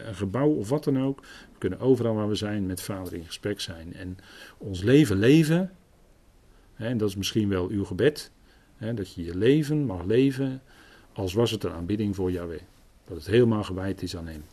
een 0.07 0.15
gebouw 0.15 0.51
of 0.51 0.69
wat 0.69 0.85
dan 0.85 1.03
ook. 1.03 1.21
We 1.53 1.59
kunnen 1.59 1.81
overal 1.81 2.15
waar 2.15 2.29
we 2.29 2.35
zijn 2.35 2.67
met 2.67 2.83
Vader 2.83 3.15
in 3.15 3.25
gesprek 3.25 3.61
zijn. 3.61 3.95
En 3.95 4.17
ons 4.59 4.83
leven 4.83 5.19
leven, 5.19 5.73
en 6.75 6.99
dat 6.99 7.09
is 7.09 7.17
misschien 7.17 7.49
wel 7.49 7.69
uw 7.69 7.85
gebed, 7.85 8.31
hè, 8.77 8.95
dat 8.95 9.15
je 9.15 9.25
je 9.25 9.37
leven 9.37 9.85
mag 9.85 10.05
leven 10.05 10.63
als 11.13 11.33
was 11.33 11.51
het 11.51 11.65
een 11.65 11.73
aanbidding 11.73 12.15
voor 12.15 12.31
Yahweh. 12.31 12.61
Dat 13.05 13.17
het 13.17 13.27
helemaal 13.27 13.65
gewijd 13.65 14.03
is 14.03 14.17
aan 14.17 14.27
Hem. 14.27 14.45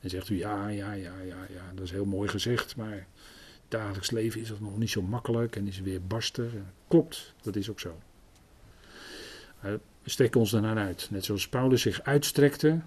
En 0.00 0.10
zegt 0.10 0.28
u, 0.28 0.38
ja, 0.38 0.68
ja, 0.68 0.92
ja, 0.92 1.20
ja, 1.20 1.46
ja, 1.54 1.72
dat 1.74 1.84
is 1.84 1.90
heel 1.90 2.04
mooi 2.04 2.28
gezegd, 2.28 2.76
maar 2.76 3.06
dagelijks 3.68 4.10
leven 4.10 4.40
is 4.40 4.48
dat 4.48 4.60
nog 4.60 4.78
niet 4.78 4.90
zo 4.90 5.02
makkelijk 5.02 5.56
en 5.56 5.66
is 5.66 5.80
weer 5.80 6.02
barster. 6.02 6.50
Klopt, 6.88 7.34
dat 7.42 7.56
is 7.56 7.70
ook 7.70 7.80
zo. 7.80 7.96
We 9.60 9.80
strekken 10.04 10.40
ons 10.40 10.50
daarnaar 10.50 10.76
uit. 10.76 11.08
Net 11.10 11.24
zoals 11.24 11.48
Paulus 11.48 11.82
zich 11.82 12.02
uitstrekte. 12.02 12.80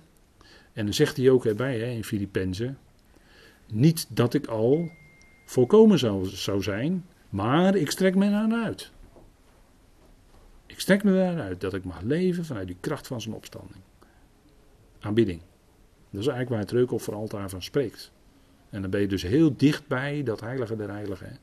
En 0.73 0.85
dan 0.85 0.93
zegt 0.93 1.17
hij 1.17 1.29
ook 1.29 1.45
erbij 1.45 1.79
hè, 1.79 1.85
in 1.85 2.03
Filippenzen. 2.03 2.77
Niet 3.67 4.07
dat 4.09 4.33
ik 4.33 4.47
al 4.47 4.89
volkomen 5.45 5.99
zou, 5.99 6.25
zou 6.25 6.61
zijn, 6.61 7.05
maar 7.29 7.75
ik 7.75 7.91
strek 7.91 8.15
me 8.15 8.29
naar 8.29 8.63
uit. 8.63 8.91
Ik 10.65 10.79
strek 10.79 11.03
me 11.03 11.35
uit 11.35 11.61
dat 11.61 11.73
ik 11.73 11.83
mag 11.83 12.01
leven 12.01 12.45
vanuit 12.45 12.67
die 12.67 12.77
kracht 12.79 13.07
van 13.07 13.21
zijn 13.21 13.35
opstanding. 13.35 13.79
Aanbidding. 14.99 15.41
Dat 16.09 16.21
is 16.21 16.27
eigenlijk 16.27 16.49
waar 16.49 16.59
het 16.59 16.71
reukofferaltaar 16.71 17.49
van 17.49 17.61
spreekt. 17.61 18.11
En 18.69 18.81
dan 18.81 18.89
ben 18.89 19.01
je 19.01 19.07
dus 19.07 19.21
heel 19.21 19.57
dichtbij 19.57 20.23
dat 20.23 20.39
heilige 20.39 20.75
der 20.75 20.89
heiligen. 20.89 21.37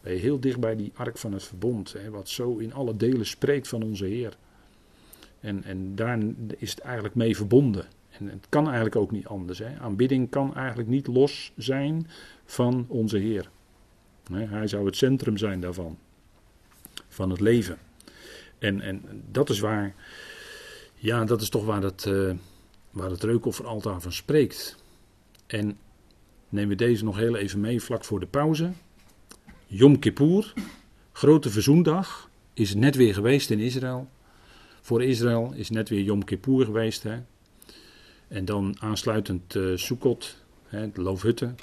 Ben 0.00 0.12
je 0.12 0.18
heel 0.18 0.40
dicht 0.40 0.60
bij 0.60 0.76
die 0.76 0.92
ark 0.94 1.18
van 1.18 1.32
het 1.32 1.42
verbond. 1.42 1.92
Hè, 1.92 2.10
wat 2.10 2.28
zo 2.28 2.56
in 2.56 2.72
alle 2.72 2.96
delen 2.96 3.26
spreekt 3.26 3.68
van 3.68 3.82
onze 3.82 4.04
Heer. 4.04 4.36
En, 5.40 5.64
en 5.64 5.94
daar 5.94 6.18
is 6.56 6.70
het 6.70 6.78
eigenlijk 6.80 7.14
mee 7.14 7.36
verbonden. 7.36 7.86
En 8.18 8.28
het 8.28 8.46
kan 8.48 8.64
eigenlijk 8.64 8.96
ook 8.96 9.10
niet 9.10 9.26
anders. 9.26 9.58
Hè. 9.58 9.78
Aanbidding 9.78 10.30
kan 10.30 10.54
eigenlijk 10.54 10.88
niet 10.88 11.06
los 11.06 11.52
zijn 11.56 12.06
van 12.44 12.84
onze 12.88 13.18
Heer. 13.18 13.50
Hij 14.32 14.66
zou 14.66 14.86
het 14.86 14.96
centrum 14.96 15.36
zijn 15.36 15.60
daarvan. 15.60 15.98
Van 17.08 17.30
het 17.30 17.40
leven. 17.40 17.78
En, 18.58 18.80
en 18.80 19.02
dat 19.30 19.50
is 19.50 19.60
waar, 19.60 19.94
ja, 20.94 21.24
dat 21.24 21.40
is 21.40 21.48
toch 21.48 21.64
waar 21.64 21.82
het, 21.82 22.04
uh, 22.04 22.34
waar 22.90 23.10
het 23.10 23.22
reukofferaltaar 23.22 24.00
van 24.00 24.12
spreekt. 24.12 24.76
En 25.46 25.78
nemen 26.48 26.68
we 26.68 26.74
deze 26.74 27.04
nog 27.04 27.16
heel 27.16 27.36
even 27.36 27.60
mee 27.60 27.82
vlak 27.82 28.04
voor 28.04 28.20
de 28.20 28.26
pauze. 28.26 28.72
Yom 29.66 29.98
Kippur, 29.98 30.52
grote 31.12 31.50
verzoendag, 31.50 32.30
is 32.54 32.74
net 32.74 32.96
weer 32.96 33.14
geweest 33.14 33.50
in 33.50 33.58
Israël. 33.58 34.08
Voor 34.80 35.02
Israël 35.02 35.52
is 35.54 35.70
net 35.70 35.88
weer 35.88 36.02
Yom 36.02 36.24
Kippur 36.24 36.64
geweest. 36.64 37.02
Hè. 37.02 37.18
En 38.28 38.44
dan 38.44 38.76
aansluitend 38.78 39.54
uh, 39.54 39.76
Sukkot, 39.76 40.36
hè, 40.66 40.92
de 40.92 41.02
loofhutten. 41.02 41.56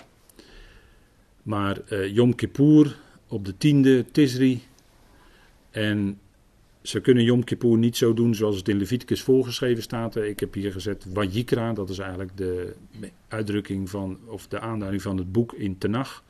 Maar 1.43 1.82
uh, 1.89 2.07
Yom 2.07 2.36
Kippur 2.36 2.97
op 3.28 3.45
de 3.45 3.57
tiende 3.57 4.05
Tisri. 4.11 4.63
En 5.72 6.20
ze 6.82 6.99
kunnen 6.99 7.24
Yom 7.24 7.43
Kippur 7.43 7.78
niet 7.78 7.97
zo 7.97 8.13
doen 8.13 8.36
zoals 8.36 8.57
het 8.57 8.70
in 8.70 8.78
Leviticus 8.78 9.22
voorgeschreven 9.22 9.84
staat. 9.84 10.16
Ik 10.16 10.39
heb 10.39 10.53
hier 10.53 10.72
gezet 10.72 11.05
Wajikra, 11.13 11.74
dat 11.74 11.89
is 11.89 11.97
eigenlijk 11.99 12.38
de 12.38 12.74
uitdrukking 13.28 13.89
van, 13.89 14.20
of 14.26 14.47
de 14.47 14.59
aanduiding 14.59 15.01
van 15.01 15.18
het 15.18 15.32
boek 15.32 15.53
in 15.53 15.78
Tenach. 15.78 16.24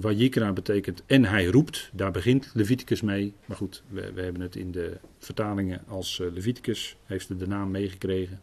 Wajikra 0.00 0.52
betekent 0.52 1.02
en 1.06 1.24
hij 1.24 1.46
roept, 1.46 1.90
daar 1.92 2.10
begint 2.10 2.50
Leviticus 2.54 3.00
mee. 3.00 3.32
Maar 3.44 3.56
goed, 3.56 3.82
we, 3.88 4.12
we 4.12 4.22
hebben 4.22 4.42
het 4.42 4.56
in 4.56 4.72
de 4.72 4.96
vertalingen 5.18 5.82
als 5.88 6.20
eh, 6.20 6.32
Leviticus, 6.32 6.96
heeft 7.06 7.38
de 7.38 7.46
naam 7.46 7.70
meegekregen. 7.70 8.40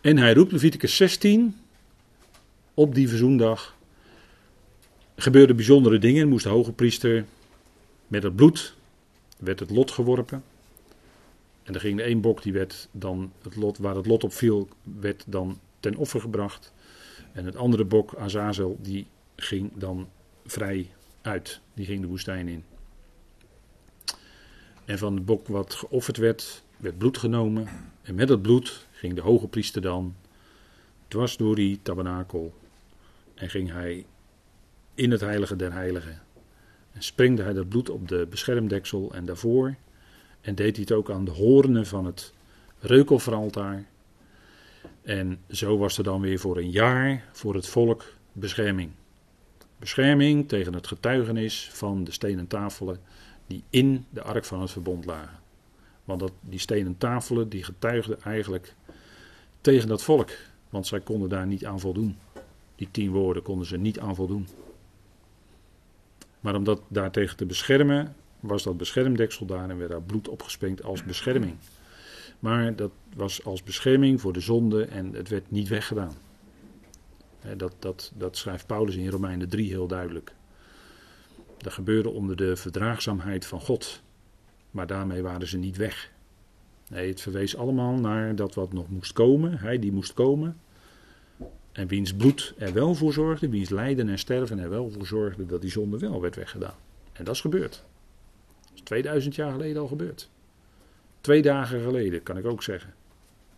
En 0.00 0.18
hij 0.18 0.34
roept 0.34 0.52
Leviticus 0.52 0.96
16, 0.96 1.56
op 2.74 2.94
die 2.94 3.08
verzoendag 3.08 3.76
gebeurden 5.16 5.56
bijzondere 5.56 5.98
dingen. 5.98 6.28
Moest 6.28 6.44
de 6.44 6.50
hoge 6.50 6.72
priester 6.72 7.24
met 8.06 8.22
het 8.22 8.36
bloed 8.36 8.74
werd 9.38 9.60
het 9.60 9.70
lot 9.70 9.90
geworpen. 9.90 10.44
En 11.62 11.74
er 11.74 11.80
ging 11.80 11.96
de 11.96 12.02
één 12.02 12.20
bok, 12.20 12.42
die 12.42 12.52
werd 12.52 12.88
dan 12.90 13.32
het 13.42 13.56
lot, 13.56 13.78
waar 13.78 13.96
het 13.96 14.06
lot 14.06 14.24
op 14.24 14.32
viel, 14.32 14.68
werd 15.00 15.24
dan 15.26 15.58
ten 15.80 15.96
offer 15.96 16.20
gebracht. 16.20 16.72
En 17.32 17.44
het 17.44 17.56
andere 17.56 17.84
bok, 17.84 18.14
Azazel, 18.16 18.78
die 18.82 19.06
ging 19.36 19.70
dan 19.74 20.08
vrij 20.46 20.90
uit. 21.22 21.60
Die 21.74 21.86
ging 21.86 22.00
de 22.00 22.06
woestijn 22.06 22.48
in. 22.48 22.64
En 24.84 24.98
van 24.98 25.14
het 25.14 25.24
bok 25.24 25.48
wat 25.48 25.74
geofferd 25.74 26.16
werd, 26.16 26.62
werd 26.76 26.98
bloed 26.98 27.18
genomen. 27.18 27.68
En 28.02 28.14
met 28.14 28.28
dat 28.28 28.42
bloed 28.42 28.86
ging 28.90 29.14
de 29.14 29.20
hoge 29.20 29.48
priester 29.48 29.82
dan 29.82 30.14
dwars 31.08 31.36
door 31.36 31.54
die 31.54 31.78
tabernakel. 31.82 32.54
En 33.34 33.50
ging 33.50 33.70
hij 33.70 34.06
in 34.94 35.10
het 35.10 35.20
heilige 35.20 35.56
der 35.56 35.72
heiligen. 35.72 36.22
En 36.92 37.02
sprengde 37.02 37.42
hij 37.42 37.52
dat 37.52 37.68
bloed 37.68 37.90
op 37.90 38.08
de 38.08 38.26
beschermdeksel 38.30 39.12
en 39.14 39.24
daarvoor. 39.24 39.74
En 40.40 40.54
deed 40.54 40.76
hij 40.76 40.84
het 40.88 40.92
ook 40.92 41.10
aan 41.10 41.24
de 41.24 41.30
hoornen 41.30 41.86
van 41.86 42.04
het 42.04 42.32
reukofferaltaar. 42.78 43.84
En 45.02 45.38
zo 45.50 45.78
was 45.78 45.98
er 45.98 46.04
dan 46.04 46.20
weer 46.20 46.38
voor 46.38 46.56
een 46.56 46.70
jaar 46.70 47.24
voor 47.32 47.54
het 47.54 47.66
volk 47.66 48.04
bescherming. 48.32 48.90
Bescherming 49.78 50.48
tegen 50.48 50.74
het 50.74 50.86
getuigenis 50.86 51.70
van 51.72 52.04
de 52.04 52.12
stenen 52.12 52.46
tafelen 52.46 52.98
die 53.46 53.62
in 53.70 54.06
de 54.10 54.22
ark 54.22 54.44
van 54.44 54.60
het 54.60 54.70
verbond 54.70 55.04
lagen. 55.04 55.38
Want 56.04 56.20
dat, 56.20 56.32
die 56.40 56.58
stenen 56.58 56.98
tafelen 56.98 57.48
die 57.48 57.64
getuigden 57.64 58.22
eigenlijk 58.22 58.74
tegen 59.60 59.88
dat 59.88 60.02
volk. 60.02 60.30
Want 60.70 60.86
zij 60.86 61.00
konden 61.00 61.28
daar 61.28 61.46
niet 61.46 61.66
aan 61.66 61.80
voldoen. 61.80 62.16
Die 62.74 62.88
tien 62.90 63.10
woorden 63.10 63.42
konden 63.42 63.66
ze 63.66 63.76
niet 63.76 64.00
aan 64.00 64.14
voldoen. 64.14 64.48
Maar 66.40 66.54
om 66.54 66.64
dat 66.64 66.80
daartegen 66.88 67.36
te 67.36 67.46
beschermen, 67.46 68.14
was 68.40 68.62
dat 68.62 68.76
beschermdeksel 68.76 69.46
daar 69.46 69.70
en 69.70 69.78
werd 69.78 69.90
daar 69.90 70.02
bloed 70.02 70.28
opgesprengd 70.28 70.82
als 70.82 71.04
bescherming. 71.04 71.56
Maar 72.38 72.76
dat 72.76 72.90
was 73.14 73.44
als 73.44 73.62
bescherming 73.62 74.20
voor 74.20 74.32
de 74.32 74.40
zonde 74.40 74.84
en 74.84 75.14
het 75.14 75.28
werd 75.28 75.50
niet 75.50 75.68
weggedaan. 75.68 76.14
Dat, 77.56 77.74
dat, 77.78 78.12
dat 78.14 78.36
schrijft 78.36 78.66
Paulus 78.66 78.96
in 78.96 79.08
Romeinen 79.08 79.48
3 79.48 79.68
heel 79.68 79.86
duidelijk. 79.86 80.34
Dat 81.58 81.72
gebeurde 81.72 82.08
onder 82.08 82.36
de 82.36 82.56
verdraagzaamheid 82.56 83.46
van 83.46 83.60
God. 83.60 84.02
Maar 84.70 84.86
daarmee 84.86 85.22
waren 85.22 85.48
ze 85.48 85.58
niet 85.58 85.76
weg. 85.76 86.10
Nee, 86.88 87.08
het 87.08 87.20
verwees 87.20 87.56
allemaal 87.56 87.94
naar 87.94 88.36
dat 88.36 88.54
wat 88.54 88.72
nog 88.72 88.88
moest 88.88 89.12
komen. 89.12 89.58
Hij 89.58 89.78
die 89.78 89.92
moest 89.92 90.14
komen. 90.14 90.56
En 91.72 91.86
wiens 91.86 92.14
bloed 92.14 92.54
er 92.58 92.72
wel 92.72 92.94
voor 92.94 93.12
zorgde, 93.12 93.48
wiens 93.48 93.68
lijden 93.68 94.08
en 94.08 94.18
sterven 94.18 94.58
er 94.58 94.70
wel 94.70 94.90
voor 94.90 95.06
zorgde 95.06 95.46
dat 95.46 95.60
die 95.60 95.70
zonde 95.70 95.98
wel 95.98 96.20
werd 96.20 96.36
weggedaan. 96.36 96.74
En 97.12 97.24
dat 97.24 97.34
is 97.34 97.40
gebeurd. 97.40 97.84
Dat 98.62 98.74
is 98.74 98.80
2000 98.80 99.34
jaar 99.34 99.52
geleden 99.52 99.82
al 99.82 99.88
gebeurd. 99.88 100.30
Twee 101.20 101.42
dagen 101.42 101.80
geleden, 101.80 102.22
kan 102.22 102.36
ik 102.36 102.46
ook 102.46 102.62
zeggen. 102.62 102.94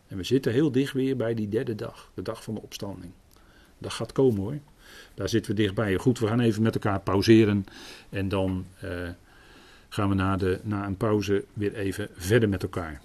En 0.06 0.16
we 0.16 0.22
zitten 0.22 0.52
heel 0.52 0.72
dicht 0.72 0.92
weer 0.92 1.16
bij 1.16 1.34
die 1.34 1.48
derde 1.48 1.74
dag, 1.74 2.10
de 2.14 2.22
dag 2.22 2.42
van 2.42 2.54
de 2.54 2.62
opstanding. 2.62 3.12
Dat 3.78 3.92
gaat 3.92 4.12
komen 4.12 4.40
hoor. 4.40 4.58
Daar 5.14 5.28
zitten 5.28 5.54
we 5.54 5.60
dichtbij. 5.60 5.94
Goed, 5.96 6.18
we 6.18 6.26
gaan 6.26 6.40
even 6.40 6.62
met 6.62 6.74
elkaar 6.74 7.00
pauzeren. 7.00 7.66
En 8.10 8.28
dan 8.28 8.66
uh, 8.84 8.90
gaan 9.88 10.08
we 10.08 10.14
na, 10.14 10.36
de, 10.36 10.60
na 10.62 10.86
een 10.86 10.96
pauze 10.96 11.44
weer 11.52 11.74
even 11.74 12.08
verder 12.12 12.48
met 12.48 12.62
elkaar. 12.62 13.00